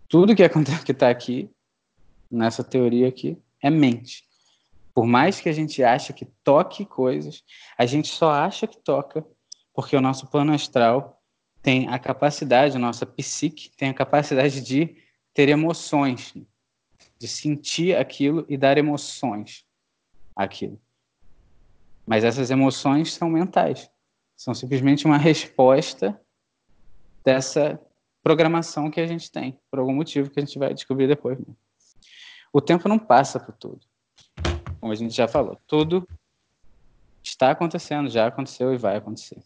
tudo 0.07 0.35
que 0.35 0.41
está 0.41 1.09
aqui, 1.09 1.49
nessa 2.31 2.63
teoria 2.63 3.07
aqui, 3.07 3.37
é 3.61 3.69
mente. 3.69 4.23
Por 4.93 5.05
mais 5.05 5.39
que 5.39 5.49
a 5.49 5.53
gente 5.53 5.83
ache 5.83 6.13
que 6.13 6.25
toque 6.43 6.85
coisas, 6.85 7.43
a 7.77 7.85
gente 7.85 8.07
só 8.07 8.31
acha 8.31 8.65
que 8.65 8.77
toca 8.77 9.25
porque 9.73 9.95
o 9.95 10.01
nosso 10.01 10.27
plano 10.27 10.53
astral 10.53 11.21
tem 11.61 11.87
a 11.87 11.97
capacidade, 11.97 12.75
a 12.75 12.79
nossa 12.79 13.05
psique 13.05 13.71
tem 13.75 13.89
a 13.89 13.93
capacidade 13.93 14.61
de 14.61 14.95
ter 15.33 15.49
emoções, 15.49 16.33
de 17.23 17.27
sentir 17.29 17.95
aquilo 17.95 18.45
e 18.49 18.57
dar 18.57 18.77
emoções 18.77 19.65
àquilo. 20.35 20.77
Mas 22.05 22.25
essas 22.25 22.51
emoções 22.51 23.13
são 23.13 23.29
mentais. 23.29 23.89
São 24.35 24.53
simplesmente 24.53 25.05
uma 25.05 25.17
resposta 25.17 26.19
dessa 27.23 27.79
programação 28.21 28.91
que 28.91 28.99
a 28.99 29.07
gente 29.07 29.31
tem, 29.31 29.57
por 29.71 29.79
algum 29.79 29.95
motivo 29.95 30.29
que 30.29 30.37
a 30.37 30.45
gente 30.45 30.59
vai 30.59 30.73
descobrir 30.73 31.07
depois. 31.07 31.39
O 32.51 32.59
tempo 32.59 32.89
não 32.89 32.99
passa 32.99 33.39
por 33.39 33.55
tudo. 33.55 33.79
Como 34.81 34.91
a 34.91 34.95
gente 34.95 35.15
já 35.15 35.25
falou, 35.25 35.57
tudo 35.65 36.05
está 37.23 37.51
acontecendo, 37.51 38.09
já 38.09 38.27
aconteceu 38.27 38.73
e 38.73 38.77
vai 38.77 38.97
acontecer. 38.97 39.41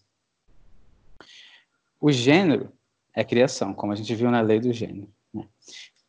O 2.01 2.11
gênero 2.11 2.73
é 3.13 3.23
criação, 3.23 3.71
como 3.71 3.91
a 3.91 3.95
gente 3.95 4.15
viu 4.15 4.31
na 4.31 4.41
lei 4.41 4.59
do 4.59 4.73
gênero. 4.73 5.13
Né? 5.31 5.47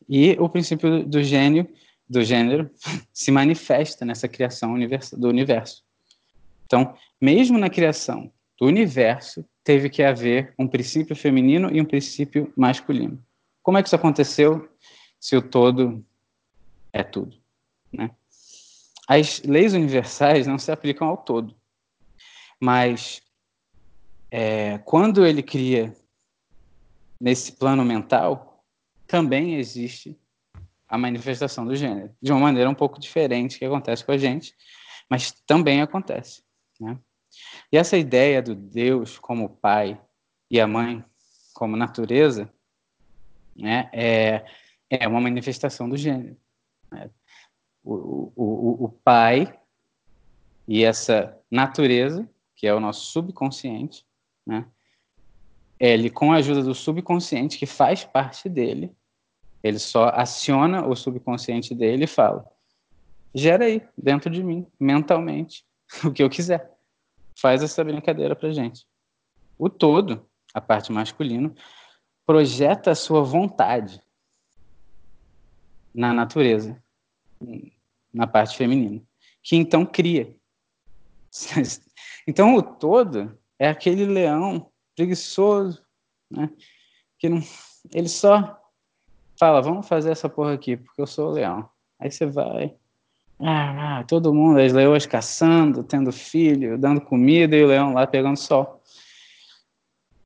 E 0.09 0.35
o 0.39 0.49
princípio 0.49 1.05
do 1.05 1.21
gênio, 1.21 1.69
do 2.09 2.23
gênero, 2.23 2.69
se 3.13 3.31
manifesta 3.31 4.03
nessa 4.03 4.27
criação 4.27 4.73
do 5.13 5.29
universo. 5.29 5.83
Então, 6.65 6.95
mesmo 7.21 7.57
na 7.57 7.69
criação 7.69 8.31
do 8.59 8.65
universo, 8.65 9.45
teve 9.63 9.89
que 9.89 10.01
haver 10.01 10.53
um 10.57 10.67
princípio 10.67 11.15
feminino 11.15 11.69
e 11.71 11.79
um 11.79 11.85
princípio 11.85 12.51
masculino. 12.57 13.23
Como 13.61 13.77
é 13.77 13.83
que 13.83 13.87
isso 13.87 13.95
aconteceu 13.95 14.67
se 15.19 15.35
o 15.35 15.41
todo 15.41 16.03
é 16.91 17.03
tudo? 17.03 17.37
Né? 17.93 18.09
As 19.07 19.41
leis 19.43 19.73
universais 19.73 20.47
não 20.47 20.57
se 20.57 20.71
aplicam 20.71 21.07
ao 21.07 21.17
todo, 21.17 21.55
mas 22.59 23.21
é, 24.31 24.77
quando 24.79 25.25
ele 25.25 25.41
cria 25.41 25.95
nesse 27.19 27.51
plano 27.51 27.83
mental, 27.83 28.48
também 29.09 29.55
existe 29.55 30.15
a 30.87 30.95
manifestação 30.95 31.65
do 31.65 31.75
gênero, 31.75 32.15
de 32.21 32.31
uma 32.31 32.39
maneira 32.39 32.69
um 32.69 32.75
pouco 32.75 32.99
diferente 32.99 33.57
que 33.57 33.65
acontece 33.65 34.05
com 34.05 34.11
a 34.11 34.17
gente, 34.17 34.55
mas 35.09 35.31
também 35.47 35.81
acontece. 35.81 36.43
Né? 36.79 36.95
E 37.71 37.77
essa 37.77 37.97
ideia 37.97 38.39
do 38.39 38.53
Deus 38.53 39.17
como 39.17 39.49
pai 39.49 39.99
e 40.49 40.61
a 40.61 40.67
mãe 40.67 41.03
como 41.55 41.75
natureza 41.75 42.51
né, 43.55 43.89
é, 43.91 44.45
é 44.89 45.07
uma 45.07 45.19
manifestação 45.19 45.89
do 45.89 45.97
gênero. 45.97 46.37
Né? 46.91 47.09
O, 47.83 48.31
o, 48.35 48.85
o 48.85 48.89
pai 48.89 49.59
e 50.67 50.83
essa 50.83 51.35
natureza, 51.49 52.29
que 52.55 52.67
é 52.67 52.73
o 52.75 52.79
nosso 52.79 53.11
subconsciente, 53.11 54.05
né? 54.45 54.67
Ele, 55.79 56.09
com 56.09 56.33
a 56.33 56.35
ajuda 56.35 56.61
do 56.61 56.75
subconsciente, 56.75 57.57
que 57.57 57.65
faz 57.65 58.03
parte 58.03 58.49
dele, 58.49 58.93
ele 59.63 59.79
só 59.79 60.09
aciona 60.09 60.87
o 60.87 60.95
subconsciente 60.95 61.75
dele 61.75 62.05
e 62.05 62.07
fala: 62.07 62.45
gera 63.33 63.65
aí, 63.65 63.81
dentro 63.97 64.29
de 64.29 64.43
mim, 64.43 64.65
mentalmente, 64.79 65.65
o 66.03 66.11
que 66.11 66.23
eu 66.23 66.29
quiser. 66.29 66.77
Faz 67.39 67.63
essa 67.63 67.83
brincadeira 67.83 68.35
pra 68.35 68.51
gente. 68.51 68.85
O 69.57 69.69
todo, 69.69 70.25
a 70.53 70.61
parte 70.61 70.91
masculina, 70.91 71.53
projeta 72.25 72.91
a 72.91 72.95
sua 72.95 73.21
vontade 73.21 74.01
na 75.93 76.13
natureza, 76.13 76.81
na 78.13 78.27
parte 78.27 78.55
feminina, 78.57 79.01
que 79.41 79.55
então 79.55 79.85
cria. 79.85 80.35
Então 82.27 82.53
o 82.53 82.61
todo 82.61 83.35
é 83.57 83.67
aquele 83.67 84.05
leão 84.05 84.71
preguiçoso, 84.95 85.83
né? 86.29 86.47
Que 87.17 87.27
não, 87.27 87.41
ele 87.91 88.07
só 88.07 88.58
fala, 89.39 89.61
vamos 89.61 89.87
fazer 89.87 90.11
essa 90.11 90.27
porra 90.27 90.53
aqui, 90.53 90.75
porque 90.75 91.01
eu 91.01 91.07
sou 91.07 91.29
o 91.29 91.31
leão. 91.31 91.69
Aí 91.97 92.11
você 92.11 92.25
vai, 92.25 92.75
ah, 93.39 93.99
ah, 93.99 94.03
todo 94.03 94.33
mundo, 94.33 94.59
as 94.59 94.73
leões 94.73 95.05
caçando, 95.05 95.81
tendo 95.81 96.11
filho, 96.11 96.77
dando 96.77 96.99
comida 96.99 97.55
e 97.55 97.63
o 97.63 97.67
leão 97.67 97.93
lá 97.93 98.05
pegando 98.05 98.35
sol. 98.35 98.83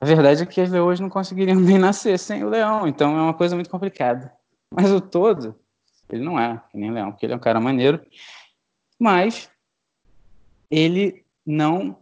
A 0.01 0.05
verdade 0.05 0.41
é 0.41 0.45
que 0.45 0.59
as 0.59 0.71
leões 0.71 0.99
não 0.99 1.09
conseguiriam 1.09 1.59
nem 1.61 1.77
nascer 1.77 2.17
sem 2.17 2.43
o 2.43 2.49
leão, 2.49 2.87
então 2.87 3.15
é 3.15 3.21
uma 3.21 3.33
coisa 3.35 3.55
muito 3.55 3.69
complicada. 3.69 4.33
Mas 4.71 4.91
o 4.91 4.99
todo, 4.99 5.55
ele 6.09 6.23
não 6.23 6.39
é 6.39 6.59
que 6.71 6.77
nem 6.77 6.91
leão, 6.91 7.11
porque 7.11 7.27
ele 7.27 7.33
é 7.33 7.35
um 7.35 7.39
cara 7.39 7.61
maneiro, 7.61 8.03
mas 8.99 9.49
ele 10.71 11.23
não 11.45 11.95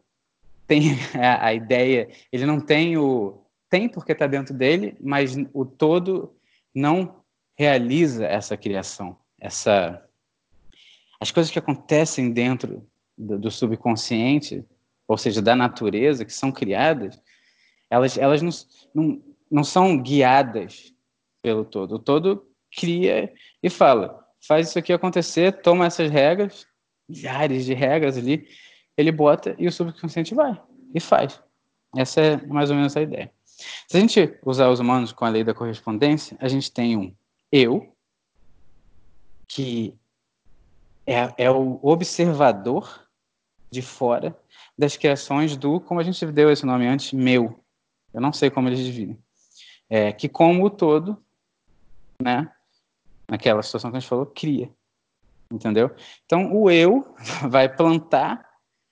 tem 0.65 0.91
a, 1.21 1.47
a 1.47 1.53
ideia, 1.53 2.09
ele 2.31 2.45
não 2.45 2.61
tem 2.61 2.97
o. 2.97 3.43
Tem 3.69 3.87
porque 3.87 4.13
está 4.13 4.27
dentro 4.27 4.53
dele, 4.53 4.97
mas 4.99 5.35
o 5.53 5.65
todo 5.65 6.35
não 6.73 7.23
realiza 7.57 8.25
essa 8.25 8.57
criação, 8.57 9.17
essa. 9.39 10.03
As 11.19 11.31
coisas 11.31 11.51
que 11.51 11.59
acontecem 11.59 12.31
dentro 12.31 12.87
do, 13.17 13.37
do 13.37 13.51
subconsciente, 13.51 14.65
ou 15.07 15.17
seja, 15.17 15.41
da 15.41 15.55
natureza, 15.55 16.25
que 16.25 16.33
são 16.33 16.51
criadas, 16.51 17.21
elas, 17.89 18.17
elas 18.17 18.41
não, 18.41 18.51
não, 18.95 19.23
não 19.51 19.63
são 19.63 20.01
guiadas 20.01 20.93
pelo 21.41 21.63
todo. 21.65 21.95
O 21.95 21.99
todo 21.99 22.47
cria 22.75 23.31
e 23.61 23.69
fala: 23.69 24.25
faz 24.47 24.69
isso 24.69 24.79
aqui 24.79 24.93
acontecer, 24.93 25.61
toma 25.61 25.85
essas 25.85 26.09
regras, 26.09 26.65
milhares 27.07 27.65
de 27.65 27.73
regras 27.73 28.17
ali, 28.17 28.47
ele 28.97 29.11
bota 29.11 29.55
e 29.59 29.67
o 29.67 29.71
subconsciente 29.71 30.33
vai 30.33 30.59
e 30.93 30.99
faz. 30.99 31.41
Essa 31.95 32.21
é 32.21 32.45
mais 32.47 32.69
ou 32.69 32.75
menos 32.75 32.95
a 32.95 33.01
ideia. 33.01 33.31
Se 33.87 33.97
a 33.97 33.99
gente 33.99 34.39
usar 34.45 34.69
os 34.69 34.79
humanos 34.79 35.11
com 35.11 35.25
a 35.25 35.29
lei 35.29 35.43
da 35.43 35.53
correspondência, 35.53 36.37
a 36.39 36.47
gente 36.47 36.71
tem 36.71 36.97
um 36.97 37.13
eu, 37.51 37.93
que 39.47 39.97
é, 41.05 41.45
é 41.45 41.51
o 41.51 41.79
observador 41.81 43.07
de 43.69 43.81
fora 43.81 44.37
das 44.77 44.97
criações 44.97 45.55
do, 45.57 45.79
como 45.79 45.99
a 45.99 46.03
gente 46.03 46.25
deu 46.27 46.51
esse 46.51 46.65
nome 46.65 46.87
antes, 46.87 47.13
meu. 47.13 47.63
Eu 48.13 48.21
não 48.21 48.33
sei 48.33 48.49
como 48.49 48.67
eles 48.67 48.79
dividem. 48.79 49.17
É, 49.89 50.11
que 50.11 50.29
como 50.29 50.65
o 50.65 50.69
todo, 50.69 51.17
né, 52.21 52.51
naquela 53.27 53.61
situação 53.61 53.91
que 53.91 53.97
a 53.97 53.99
gente 53.99 54.09
falou, 54.09 54.25
cria. 54.25 54.69
Entendeu? 55.51 55.93
Então, 56.25 56.53
o 56.53 56.69
eu 56.69 57.15
vai 57.49 57.67
plantar 57.67 58.49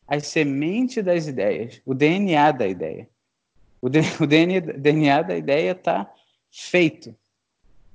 as 0.08 0.28
sementes 0.28 1.04
das 1.04 1.28
ideias, 1.28 1.82
o 1.86 1.94
DNA 1.94 2.52
da 2.52 2.68
ideia. 2.68 3.10
O, 3.82 3.90
DNA, 3.90 4.60
DNA 4.78 5.22
da 5.22 5.38
ideia 5.38 5.72
está 5.72 6.12
feito. 6.52 7.16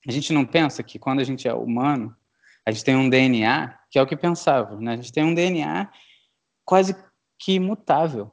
A 0.07 0.13
gente 0.13 0.33
não 0.33 0.45
pensa 0.45 0.83
que 0.83 0.99
quando 0.99 1.21
a 1.21 1.25
gente 1.25 1.49
é 1.49 1.55
humano, 1.55 2.15
a 2.67 2.71
gente 2.71 2.85
tem 2.85 2.97
um 2.97 3.09
DNA, 3.09 3.79
que 3.91 3.99
é 3.99 4.03
o 4.03 4.07
que 4.07 4.17
pensava, 4.17 4.81
né? 4.81 4.93
A 4.93 4.97
gente 4.97 5.13
tem 5.13 5.25
um 5.25 5.35
DNA 5.35 5.91
quase 6.65 6.97
que 7.39 7.55
imutável. 7.55 8.33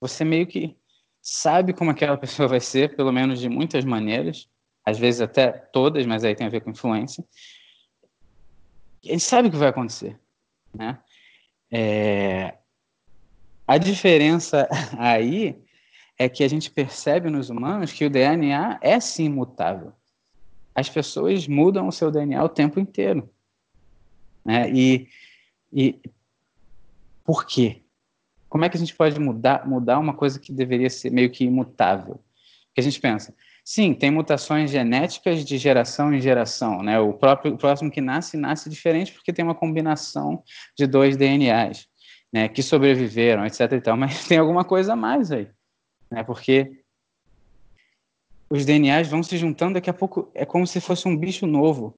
Você 0.00 0.24
meio 0.24 0.46
que 0.46 0.76
sabe 1.22 1.72
como 1.72 1.90
aquela 1.90 2.16
pessoa 2.16 2.48
vai 2.48 2.60
ser, 2.60 2.96
pelo 2.96 3.12
menos 3.12 3.38
de 3.38 3.48
muitas 3.48 3.84
maneiras, 3.84 4.48
às 4.84 4.98
vezes 4.98 5.20
até 5.20 5.50
todas, 5.52 6.06
mas 6.06 6.24
aí 6.24 6.34
tem 6.34 6.46
a 6.46 6.50
ver 6.50 6.62
com 6.62 6.70
influência. 6.70 7.24
A 9.04 9.08
gente 9.08 9.20
sabe 9.20 9.48
o 9.48 9.50
que 9.50 9.56
vai 9.56 9.68
acontecer, 9.68 10.18
né? 10.74 10.98
É, 11.70 12.58
a 13.66 13.78
diferença 13.78 14.68
aí 14.98 15.62
é 16.20 16.28
que 16.28 16.44
a 16.44 16.48
gente 16.48 16.70
percebe 16.70 17.30
nos 17.30 17.48
humanos 17.48 17.94
que 17.94 18.04
o 18.04 18.10
DNA 18.10 18.78
é 18.82 19.00
sim 19.00 19.26
mutável. 19.30 19.90
As 20.74 20.86
pessoas 20.86 21.48
mudam 21.48 21.88
o 21.88 21.92
seu 21.92 22.10
DNA 22.10 22.44
o 22.44 22.48
tempo 22.48 22.78
inteiro. 22.78 23.26
Né? 24.44 24.70
E, 24.70 25.08
e 25.72 25.98
por 27.24 27.46
quê? 27.46 27.80
Como 28.50 28.66
é 28.66 28.68
que 28.68 28.76
a 28.76 28.80
gente 28.80 28.94
pode 28.94 29.18
mudar, 29.18 29.66
mudar 29.66 29.98
uma 29.98 30.12
coisa 30.12 30.38
que 30.38 30.52
deveria 30.52 30.90
ser 30.90 31.08
meio 31.08 31.30
que 31.30 31.42
imutável? 31.42 32.22
Porque 32.66 32.80
a 32.80 32.82
gente 32.82 33.00
pensa, 33.00 33.34
sim, 33.64 33.94
tem 33.94 34.10
mutações 34.10 34.70
genéticas 34.70 35.42
de 35.42 35.56
geração 35.56 36.12
em 36.12 36.20
geração, 36.20 36.82
né? 36.82 37.00
O 37.00 37.14
próprio 37.14 37.54
o 37.54 37.56
próximo 37.56 37.90
que 37.90 38.02
nasce 38.02 38.36
nasce 38.36 38.68
diferente 38.68 39.10
porque 39.14 39.32
tem 39.32 39.42
uma 39.42 39.54
combinação 39.54 40.42
de 40.76 40.86
dois 40.86 41.16
DNAs 41.16 41.88
né, 42.30 42.46
que 42.46 42.62
sobreviveram, 42.62 43.46
etc. 43.46 43.72
E 43.72 43.80
tal, 43.80 43.96
mas 43.96 44.24
tem 44.28 44.36
alguma 44.36 44.64
coisa 44.64 44.92
a 44.92 44.96
mais 44.96 45.32
aí. 45.32 45.48
Né? 46.10 46.22
Porque 46.24 46.82
os 48.48 48.64
DNAs 48.64 49.08
vão 49.08 49.22
se 49.22 49.38
juntando, 49.38 49.74
daqui 49.74 49.88
a 49.88 49.94
pouco 49.94 50.30
é 50.34 50.44
como 50.44 50.66
se 50.66 50.80
fosse 50.80 51.06
um 51.06 51.16
bicho 51.16 51.46
novo. 51.46 51.96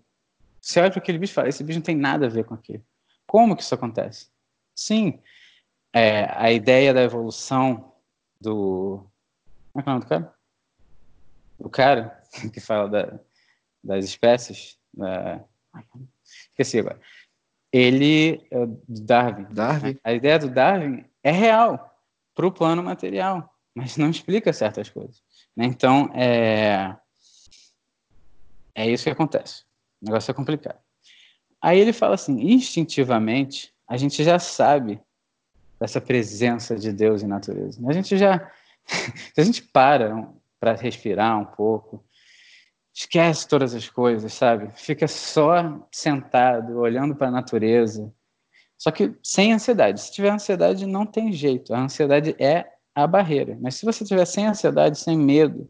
Você 0.61 0.81
olha 0.81 0.91
para 0.91 1.01
aquele 1.01 1.19
bicho 1.19 1.33
e 1.33 1.35
fala, 1.35 1.49
esse 1.49 1.65
bicho 1.65 1.79
não 1.79 1.85
tem 1.85 1.97
nada 1.97 2.27
a 2.27 2.29
ver 2.29 2.45
com 2.45 2.55
aquilo. 2.55 2.85
Como 3.27 3.57
que 3.57 3.63
isso 3.63 3.75
acontece? 3.75 4.29
Sim, 4.75 5.21
é, 5.93 6.25
a 6.37 6.53
ideia 6.53 6.93
da 6.93 7.03
evolução 7.03 7.95
do... 8.41 9.07
Como 9.73 9.81
é 9.81 9.83
que 9.83 9.89
é 9.89 9.93
o 9.93 9.95
nome 9.95 10.05
do 10.05 10.09
cara? 10.09 10.35
O 11.59 11.71
cara 11.71 12.23
que 12.53 12.61
fala 12.61 12.89
da, 12.89 13.21
das 13.83 14.05
espécies, 14.05 14.79
da... 14.93 15.43
esqueci 16.51 16.79
agora. 16.79 17.01
Ele, 17.73 18.47
é 18.51 18.67
Darwin. 18.87 19.47
Darwin. 19.51 19.99
A 20.05 20.13
ideia 20.13 20.39
do 20.39 20.51
Darwin 20.51 21.05
é 21.23 21.31
real 21.31 21.99
para 22.35 22.47
o 22.47 22.53
plano 22.53 22.83
material, 22.83 23.52
mas 23.75 23.97
não 23.97 24.11
explica 24.11 24.53
certas 24.53 24.91
coisas. 24.91 25.23
Né? 25.57 25.67
Então, 25.67 26.11
é... 26.15 26.97
é 28.75 28.91
isso 28.91 29.05
que 29.05 29.11
acontece. 29.11 29.65
O 30.01 30.07
negócio 30.07 30.31
é 30.31 30.35
complicado. 30.35 30.79
Aí 31.61 31.79
ele 31.79 31.93
fala 31.93 32.15
assim: 32.15 32.41
instintivamente, 32.41 33.73
a 33.87 33.97
gente 33.97 34.23
já 34.25 34.39
sabe 34.39 35.01
dessa 35.79 36.01
presença 36.01 36.77
de 36.77 36.93
Deus 36.93 37.23
em 37.23 37.27
natureza. 37.27 37.81
A 37.89 37.93
gente 37.93 38.17
já. 38.17 38.51
Se 39.35 39.41
a 39.41 39.45
gente 39.45 39.63
para 39.63 40.29
para 40.59 40.75
respirar 40.75 41.37
um 41.41 41.45
pouco, 41.45 42.05
esquece 42.95 43.49
todas 43.49 43.75
as 43.75 43.89
coisas, 43.89 44.33
sabe? 44.33 44.71
Fica 44.77 45.09
só 45.09 45.89
sentado, 45.91 46.79
olhando 46.79 47.17
para 47.17 47.29
a 47.29 47.33
natureza. 47.33 48.13
Só 48.79 48.91
que 48.91 49.17
sem 49.23 49.53
ansiedade. 49.53 50.01
Se 50.01 50.13
tiver 50.13 50.31
ansiedade, 50.31 50.87
não 50.87 51.05
tem 51.05 51.33
jeito. 51.33 51.75
A 51.75 51.81
ansiedade 51.81 52.37
é 52.39 52.72
a 52.95 53.07
barreira. 53.07 53.57
Mas 53.61 53.77
se 53.77 53.85
você 53.85 54.05
tiver 54.05 54.25
sem 54.25 54.47
ansiedade, 54.47 54.99
sem 54.99 55.17
medo, 55.17 55.69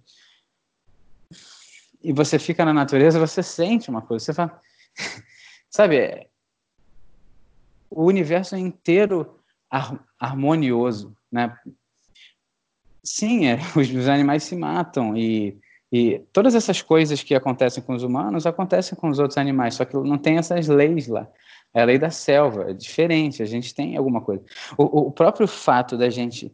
e 2.03 2.13
você 2.13 2.39
fica 2.39 2.65
na 2.65 2.73
natureza, 2.73 3.19
você 3.19 3.43
sente 3.43 3.89
uma 3.89 4.03
coisa. 4.03 4.25
Você 4.25 4.35
fala. 4.35 4.61
Sabe? 5.71 5.97
É, 5.97 6.27
o 7.89 8.05
universo 8.05 8.55
é 8.55 8.59
inteiro 8.59 9.39
harmonioso, 10.19 11.17
né? 11.31 11.57
Sim, 13.05 13.47
é, 13.47 13.59
os, 13.77 13.91
os 13.91 14.09
animais 14.09 14.45
se 14.45 14.57
matam 14.57 15.17
e 15.17 15.61
e 15.93 16.21
todas 16.33 16.55
essas 16.55 16.81
coisas 16.81 17.23
que 17.23 17.35
acontecem 17.35 17.83
com 17.83 17.93
os 17.93 18.03
humanos 18.03 18.47
acontecem 18.47 18.97
com 18.97 19.11
os 19.11 19.19
outros 19.19 19.37
animais, 19.37 19.75
só 19.75 19.85
que 19.85 19.95
não 19.95 20.17
tem 20.17 20.39
essas 20.39 20.67
leis 20.67 21.07
lá. 21.07 21.29
É 21.75 21.83
a 21.83 21.85
lei 21.85 21.99
da 21.99 22.11
selva, 22.11 22.71
é 22.71 22.73
diferente, 22.73 23.43
a 23.43 23.47
gente 23.47 23.75
tem 23.75 23.95
alguma 23.95 24.23
coisa. 24.23 24.43
O, 24.79 25.09
o 25.09 25.13
próprio 25.13 25.47
fato 25.47 25.97
da 25.97 26.09
gente 26.09 26.51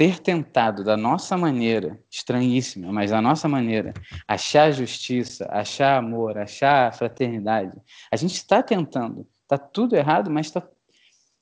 ter 0.00 0.18
tentado, 0.18 0.82
da 0.82 0.96
nossa 0.96 1.36
maneira, 1.36 2.02
estranhíssima, 2.10 2.90
mas 2.90 3.10
da 3.10 3.20
nossa 3.20 3.46
maneira, 3.46 3.92
achar 4.26 4.72
justiça, 4.72 5.46
achar 5.50 5.98
amor, 5.98 6.38
achar 6.38 6.90
fraternidade, 6.94 7.78
a 8.10 8.16
gente 8.16 8.32
está 8.32 8.62
tentando. 8.62 9.28
Está 9.42 9.58
tudo 9.58 9.94
errado, 9.94 10.30
mas 10.30 10.50
tá... 10.50 10.66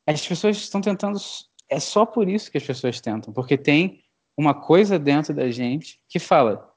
as 0.04 0.26
pessoas 0.26 0.56
estão 0.56 0.80
tentando. 0.80 1.20
É 1.68 1.78
só 1.78 2.04
por 2.04 2.28
isso 2.28 2.50
que 2.50 2.58
as 2.58 2.64
pessoas 2.64 3.00
tentam, 3.00 3.32
porque 3.32 3.56
tem 3.56 4.02
uma 4.36 4.52
coisa 4.52 4.98
dentro 4.98 5.32
da 5.32 5.48
gente 5.52 6.00
que 6.08 6.18
fala: 6.18 6.68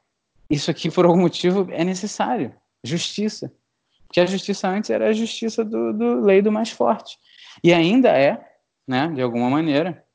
isso 0.52 0.70
aqui, 0.70 0.92
por 0.92 1.04
algum 1.04 1.22
motivo, 1.22 1.68
é 1.72 1.84
necessário. 1.84 2.54
Justiça. 2.84 3.52
Porque 4.06 4.20
a 4.20 4.28
justiça 4.28 4.70
antes 4.70 4.92
era 4.92 5.08
a 5.08 5.14
justiça 5.14 5.66
do, 5.66 5.92
do 5.94 6.22
lei 6.22 6.44
do 6.44 6.52
mais 6.52 6.70
forte. 6.70 7.18
E 7.64 7.74
ainda 7.74 8.10
é, 8.10 8.40
né, 8.88 9.08
de 9.08 9.22
alguma 9.24 9.50
maneira, 9.50 10.06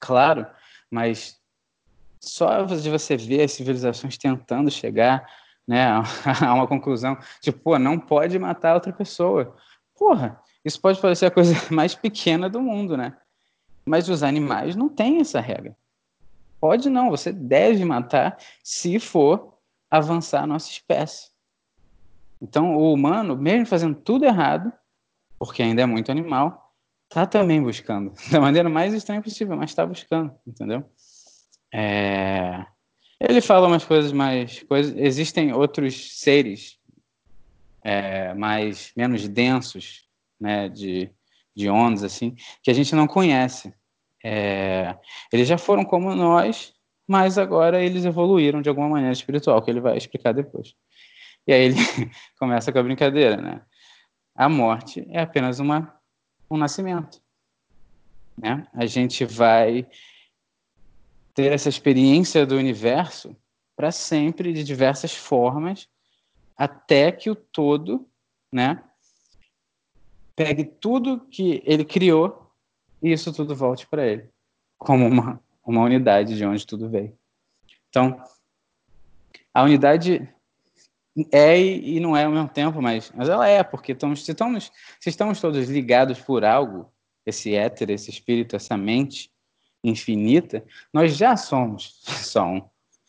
claro, 0.00 0.46
mas 0.94 1.40
só 2.20 2.62
de 2.62 2.88
você 2.88 3.16
ver 3.16 3.42
as 3.42 3.52
civilizações 3.52 4.16
tentando 4.16 4.70
chegar 4.70 5.28
né, 5.66 5.86
a 6.40 6.54
uma 6.54 6.68
conclusão, 6.68 7.18
tipo, 7.40 7.58
pô, 7.58 7.78
não 7.80 7.98
pode 7.98 8.38
matar 8.38 8.74
outra 8.74 8.92
pessoa. 8.92 9.56
Porra, 9.98 10.40
isso 10.64 10.80
pode 10.80 11.00
parecer 11.00 11.26
a 11.26 11.30
coisa 11.32 11.52
mais 11.74 11.96
pequena 11.96 12.48
do 12.48 12.62
mundo, 12.62 12.96
né? 12.96 13.16
Mas 13.84 14.08
os 14.08 14.22
animais 14.22 14.76
não 14.76 14.88
têm 14.88 15.20
essa 15.20 15.40
regra. 15.40 15.76
Pode 16.60 16.88
não, 16.88 17.10
você 17.10 17.32
deve 17.32 17.84
matar 17.84 18.38
se 18.62 19.00
for 19.00 19.58
avançar 19.90 20.44
a 20.44 20.46
nossa 20.46 20.70
espécie. 20.70 21.28
Então, 22.40 22.76
o 22.76 22.92
humano, 22.92 23.36
mesmo 23.36 23.66
fazendo 23.66 23.96
tudo 23.96 24.24
errado, 24.24 24.72
porque 25.40 25.60
ainda 25.60 25.82
é 25.82 25.86
muito 25.86 26.12
animal, 26.12 26.63
está 27.14 27.24
também 27.24 27.62
buscando, 27.62 28.12
da 28.28 28.40
maneira 28.40 28.68
mais 28.68 28.92
estranha 28.92 29.22
possível, 29.22 29.56
mas 29.56 29.70
está 29.70 29.86
buscando, 29.86 30.34
entendeu? 30.44 30.84
É... 31.72 32.66
Ele 33.20 33.40
fala 33.40 33.68
umas 33.68 33.84
coisas 33.84 34.12
mais. 34.12 34.64
Coisas... 34.64 34.94
Existem 34.96 35.52
outros 35.52 36.18
seres 36.18 36.78
é, 37.82 38.34
mais 38.34 38.92
menos 38.96 39.28
densos, 39.28 40.08
né, 40.40 40.68
de, 40.68 41.08
de 41.54 41.70
ondas 41.70 42.02
assim, 42.02 42.34
que 42.62 42.70
a 42.70 42.74
gente 42.74 42.94
não 42.96 43.06
conhece. 43.06 43.72
É... 44.24 44.96
Eles 45.32 45.46
já 45.46 45.56
foram 45.56 45.84
como 45.84 46.14
nós, 46.16 46.74
mas 47.06 47.38
agora 47.38 47.80
eles 47.80 48.04
evoluíram 48.04 48.60
de 48.60 48.68
alguma 48.68 48.88
maneira 48.88 49.12
espiritual, 49.12 49.62
que 49.62 49.70
ele 49.70 49.80
vai 49.80 49.96
explicar 49.96 50.32
depois. 50.32 50.74
E 51.46 51.52
aí 51.52 51.62
ele 51.66 51.76
começa 52.40 52.72
com 52.72 52.78
a 52.78 52.82
brincadeira, 52.82 53.36
né? 53.36 53.62
A 54.34 54.48
morte 54.48 55.06
é 55.10 55.20
apenas 55.20 55.60
uma, 55.60 55.94
um 56.50 56.56
nascimento. 56.56 57.20
Né? 58.36 58.66
A 58.72 58.86
gente 58.86 59.24
vai 59.24 59.86
ter 61.34 61.52
essa 61.52 61.68
experiência 61.68 62.46
do 62.46 62.56
universo 62.56 63.36
para 63.76 63.90
sempre, 63.90 64.52
de 64.52 64.62
diversas 64.62 65.14
formas, 65.14 65.88
até 66.56 67.10
que 67.10 67.28
o 67.28 67.34
todo, 67.34 68.08
né, 68.52 68.82
pegue 70.36 70.64
tudo 70.64 71.26
que 71.26 71.60
ele 71.64 71.84
criou 71.84 72.52
e 73.02 73.12
isso 73.12 73.32
tudo 73.32 73.56
volte 73.56 73.86
para 73.86 74.06
ele, 74.06 74.28
como 74.78 75.06
uma 75.06 75.42
uma 75.64 75.82
unidade 75.82 76.36
de 76.36 76.44
onde 76.44 76.66
tudo 76.66 76.90
veio. 76.90 77.16
Então, 77.88 78.22
a 79.52 79.62
unidade 79.62 80.28
é 81.30 81.60
e 81.60 82.00
não 82.00 82.16
é 82.16 82.24
ao 82.24 82.32
mesmo 82.32 82.48
tempo, 82.48 82.82
mas, 82.82 83.12
mas 83.14 83.28
ela 83.28 83.46
é, 83.46 83.62
porque 83.62 83.92
estamos, 83.92 84.24
se, 84.24 84.32
estamos, 84.32 84.72
se 85.00 85.08
estamos 85.08 85.40
todos 85.40 85.68
ligados 85.68 86.20
por 86.20 86.44
algo, 86.44 86.92
esse 87.24 87.54
éter, 87.54 87.90
esse 87.90 88.10
espírito, 88.10 88.56
essa 88.56 88.76
mente 88.76 89.30
infinita, 89.82 90.64
nós 90.92 91.16
já 91.16 91.36
somos 91.36 92.00
só 92.24 92.46
um. 92.46 92.62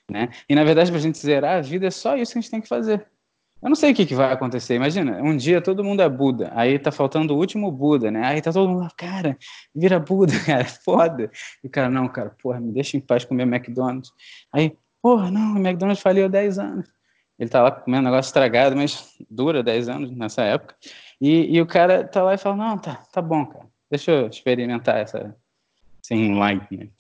Né? 0.10 0.30
E, 0.48 0.54
na 0.54 0.64
verdade, 0.64 0.92
para 0.92 1.00
a 1.00 1.04
gente 1.04 1.18
zerar 1.18 1.58
a 1.58 1.62
vida, 1.62 1.88
é 1.88 1.92
só 1.92 2.16
isso 2.16 2.34
que 2.34 2.38
a 2.38 2.42
gente 2.42 2.52
tem 2.52 2.62
que 2.62 2.68
fazer. 2.68 3.08
Eu 3.62 3.70
não 3.70 3.76
sei 3.76 3.92
o 3.92 3.96
que, 3.96 4.06
que 4.06 4.14
vai 4.14 4.32
acontecer. 4.32 4.76
Imagina, 4.76 5.20
um 5.24 5.36
dia 5.36 5.60
todo 5.60 5.84
mundo 5.84 6.02
é 6.02 6.10
Buda, 6.10 6.52
aí 6.54 6.78
tá 6.78 6.92
faltando 6.92 7.34
o 7.34 7.38
último 7.38 7.72
Buda, 7.72 8.12
né? 8.12 8.24
Aí 8.24 8.42
tá 8.42 8.54
todo 8.54 8.70
mundo 8.70 8.82
lá, 8.82 8.92
cara, 8.96 9.36
vira 9.74 10.00
Buda, 10.00 10.34
cara, 10.46 10.66
foda. 10.66 11.32
E 11.64 11.68
o 11.68 11.70
cara, 11.70 11.90
não, 11.90 12.08
cara, 12.08 12.36
porra, 12.42 12.60
me 12.60 12.72
deixa 12.72 12.96
em 12.96 13.00
paz 13.00 13.26
comer 13.26 13.44
McDonald's. 13.44 14.12
Aí, 14.54 14.78
porra, 15.02 15.32
não, 15.32 15.56
o 15.56 15.58
McDonald's 15.58 16.04
faliu 16.04 16.26
há 16.26 16.28
10 16.28 16.60
anos. 16.60 16.95
Ele 17.38 17.50
tá 17.50 17.62
lá 17.62 17.72
comendo 17.72 18.04
um 18.04 18.12
negócio 18.12 18.30
estragado, 18.30 18.76
mas 18.76 19.16
dura 19.30 19.62
10 19.62 19.90
anos 19.90 20.12
nessa 20.12 20.44
época. 20.44 20.76
E, 21.20 21.56
e 21.56 21.62
o 21.62 21.66
cara 21.66 22.08
tá 22.08 22.24
lá 22.24 22.34
e 22.34 22.38
fala, 22.38 22.56
não, 22.56 22.78
tá, 22.78 22.96
tá 23.12 23.22
bom, 23.22 23.46
cara, 23.46 23.68
deixa 23.90 24.12
eu 24.12 24.28
experimentar 24.28 24.98
essa, 24.98 25.36
esse 26.04 26.14
enlightenment. 26.14 26.92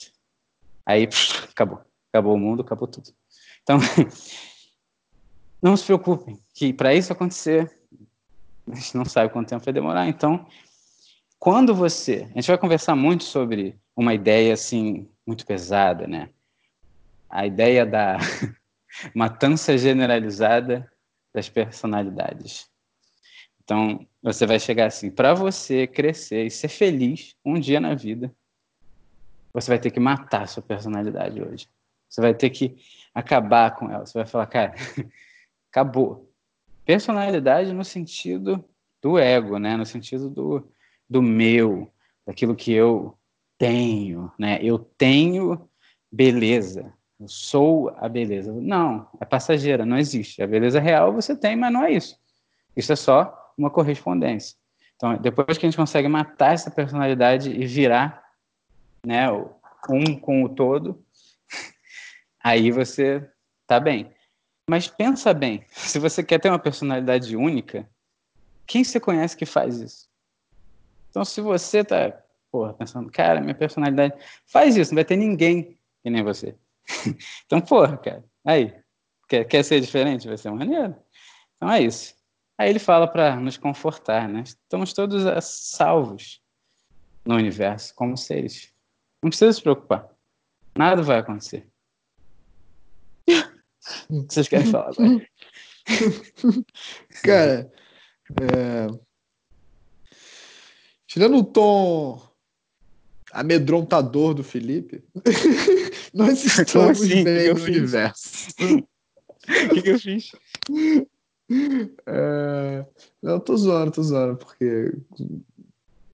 Aí, 0.85 1.07
pff, 1.07 1.49
acabou. 1.51 1.81
Acabou 2.11 2.35
o 2.35 2.39
mundo, 2.39 2.61
acabou 2.61 2.87
tudo. 2.87 3.11
Então, 3.63 3.77
Não 5.65 5.75
se 5.75 5.83
preocupem, 5.83 6.39
que 6.53 6.71
para 6.71 6.93
isso 6.93 7.11
acontecer, 7.11 7.75
a 8.71 8.75
gente 8.75 8.95
não 8.95 9.03
sabe 9.03 9.33
quanto 9.33 9.49
tempo 9.49 9.65
vai 9.65 9.73
demorar. 9.73 10.07
Então, 10.07 10.45
quando 11.39 11.73
você. 11.73 12.27
A 12.35 12.39
gente 12.39 12.47
vai 12.47 12.57
conversar 12.59 12.95
muito 12.95 13.23
sobre 13.23 13.75
uma 13.95 14.13
ideia 14.13 14.53
assim, 14.53 15.09
muito 15.25 15.43
pesada, 15.43 16.05
né? 16.05 16.29
A 17.27 17.47
ideia 17.47 17.83
da 17.83 18.17
matança 19.13 19.77
generalizada 19.77 20.91
das 21.33 21.49
personalidades. 21.49 22.69
Então, 23.63 24.07
você 24.21 24.45
vai 24.45 24.59
chegar 24.59 24.85
assim: 24.85 25.09
para 25.09 25.33
você 25.33 25.87
crescer 25.87 26.45
e 26.45 26.51
ser 26.51 26.69
feliz 26.69 27.35
um 27.43 27.59
dia 27.59 27.79
na 27.79 27.95
vida, 27.95 28.33
você 29.53 29.71
vai 29.71 29.79
ter 29.79 29.91
que 29.91 29.99
matar 29.99 30.43
a 30.43 30.47
sua 30.47 30.61
personalidade 30.61 31.41
hoje. 31.41 31.67
Você 32.09 32.21
vai 32.21 32.33
ter 32.33 32.49
que 32.49 32.77
acabar 33.13 33.75
com 33.75 33.89
ela. 33.89 34.05
Você 34.05 34.17
vai 34.17 34.27
falar, 34.27 34.47
cara, 34.47 34.75
acabou. 35.71 36.31
Personalidade 36.85 37.73
no 37.73 37.83
sentido 37.83 38.63
do 39.01 39.17
ego, 39.17 39.57
né? 39.57 39.75
No 39.75 39.85
sentido 39.85 40.29
do, 40.29 40.71
do 41.09 41.21
meu, 41.21 41.91
daquilo 42.25 42.55
que 42.55 42.71
eu 42.71 43.17
tenho, 43.57 44.31
né? 44.37 44.59
Eu 44.61 44.77
tenho 44.77 45.67
beleza. 46.11 46.93
Sou 47.27 47.89
a 47.97 48.07
beleza. 48.07 48.51
Não, 48.51 49.07
é 49.19 49.25
passageira, 49.25 49.85
não 49.85 49.97
existe. 49.97 50.41
A 50.41 50.47
beleza 50.47 50.79
real 50.79 51.13
você 51.13 51.35
tem, 51.35 51.55
mas 51.55 51.71
não 51.71 51.83
é 51.83 51.91
isso. 51.91 52.17
Isso 52.75 52.91
é 52.91 52.95
só 52.95 53.53
uma 53.57 53.69
correspondência. 53.69 54.57
Então, 54.95 55.17
depois 55.17 55.57
que 55.57 55.65
a 55.65 55.69
gente 55.69 55.77
consegue 55.77 56.07
matar 56.07 56.53
essa 56.53 56.71
personalidade 56.71 57.49
e 57.49 57.65
virar, 57.65 58.23
né, 59.05 59.29
um 59.89 60.17
com 60.19 60.43
o 60.43 60.49
todo, 60.49 61.03
aí 62.43 62.71
você 62.71 63.27
tá 63.67 63.79
bem. 63.79 64.11
Mas 64.69 64.87
pensa 64.87 65.33
bem, 65.33 65.63
se 65.69 65.99
você 65.99 66.23
quer 66.23 66.39
ter 66.39 66.49
uma 66.49 66.59
personalidade 66.59 67.35
única, 67.35 67.87
quem 68.65 68.83
você 68.83 68.99
conhece 68.99 69.37
que 69.37 69.45
faz 69.45 69.79
isso? 69.79 70.09
Então, 71.09 71.23
se 71.23 71.39
você 71.39 71.83
tá, 71.83 72.11
porra, 72.51 72.73
pensando, 72.73 73.11
cara, 73.11 73.41
minha 73.41 73.53
personalidade, 73.53 74.15
faz 74.47 74.75
isso, 74.75 74.91
não 74.91 74.95
vai 74.95 75.05
ter 75.05 75.15
ninguém 75.15 75.77
que 76.01 76.09
nem 76.09 76.23
você. 76.23 76.55
então, 77.45 77.61
porra, 77.61 77.97
cara, 77.97 78.23
aí, 78.45 78.73
quer, 79.27 79.45
quer 79.45 79.63
ser 79.63 79.79
diferente? 79.81 80.27
Vai 80.27 80.37
ser 80.37 80.51
maneiro. 80.51 80.95
Então 81.55 81.71
é 81.71 81.81
isso. 81.81 82.13
Aí 82.57 82.69
ele 82.69 82.79
fala 82.79 83.07
para 83.07 83.35
nos 83.35 83.57
confortar, 83.57 84.29
né? 84.29 84.43
Estamos 84.45 84.93
todos 84.93 85.23
salvos 85.43 86.41
no 87.25 87.35
universo, 87.35 87.93
como 87.95 88.15
seres. 88.15 88.71
Não 89.21 89.29
precisa 89.29 89.51
se 89.51 89.61
preocupar. 89.61 90.07
Nada 90.77 91.01
vai 91.01 91.19
acontecer. 91.19 91.67
Vocês 94.09 94.47
querem 94.47 94.71
falar 94.71 94.89
agora? 94.89 95.27
Cara, 97.23 97.71
é... 98.41 98.87
tirando 101.07 101.37
o 101.37 101.43
tom 101.43 102.35
amedrontador 103.31 104.33
do 104.33 104.43
Felipe, 104.43 105.03
nós 106.15 106.43
estamos 106.45 107.01
assim? 107.01 107.23
bem 107.23 107.53
no 107.53 107.63
universo. 107.63 108.47
O 109.47 109.75
que, 109.75 109.81
que 109.83 109.89
eu 109.91 109.99
fiz? 109.99 110.31
É... 112.07 112.85
Não, 113.21 113.39
tô 113.39 113.55
zoando, 113.55 113.91
tô 113.91 114.01
zoando, 114.01 114.37
porque 114.37 114.91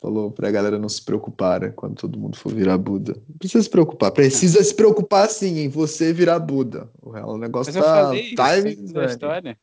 falou 0.02 0.30
pra 0.32 0.52
galera 0.52 0.78
não 0.78 0.90
se 0.90 1.02
preocupar 1.02 1.62
né, 1.62 1.70
quando 1.70 1.96
todo 1.96 2.20
mundo 2.20 2.36
for 2.36 2.54
virar 2.54 2.78
Buda. 2.78 3.14
Não 3.30 3.38
precisa 3.38 3.64
se 3.64 3.70
preocupar, 3.70 4.12
precisa 4.12 4.62
se 4.62 4.76
preocupar 4.76 5.30
sim 5.30 5.60
em 5.60 5.70
você 5.70 6.12
virar 6.12 6.40
Buda. 6.40 6.92
O 7.02 7.38
negócio 7.38 7.74
Mas 7.74 7.82
tá. 7.82 7.90
Eu 7.90 8.06
falei 8.06 8.76
time, 8.76 8.92
da 8.92 9.06
história. 9.06 9.60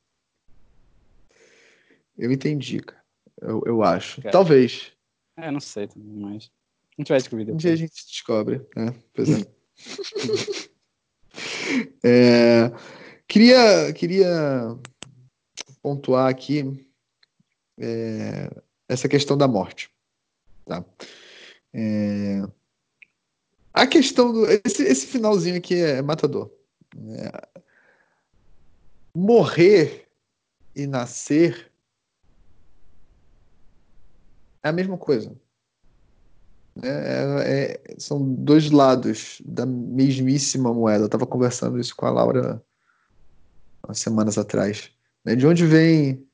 Eu 2.17 2.33
entendi, 2.33 2.81
cara. 2.81 3.03
Eu, 3.43 3.63
eu 3.67 3.83
acho. 3.83 4.23
Cara. 4.23 4.33
Talvez. 4.33 4.93
É, 5.37 5.51
não 5.51 5.61
sei 5.61 5.87
também, 5.87 6.17
mas. 6.17 6.51
A 6.97 7.03
gente 7.03 7.09
vai 7.11 7.19
descobrir 7.19 7.45
depois. 7.45 7.57
Um 7.57 7.67
dia 7.67 7.73
a 7.75 7.77
gente 7.77 8.07
descobre, 8.07 8.63
né? 8.75 8.95
Pois 9.13 9.29
é. 9.29 9.58
É. 12.03 12.71
Queria, 13.27 13.93
queria 13.93 14.79
pontuar 15.83 16.29
aqui 16.29 16.87
é, 17.79 18.51
essa 18.89 19.09
questão 19.09 19.37
da 19.37 19.47
morte. 19.47 19.91
Tá? 20.65 20.85
É... 21.73 22.43
A 23.73 23.87
questão 23.87 24.33
do. 24.33 24.47
Esse, 24.65 24.83
esse 24.83 25.07
finalzinho 25.07 25.57
aqui 25.57 25.75
é 25.75 26.03
matador. 26.03 26.51
É... 26.97 27.63
Morrer 29.15 30.09
e 30.75 30.87
nascer 30.87 31.71
é 34.63 34.69
a 34.69 34.73
mesma 34.73 34.99
coisa. 34.99 35.35
É, 36.83 37.81
é, 37.89 37.95
são 37.99 38.35
dois 38.35 38.71
lados 38.71 39.43
da 39.45 39.67
mesmíssima 39.67 40.73
moeda. 40.73 41.05
Eu 41.05 41.07
estava 41.07 41.27
conversando 41.27 41.79
isso 41.79 41.95
com 41.97 42.07
a 42.07 42.11
Laura 42.11 42.63
umas 43.85 43.99
semanas 43.99 44.39
atrás. 44.39 44.93
Né? 45.25 45.35
De 45.35 45.47
onde 45.47 45.67
vem. 45.67 46.27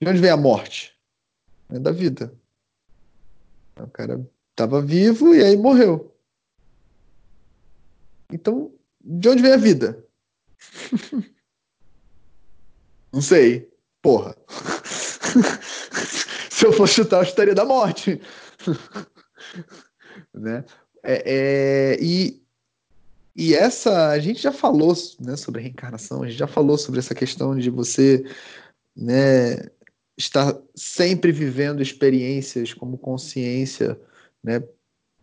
De 0.00 0.08
onde 0.08 0.20
vem 0.20 0.30
a 0.30 0.36
morte? 0.36 0.92
É 1.70 1.78
da 1.78 1.92
vida. 1.92 2.34
O 3.76 3.86
cara 3.88 4.28
estava 4.50 4.80
vivo 4.80 5.34
e 5.34 5.42
aí 5.42 5.56
morreu. 5.56 6.16
Então, 8.32 8.72
de 9.00 9.28
onde 9.28 9.42
vem 9.42 9.52
a 9.52 9.56
vida? 9.56 10.04
Não 13.12 13.20
sei. 13.20 13.70
Porra. 14.02 14.36
Se 16.64 16.68
eu 16.68 16.72
fosse 16.72 16.94
chutar, 16.94 17.18
eu 17.18 17.24
estaria 17.24 17.54
da 17.54 17.66
morte. 17.66 18.18
né? 20.32 20.64
É, 21.02 21.22
é, 21.26 21.98
e, 22.00 22.42
e 23.36 23.54
essa, 23.54 24.08
a 24.08 24.18
gente 24.18 24.40
já 24.40 24.50
falou 24.50 24.94
né, 25.20 25.36
sobre 25.36 25.60
reencarnação, 25.60 26.22
a 26.22 26.26
gente 26.26 26.38
já 26.38 26.46
falou 26.46 26.78
sobre 26.78 27.00
essa 27.00 27.14
questão 27.14 27.54
de 27.54 27.68
você 27.68 28.24
né, 28.96 29.58
estar 30.16 30.58
sempre 30.74 31.32
vivendo 31.32 31.82
experiências 31.82 32.72
como 32.72 32.96
consciência, 32.96 34.00
né, 34.42 34.62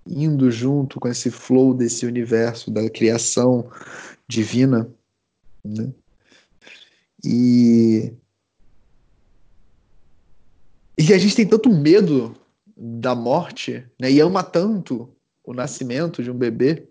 indo 0.06 0.52
junto 0.52 1.00
com 1.00 1.08
esse 1.08 1.32
flow 1.32 1.74
desse 1.74 2.06
universo 2.06 2.70
da 2.70 2.88
criação 2.88 3.68
divina, 4.28 4.88
né? 5.66 5.92
E 7.24 8.14
e 11.10 11.14
a 11.14 11.18
gente 11.18 11.36
tem 11.36 11.48
tanto 11.48 11.70
medo 11.70 12.36
da 12.78 13.16
morte, 13.16 13.84
né? 14.00 14.12
E 14.12 14.20
ama 14.20 14.44
tanto 14.44 15.10
o 15.44 15.54
nascimento 15.54 16.24
de 16.24 16.30
um 16.30 16.38
bebê, 16.38 16.88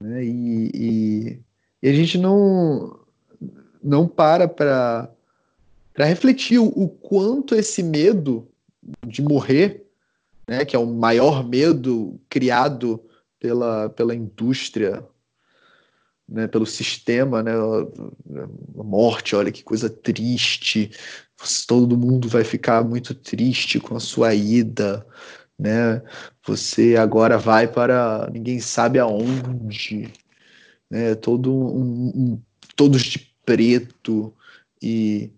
né? 0.00 0.24
E, 0.24 0.70
e, 0.74 1.40
e 1.82 1.88
a 1.88 1.92
gente 1.92 2.18
não 2.18 2.98
não 3.82 4.06
para 4.06 4.46
para 4.46 5.10
para 5.92 6.04
refletir 6.04 6.58
o, 6.58 6.66
o, 6.66 6.88
quanto 6.88 7.54
esse 7.54 7.82
medo 7.82 8.48
de 9.06 9.20
morrer, 9.20 9.84
né, 10.48 10.64
que 10.64 10.74
é 10.74 10.78
o 10.78 10.86
maior 10.86 11.46
medo 11.46 12.18
criado 12.28 13.02
pela, 13.38 13.90
pela 13.90 14.14
indústria, 14.14 15.04
né, 16.30 16.46
pelo 16.46 16.64
sistema, 16.64 17.42
né, 17.42 17.52
a 17.52 18.82
morte, 18.82 19.34
olha 19.34 19.50
que 19.50 19.64
coisa 19.64 19.90
triste, 19.90 20.90
todo 21.66 21.98
mundo 21.98 22.28
vai 22.28 22.44
ficar 22.44 22.84
muito 22.84 23.14
triste 23.14 23.80
com 23.80 23.96
a 23.96 24.00
sua 24.00 24.34
ida, 24.34 25.06
né? 25.58 26.02
Você 26.46 26.96
agora 26.96 27.36
vai 27.36 27.66
para 27.66 28.28
ninguém 28.32 28.60
sabe 28.60 28.98
aonde, 28.98 30.12
né? 30.90 31.14
Todo 31.16 31.52
um, 31.52 32.12
um 32.14 32.42
todos 32.76 33.02
de 33.02 33.18
preto 33.44 34.32
e 34.82 35.30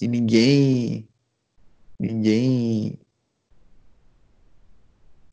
e 0.00 0.08
ninguém 0.08 1.08
ninguém 1.98 2.98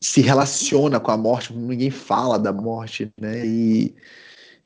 se 0.02 0.22
relaciona 0.22 1.00
com 1.00 1.12
a 1.12 1.18
morte, 1.18 1.54
ninguém 1.54 1.92
fala 1.92 2.40
da 2.40 2.52
morte, 2.52 3.12
né? 3.20 3.46
E, 3.46 3.96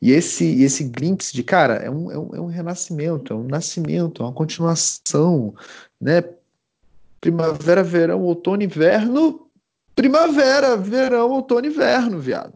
e 0.06 0.12
esse 0.12 0.62
esse 0.62 0.84
glimpse 0.84 1.34
de 1.34 1.42
cara 1.42 1.78
é 1.78 1.90
um, 1.90 2.12
é 2.12 2.18
um, 2.20 2.36
é 2.36 2.40
um 2.40 2.46
renascimento, 2.46 3.34
é 3.34 3.36
um 3.36 3.48
nascimento, 3.48 4.22
é 4.22 4.26
uma 4.28 4.34
continuação, 4.34 5.56
né? 6.00 6.24
Primavera, 7.20 7.84
verão, 7.84 8.22
outono, 8.22 8.62
inverno, 8.62 9.50
primavera, 9.96 10.78
verão, 10.78 11.32
outono, 11.32 11.66
inverno, 11.66 12.20
viado. 12.20 12.54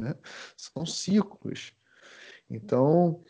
Né? 0.00 0.16
São 0.56 0.84
ciclos. 0.84 1.72
Então 2.50 3.20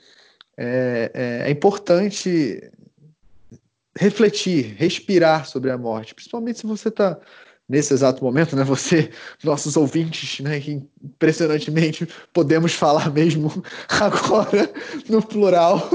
é, 0.56 1.10
é, 1.12 1.48
é 1.48 1.50
importante 1.50 2.72
refletir, 3.94 4.74
respirar 4.78 5.46
sobre 5.46 5.70
a 5.70 5.76
morte, 5.76 6.14
principalmente 6.14 6.60
se 6.60 6.66
você 6.66 6.88
está 6.88 7.20
nesse 7.68 7.94
exato 7.94 8.22
momento, 8.22 8.54
né? 8.54 8.64
Você, 8.64 9.10
nossos 9.42 9.76
ouvintes, 9.76 10.40
né? 10.40 10.60
Que 10.60 10.82
impressionantemente 11.02 12.06
podemos 12.32 12.74
falar 12.74 13.10
mesmo 13.12 13.50
agora 13.88 14.72
no 15.08 15.24
plural, 15.26 15.88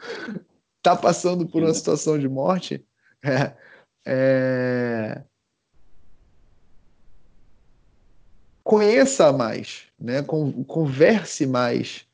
tá 0.82 0.94
passando 0.96 1.46
por 1.46 1.62
uma 1.62 1.74
situação 1.74 2.18
de 2.18 2.28
morte. 2.28 2.84
É, 3.22 3.52
é... 4.06 5.22
Conheça 8.62 9.32
mais, 9.32 9.82
né? 9.98 10.22
Converse 10.22 11.46
mais. 11.46 12.06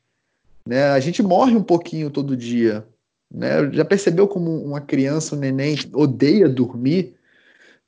Né? 0.65 0.89
A 0.89 0.99
gente 0.99 1.23
morre 1.23 1.55
um 1.55 1.63
pouquinho 1.63 2.09
todo 2.09 2.35
dia, 2.35 2.85
né? 3.33 3.71
Já 3.71 3.85
percebeu 3.85 4.27
como 4.27 4.61
uma 4.63 4.81
criança, 4.81 5.35
um 5.35 5.39
neném, 5.39 5.77
odeia 5.93 6.49
dormir? 6.49 7.15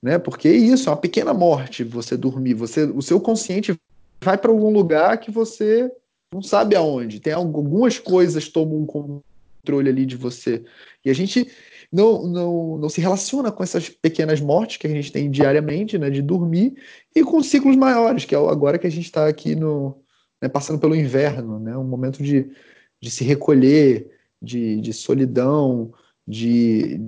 Né? 0.03 0.19
Porque 0.19 0.49
é 0.49 0.51
isso, 0.51 0.89
é 0.89 0.91
uma 0.91 0.97
pequena 0.97 1.33
morte 1.33 1.81
você 1.85 2.17
dormir. 2.17 2.55
Você, 2.55 2.83
o 2.83 3.01
seu 3.01 3.21
consciente 3.21 3.73
vai 4.21 4.37
para 4.37 4.51
algum 4.51 4.69
lugar 4.69 5.17
que 5.17 5.31
você 5.31 5.89
não 6.33 6.41
sabe 6.41 6.75
aonde. 6.75 7.21
Tem 7.21 7.31
algumas 7.31 7.97
coisas 7.97 8.49
tomam 8.49 8.79
um 8.79 8.85
controle 8.85 9.89
ali 9.89 10.05
de 10.05 10.17
você. 10.17 10.61
E 11.05 11.09
a 11.09 11.13
gente 11.15 11.47
não, 11.89 12.27
não, 12.27 12.77
não 12.79 12.89
se 12.89 12.99
relaciona 12.99 13.49
com 13.49 13.63
essas 13.63 13.87
pequenas 13.87 14.41
mortes 14.41 14.75
que 14.75 14.87
a 14.87 14.89
gente 14.89 15.09
tem 15.09 15.31
diariamente, 15.31 15.97
né, 15.97 16.09
de 16.09 16.21
dormir, 16.21 16.75
e 17.15 17.23
com 17.23 17.41
ciclos 17.41 17.77
maiores, 17.77 18.25
que 18.25 18.35
é 18.35 18.37
agora 18.37 18.77
que 18.77 18.87
a 18.87 18.91
gente 18.91 19.05
está 19.05 19.27
aqui 19.27 19.55
no, 19.55 19.95
né, 20.41 20.49
passando 20.49 20.79
pelo 20.79 20.95
inverno, 20.95 21.59
né, 21.59 21.77
um 21.77 21.83
momento 21.83 22.21
de, 22.21 22.51
de 22.99 23.09
se 23.09 23.23
recolher, 23.23 24.11
de, 24.41 24.81
de 24.81 24.91
solidão, 24.91 25.93
de, 26.27 26.99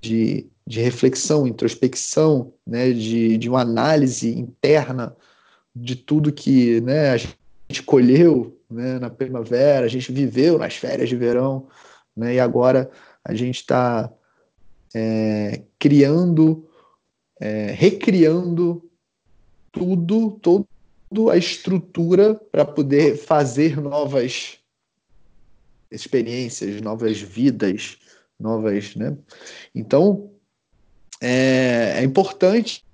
de, 0.00 0.48
de, 0.70 0.80
reflexão, 0.80 1.48
introspecção, 1.48 2.54
né, 2.64 2.92
de, 2.92 3.36
de 3.36 3.48
uma 3.48 3.62
análise 3.62 4.30
interna 4.38 5.16
de 5.74 5.96
tudo 5.96 6.32
que 6.32 6.80
né, 6.82 7.10
a 7.10 7.16
gente 7.16 7.82
colheu 7.84 8.56
né, 8.70 9.00
na 9.00 9.10
primavera, 9.10 9.84
a 9.84 9.88
gente 9.88 10.12
viveu 10.12 10.58
nas 10.58 10.76
férias 10.76 11.08
de 11.08 11.16
verão, 11.16 11.66
né, 12.16 12.34
e 12.34 12.40
agora 12.40 12.88
a 13.24 13.34
gente 13.34 13.56
está 13.56 14.12
é, 14.94 15.60
criando, 15.76 16.64
é, 17.40 17.72
recriando 17.72 18.88
tudo, 19.72 20.38
toda 20.40 20.68
a 21.32 21.36
estrutura 21.36 22.36
para 22.36 22.64
poder 22.64 23.16
fazer 23.16 23.76
novas 23.76 24.60
experiências, 25.90 26.80
novas 26.80 27.20
vidas, 27.20 27.98
novas, 28.38 28.94
né? 28.94 29.16
Então 29.74 30.30
é, 31.20 31.98
é 31.98 32.02
importante 32.02 32.84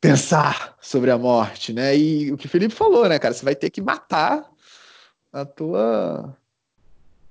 pensar 0.00 0.76
sobre 0.80 1.10
a 1.10 1.18
morte, 1.18 1.72
né? 1.72 1.96
E 1.96 2.32
o 2.32 2.36
que 2.36 2.46
o 2.46 2.48
Felipe 2.48 2.74
falou, 2.74 3.08
né, 3.08 3.18
cara? 3.18 3.34
Você 3.34 3.44
vai 3.44 3.54
ter 3.54 3.70
que 3.70 3.80
matar 3.80 4.48
a 5.32 5.44
tua 5.44 6.36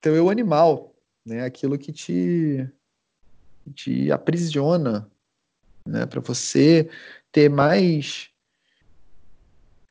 teu 0.02 0.16
eu 0.16 0.30
animal, 0.30 0.94
né? 1.26 1.44
Aquilo 1.44 1.78
que 1.78 1.92
te 1.92 2.70
te 3.74 4.12
aprisiona, 4.12 5.10
né? 5.88 6.06
Para 6.06 6.22
você 6.22 6.90
ter 7.32 7.50
mais 7.50 8.30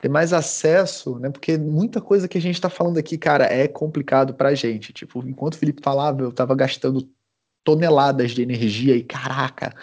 ter 0.01 0.09
mais 0.09 0.33
acesso, 0.33 1.19
né? 1.19 1.31
Porque 1.31 1.57
muita 1.57 2.01
coisa 2.01 2.29
que 2.29 2.37
a 2.37 2.41
gente 2.41 2.57
está 2.57 2.69
falando 2.69 2.99
aqui, 2.99 3.17
cara, 3.17 3.47
é 3.47 3.67
complicado 3.67 4.35
para 4.35 4.55
gente. 4.55 4.93
Tipo, 4.93 5.27
enquanto 5.27 5.55
o 5.55 5.59
Felipe 5.59 5.83
falava, 5.83 6.23
eu 6.23 6.29
estava 6.29 6.55
gastando 6.55 7.09
toneladas 7.65 8.33
de 8.33 8.43
energia 8.43 8.95
e 8.95 9.03
caraca, 9.03 9.75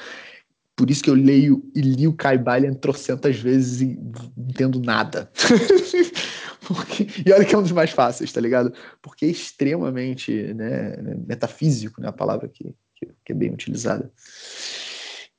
por 0.76 0.90
isso 0.90 1.04
que 1.04 1.10
eu 1.10 1.16
leio 1.16 1.64
e 1.76 1.82
li 1.82 2.08
o 2.08 2.14
Kai 2.14 2.38
Bailen 2.38 2.74
trocentas 2.74 3.38
vezes 3.38 3.82
e 3.82 4.00
não 4.36 4.50
entendo 4.50 4.80
nada. 4.80 5.32
Porque, 6.66 7.08
e 7.26 7.32
olha 7.32 7.44
que 7.44 7.54
é 7.54 7.58
um 7.58 7.62
dos 7.64 7.72
mais 7.72 7.92
fáceis, 7.92 8.32
tá 8.32 8.40
ligado? 8.40 8.74
Porque 9.02 9.26
é 9.26 9.30
extremamente 9.30 10.54
né, 10.54 10.96
metafísico, 11.28 12.00
né, 12.00 12.08
a 12.08 12.14
palavra 12.14 12.48
que, 12.48 12.74
que, 12.96 13.08
que 13.26 13.32
é 13.32 13.36
bem 13.36 13.52
utilizada. 13.52 14.12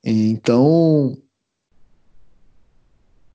Então, 0.05 1.17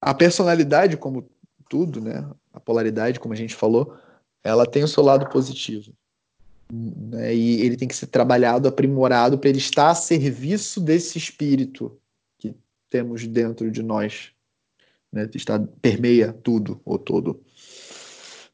a 0.01 0.13
personalidade, 0.13 0.95
como 0.95 1.29
tudo, 1.69 1.99
né, 1.99 2.29
a 2.53 2.59
polaridade, 2.59 3.19
como 3.19 3.33
a 3.33 3.37
gente 3.37 3.55
falou, 3.55 3.97
ela 4.43 4.65
tem 4.65 4.83
o 4.83 4.87
seu 4.87 5.03
lado 5.03 5.27
positivo. 5.29 5.91
Né, 6.71 7.33
e 7.33 7.61
ele 7.61 7.77
tem 7.77 7.87
que 7.87 7.95
ser 7.95 8.07
trabalhado, 8.07 8.67
aprimorado, 8.67 9.37
para 9.37 9.49
ele 9.49 9.57
estar 9.57 9.91
a 9.91 9.95
serviço 9.95 10.81
desse 10.81 11.17
espírito 11.17 11.97
que 12.37 12.55
temos 12.89 13.25
dentro 13.25 13.71
de 13.71 13.81
nós. 13.81 14.31
Né, 15.11 15.29
está, 15.33 15.59
permeia 15.81 16.33
tudo, 16.33 16.81
ou 16.83 16.99
todo. 16.99 17.41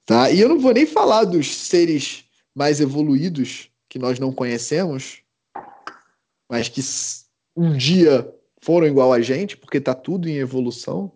Tá? 0.06 0.30
E 0.30 0.40
eu 0.40 0.50
não 0.50 0.60
vou 0.60 0.74
nem 0.74 0.86
falar 0.86 1.24
dos 1.24 1.56
seres 1.56 2.26
mais 2.54 2.80
evoluídos 2.80 3.70
que 3.90 3.98
nós 3.98 4.20
não 4.20 4.32
conhecemos, 4.32 5.22
mas 6.50 6.70
que 6.70 6.82
um 7.56 7.76
dia 7.76 8.32
foram 8.62 8.88
igual 8.88 9.12
a 9.12 9.22
gente, 9.22 9.58
porque 9.58 9.78
está 9.78 9.94
tudo 9.94 10.28
em 10.28 10.38
evolução, 10.38 11.12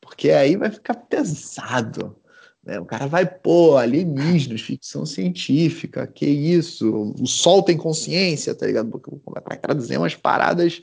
porque 0.00 0.30
aí 0.30 0.56
vai 0.56 0.70
ficar 0.70 0.94
pesado. 0.94 2.16
Né? 2.64 2.80
O 2.80 2.84
cara 2.84 3.06
vai, 3.06 3.26
pô, 3.26 3.76
alienígenas, 3.76 4.62
ficção 4.62 5.04
científica, 5.04 6.06
que 6.06 6.26
isso? 6.26 7.12
O 7.20 7.26
sol 7.26 7.62
tem 7.62 7.76
consciência, 7.76 8.54
tá 8.54 8.66
ligado? 8.66 9.02
Vai 9.46 9.58
traduzir 9.58 9.98
umas 9.98 10.14
paradas 10.14 10.80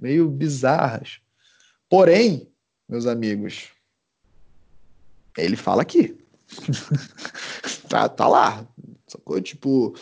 meio 0.00 0.28
bizarras. 0.28 1.20
Porém, 1.88 2.48
meus 2.88 3.06
amigos, 3.06 3.68
ele 5.36 5.56
fala 5.56 5.82
aqui. 5.82 6.16
tá, 7.88 8.08
tá 8.08 8.26
lá. 8.26 8.66
Sacou? 9.06 9.40
Tipo, 9.40 9.94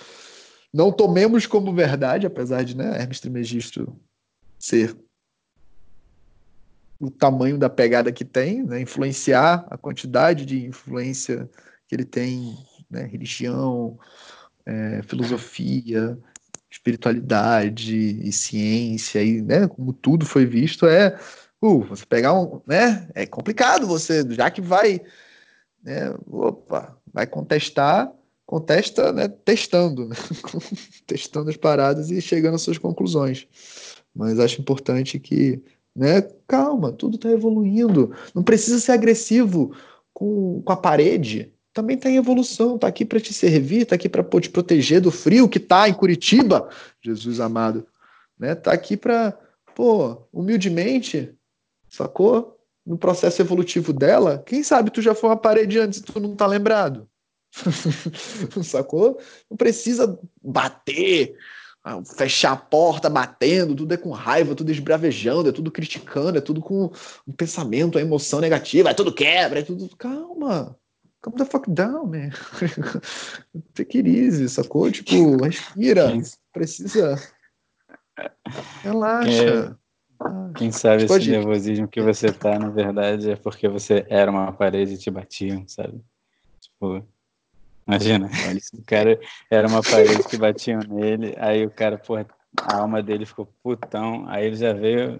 não 0.72 0.92
tomemos 0.92 1.46
como 1.46 1.74
verdade, 1.74 2.26
apesar 2.26 2.64
de 2.64 2.76
né, 2.76 3.00
Hermes 3.00 3.18
Trismegisto 3.18 3.96
ser 4.58 4.96
o 7.00 7.10
tamanho 7.10 7.56
da 7.56 7.70
pegada 7.70 8.12
que 8.12 8.24
tem, 8.24 8.62
né, 8.62 8.82
influenciar 8.82 9.66
a 9.70 9.78
quantidade 9.78 10.44
de 10.44 10.66
influência 10.66 11.48
que 11.88 11.94
ele 11.94 12.04
tem, 12.04 12.58
né, 12.90 13.04
religião, 13.04 13.98
é, 14.66 15.02
filosofia, 15.02 16.18
espiritualidade 16.70 17.96
e 17.96 18.30
ciência, 18.30 19.22
e, 19.22 19.40
né, 19.40 19.66
como 19.66 19.94
tudo 19.94 20.26
foi 20.26 20.44
visto, 20.44 20.86
é 20.86 21.18
uh, 21.60 21.80
você 21.80 22.04
pegar 22.04 22.34
um, 22.34 22.60
né, 22.66 23.08
é 23.14 23.26
complicado 23.26 23.86
você, 23.86 24.22
já 24.30 24.50
que 24.50 24.60
vai, 24.60 25.00
né, 25.82 26.14
opa, 26.26 26.96
vai 27.12 27.26
contestar, 27.26 28.12
contesta, 28.44 29.10
né, 29.10 29.26
testando, 29.26 30.06
né, 30.06 30.16
testando 31.06 31.48
as 31.48 31.56
paradas 31.56 32.10
e 32.10 32.20
chegando 32.20 32.56
às 32.56 32.62
suas 32.62 32.78
conclusões. 32.78 33.48
Mas 34.14 34.38
acho 34.38 34.60
importante 34.60 35.18
que 35.18 35.62
né? 35.94 36.22
Calma, 36.46 36.92
tudo 36.92 37.16
está 37.16 37.30
evoluindo. 37.30 38.14
Não 38.34 38.42
precisa 38.42 38.78
ser 38.78 38.92
agressivo 38.92 39.74
com, 40.12 40.62
com 40.62 40.72
a 40.72 40.76
parede. 40.76 41.52
Também 41.72 41.96
está 41.96 42.10
em 42.10 42.16
evolução, 42.16 42.74
está 42.74 42.88
aqui 42.88 43.04
para 43.04 43.20
te 43.20 43.32
servir, 43.32 43.82
está 43.82 43.94
aqui 43.94 44.08
para 44.08 44.24
te 44.40 44.50
proteger 44.50 45.00
do 45.00 45.10
frio 45.10 45.48
que 45.48 45.58
está 45.58 45.88
em 45.88 45.94
Curitiba, 45.94 46.68
Jesus 47.00 47.38
amado. 47.38 47.86
Né? 48.38 48.54
Tá 48.54 48.72
aqui 48.72 48.96
para, 48.96 49.38
pô, 49.74 50.26
humildemente, 50.32 51.32
sacou? 51.88 52.56
No 52.84 52.98
processo 52.98 53.40
evolutivo 53.42 53.92
dela, 53.92 54.42
quem 54.44 54.62
sabe 54.62 54.90
tu 54.90 55.00
já 55.00 55.14
foi 55.14 55.30
uma 55.30 55.36
parede 55.36 55.78
antes 55.78 56.00
e 56.00 56.02
tu 56.02 56.18
não 56.18 56.34
tá 56.34 56.46
lembrado. 56.46 57.08
sacou? 58.64 59.20
Não 59.48 59.56
precisa 59.56 60.18
bater, 60.42 61.36
fechar 62.16 62.52
a 62.52 62.56
porta 62.56 63.08
batendo, 63.08 63.74
tudo 63.74 63.94
é 63.94 63.96
com 63.96 64.10
raiva, 64.10 64.54
tudo 64.54 64.70
esbravejando, 64.70 65.48
é 65.48 65.52
tudo 65.52 65.70
criticando, 65.70 66.38
é 66.38 66.40
tudo 66.40 66.60
com 66.60 66.90
um 67.26 67.32
pensamento, 67.32 67.96
a 67.96 68.00
emoção 68.02 68.40
negativa, 68.40 68.90
é 68.90 68.94
tudo 68.94 69.14
quebra, 69.14 69.60
é 69.60 69.62
tudo. 69.62 69.88
Calma. 69.96 70.76
Calm 71.22 71.36
the 71.36 71.44
fuck 71.44 71.70
down, 71.70 72.06
man. 72.06 72.30
Take 73.74 73.98
it 73.98 74.08
easy, 74.08 74.48
sacou? 74.48 74.90
Tipo, 74.90 75.42
respira. 75.42 76.12
Precisa. 76.52 77.16
Relaxa. 78.82 79.76
É, 79.76 80.58
quem 80.58 80.70
sabe 80.70 81.04
esse 81.04 81.22
ir. 81.22 81.30
nervosismo 81.30 81.88
que 81.88 82.00
você 82.00 82.32
tá, 82.32 82.58
na 82.58 82.70
verdade, 82.70 83.30
é 83.30 83.36
porque 83.36 83.68
você 83.68 84.04
era 84.08 84.30
uma 84.30 84.52
parede 84.52 84.94
e 84.94 84.98
te 84.98 85.10
batiam, 85.10 85.66
sabe? 85.66 86.00
Tipo, 86.60 87.06
Imagina, 87.90 88.30
o 88.74 88.82
cara 88.84 89.20
era 89.50 89.66
uma 89.66 89.82
parede 89.82 90.22
que 90.28 90.36
batiam 90.36 90.80
nele, 90.88 91.34
aí 91.38 91.66
o 91.66 91.70
cara, 91.70 91.98
porra, 91.98 92.26
a 92.60 92.76
alma 92.76 93.02
dele 93.02 93.26
ficou 93.26 93.46
putão, 93.62 94.26
aí 94.28 94.46
ele 94.46 94.56
já 94.56 94.72
veio 94.72 95.18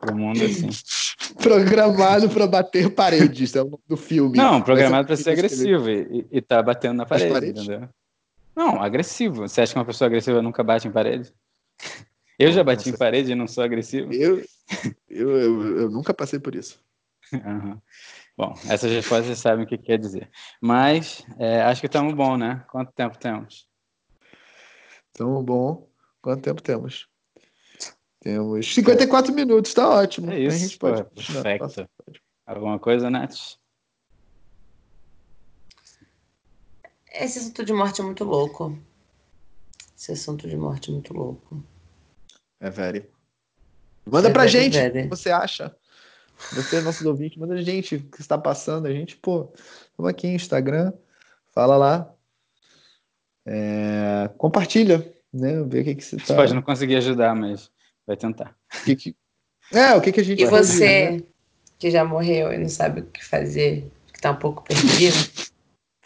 pro 0.00 0.14
mundo 0.14 0.44
assim. 0.44 0.68
Programado 1.40 2.28
para 2.28 2.46
bater 2.46 2.90
paredes, 2.90 3.54
é 3.54 3.62
o 3.62 3.64
nome 3.64 3.82
do 3.86 3.96
filme. 3.96 4.36
Não, 4.36 4.60
programado 4.60 5.06
para 5.06 5.16
ser 5.16 5.30
agressivo 5.30 5.88
e, 5.88 6.26
e 6.30 6.40
tá 6.40 6.62
batendo 6.62 6.94
na 6.94 7.06
parede, 7.06 7.50
entendeu? 7.50 7.88
Não, 8.56 8.82
agressivo. 8.82 9.48
Você 9.48 9.60
acha 9.60 9.72
que 9.72 9.78
uma 9.78 9.84
pessoa 9.84 10.06
agressiva 10.06 10.42
nunca 10.42 10.64
bate 10.64 10.88
em 10.88 10.90
parede? 10.90 11.32
Eu 12.38 12.52
já 12.52 12.62
bati 12.62 12.86
Nossa. 12.86 12.90
em 12.90 12.98
parede 12.98 13.32
e 13.32 13.34
não 13.34 13.48
sou 13.48 13.64
agressivo. 13.64 14.12
Eu, 14.12 14.44
eu, 15.08 15.30
eu, 15.30 15.78
eu 15.78 15.90
nunca 15.90 16.14
passei 16.14 16.38
por 16.38 16.54
isso. 16.54 16.80
Uhum. 17.32 17.78
Bom, 18.38 18.54
essas 18.70 18.92
respostas 18.92 19.26
vocês 19.26 19.38
sabem 19.40 19.64
o 19.64 19.68
que 19.68 19.76
quer 19.76 19.98
dizer. 19.98 20.30
Mas 20.60 21.26
é, 21.40 21.60
acho 21.62 21.80
que 21.80 21.88
estamos 21.88 22.14
bom, 22.14 22.36
né? 22.36 22.64
Quanto 22.70 22.92
tempo 22.92 23.18
temos? 23.18 23.68
Estamos 25.08 25.44
bom. 25.44 25.90
Quanto 26.22 26.42
tempo 26.42 26.62
temos? 26.62 27.08
Temos 28.20 28.72
54 28.72 29.32
é. 29.32 29.34
minutos, 29.34 29.74
tá 29.74 29.88
ótimo. 29.88 30.30
É 30.30 30.38
isso, 30.38 30.54
a 30.54 30.58
gente 30.60 30.78
pode. 30.78 31.04
perfeito. 31.04 31.90
Alguma 32.46 32.78
coisa, 32.78 33.10
Nath? 33.10 33.56
Esse 37.12 37.40
assunto 37.40 37.64
de 37.64 37.72
morte 37.72 38.00
é 38.00 38.04
muito 38.04 38.22
louco. 38.22 38.78
Esse 39.96 40.12
assunto 40.12 40.48
de 40.48 40.56
morte 40.56 40.90
é 40.90 40.92
muito 40.92 41.12
louco. 41.12 41.60
É 42.60 42.70
velho. 42.70 43.04
Manda 44.06 44.28
é 44.28 44.32
pra 44.32 44.46
gente 44.46 44.78
o 44.78 44.92
que 44.92 45.08
você 45.08 45.32
acha. 45.32 45.76
Você, 46.52 46.80
nossos 46.80 47.04
ouvintes, 47.04 47.36
manda 47.36 47.54
a 47.54 47.62
gente 47.62 47.96
o 47.96 48.02
que 48.04 48.20
está 48.20 48.38
passando. 48.38 48.86
A 48.86 48.92
gente, 48.92 49.16
pô, 49.16 49.52
estamos 49.90 50.08
aqui 50.08 50.28
no 50.28 50.34
Instagram, 50.34 50.92
fala 51.52 51.76
lá. 51.76 52.14
É, 53.44 54.30
compartilha, 54.38 55.12
né? 55.32 55.62
Ver 55.64 55.80
o 55.80 55.84
que, 55.84 55.94
que 55.96 56.04
você, 56.04 56.16
tá... 56.16 56.34
pode 56.34 56.54
não 56.54 56.62
conseguir 56.62 56.96
ajudar, 56.96 57.34
mas 57.34 57.70
vai 58.06 58.16
tentar. 58.16 58.54
Que 58.84 58.94
que... 58.94 59.16
É, 59.72 59.94
o 59.94 60.00
que, 60.00 60.12
que 60.12 60.20
a 60.20 60.24
gente 60.24 60.42
E 60.42 60.46
você, 60.46 61.10
né? 61.10 61.22
que 61.78 61.90
já 61.90 62.04
morreu 62.04 62.52
e 62.52 62.58
não 62.58 62.68
sabe 62.68 63.00
o 63.00 63.06
que 63.06 63.24
fazer, 63.24 63.90
que 64.12 64.18
está 64.18 64.30
um 64.30 64.36
pouco 64.36 64.62
perdido. 64.62 65.16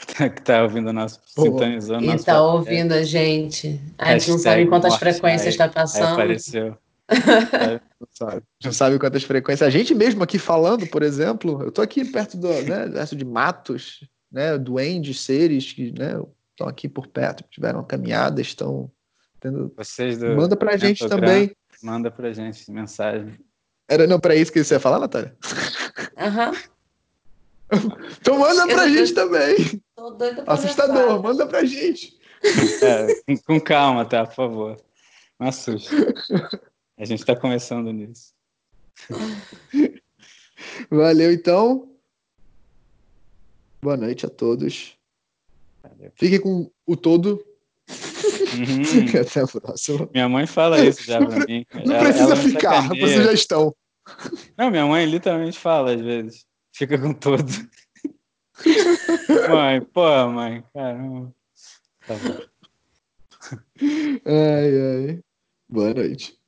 que 0.34 0.42
tá 0.42 0.62
ouvindo 0.62 0.88
o 0.88 0.92
nosso, 0.92 1.20
Pô, 1.34 1.42
sintonizando 1.42 2.04
E 2.04 2.18
tá 2.18 2.42
ouvindo 2.42 2.92
a 2.92 3.02
gente. 3.02 3.80
A 3.98 4.18
gente 4.18 4.30
não 4.30 4.38
sabe 4.38 4.66
quantas 4.66 4.96
frequências 4.96 5.54
está 5.54 5.68
passando. 5.68 6.06
Aí 6.06 6.12
apareceu. 6.12 6.76
não 8.02 8.08
sabe. 8.28 8.42
Não 8.64 8.72
sabe 8.72 8.98
quantas 8.98 9.22
frequências. 9.22 9.66
A 9.66 9.70
gente 9.70 9.94
mesmo 9.94 10.22
aqui 10.22 10.38
falando, 10.38 10.86
por 10.88 11.02
exemplo, 11.02 11.62
eu 11.62 11.70
tô 11.70 11.80
aqui 11.80 12.04
perto 12.04 12.36
do, 12.36 12.48
né, 12.48 12.88
perto 12.88 13.14
de 13.16 13.24
matos, 13.24 14.00
né, 14.30 14.58
duendes, 14.58 15.20
seres 15.20 15.72
que, 15.72 15.92
né, 15.96 16.20
estão 16.50 16.66
aqui 16.68 16.88
por 16.88 17.06
perto, 17.06 17.44
tiveram 17.50 17.78
uma 17.80 17.86
caminhada, 17.86 18.40
estão 18.40 18.90
tendo... 19.40 19.72
Vocês 19.76 20.18
do 20.18 20.34
Manda 20.34 20.56
pra 20.56 20.76
gente 20.76 21.06
também. 21.08 21.54
Manda 21.82 22.10
pra 22.10 22.32
gente 22.32 22.70
mensagem. 22.70 23.38
Era 23.88 24.06
não 24.06 24.18
para 24.20 24.34
isso 24.36 24.52
que 24.52 24.62
você 24.62 24.74
ia 24.74 24.80
falar, 24.80 24.98
Natália? 24.98 25.36
Aham. 26.18 26.52
Então 28.20 28.38
manda 28.38 28.66
pra 28.66 28.86
Eu- 28.86 28.92
gente 28.92 29.14
também. 29.14 29.56
Tô 29.96 30.10
doida 30.10 30.42
pra 30.42 30.52
Assustador, 30.52 30.94
dançar. 30.94 31.22
manda 31.22 31.46
pra 31.46 31.64
gente. 31.64 32.18
É, 32.82 33.36
com, 33.46 33.58
calma, 33.58 34.04
tá? 34.04 34.26
Por 34.26 34.34
favor. 34.34 34.76
Não 35.40 35.48
assuste. 35.48 35.88
A 36.98 37.04
gente 37.04 37.24
tá 37.24 37.34
começando 37.34 37.92
nisso. 37.92 38.32
Valeu, 40.90 41.32
então. 41.32 41.90
Boa 43.82 43.96
noite 43.96 44.26
a 44.26 44.28
todos. 44.28 44.96
Valeu. 45.82 46.12
Fiquem 46.14 46.40
com 46.40 46.70
o 46.86 46.96
todo. 46.96 47.44
Uhum. 47.88 49.20
Até 49.20 49.40
a 49.40 49.46
próxima. 49.46 50.08
Minha 50.12 50.28
mãe 50.28 50.46
fala 50.46 50.84
isso 50.84 51.02
já 51.02 51.18
pra 51.24 51.44
mim. 51.46 51.66
Não 51.74 51.94
Ela- 51.94 52.04
precisa 52.04 52.24
ela 52.24 52.36
me 52.36 52.50
ficar, 52.50 52.88
vocês 52.88 53.24
já 53.24 53.32
estão. 53.32 53.74
Não, 54.56 54.70
minha 54.70 54.86
mãe 54.86 55.04
literalmente 55.06 55.58
fala 55.58 55.94
às 55.94 56.00
vezes. 56.00 56.46
Fica 56.72 56.98
com 56.98 57.12
todo. 57.14 57.44
mãe, 59.50 59.80
pô, 59.80 60.28
mãe, 60.28 60.62
caramba. 60.72 61.34
Tá 62.06 62.14
bom. 62.14 62.40
Ai, 64.24 65.08
ai. 65.08 65.20
Boa 65.68 65.94
noite. 65.94 66.38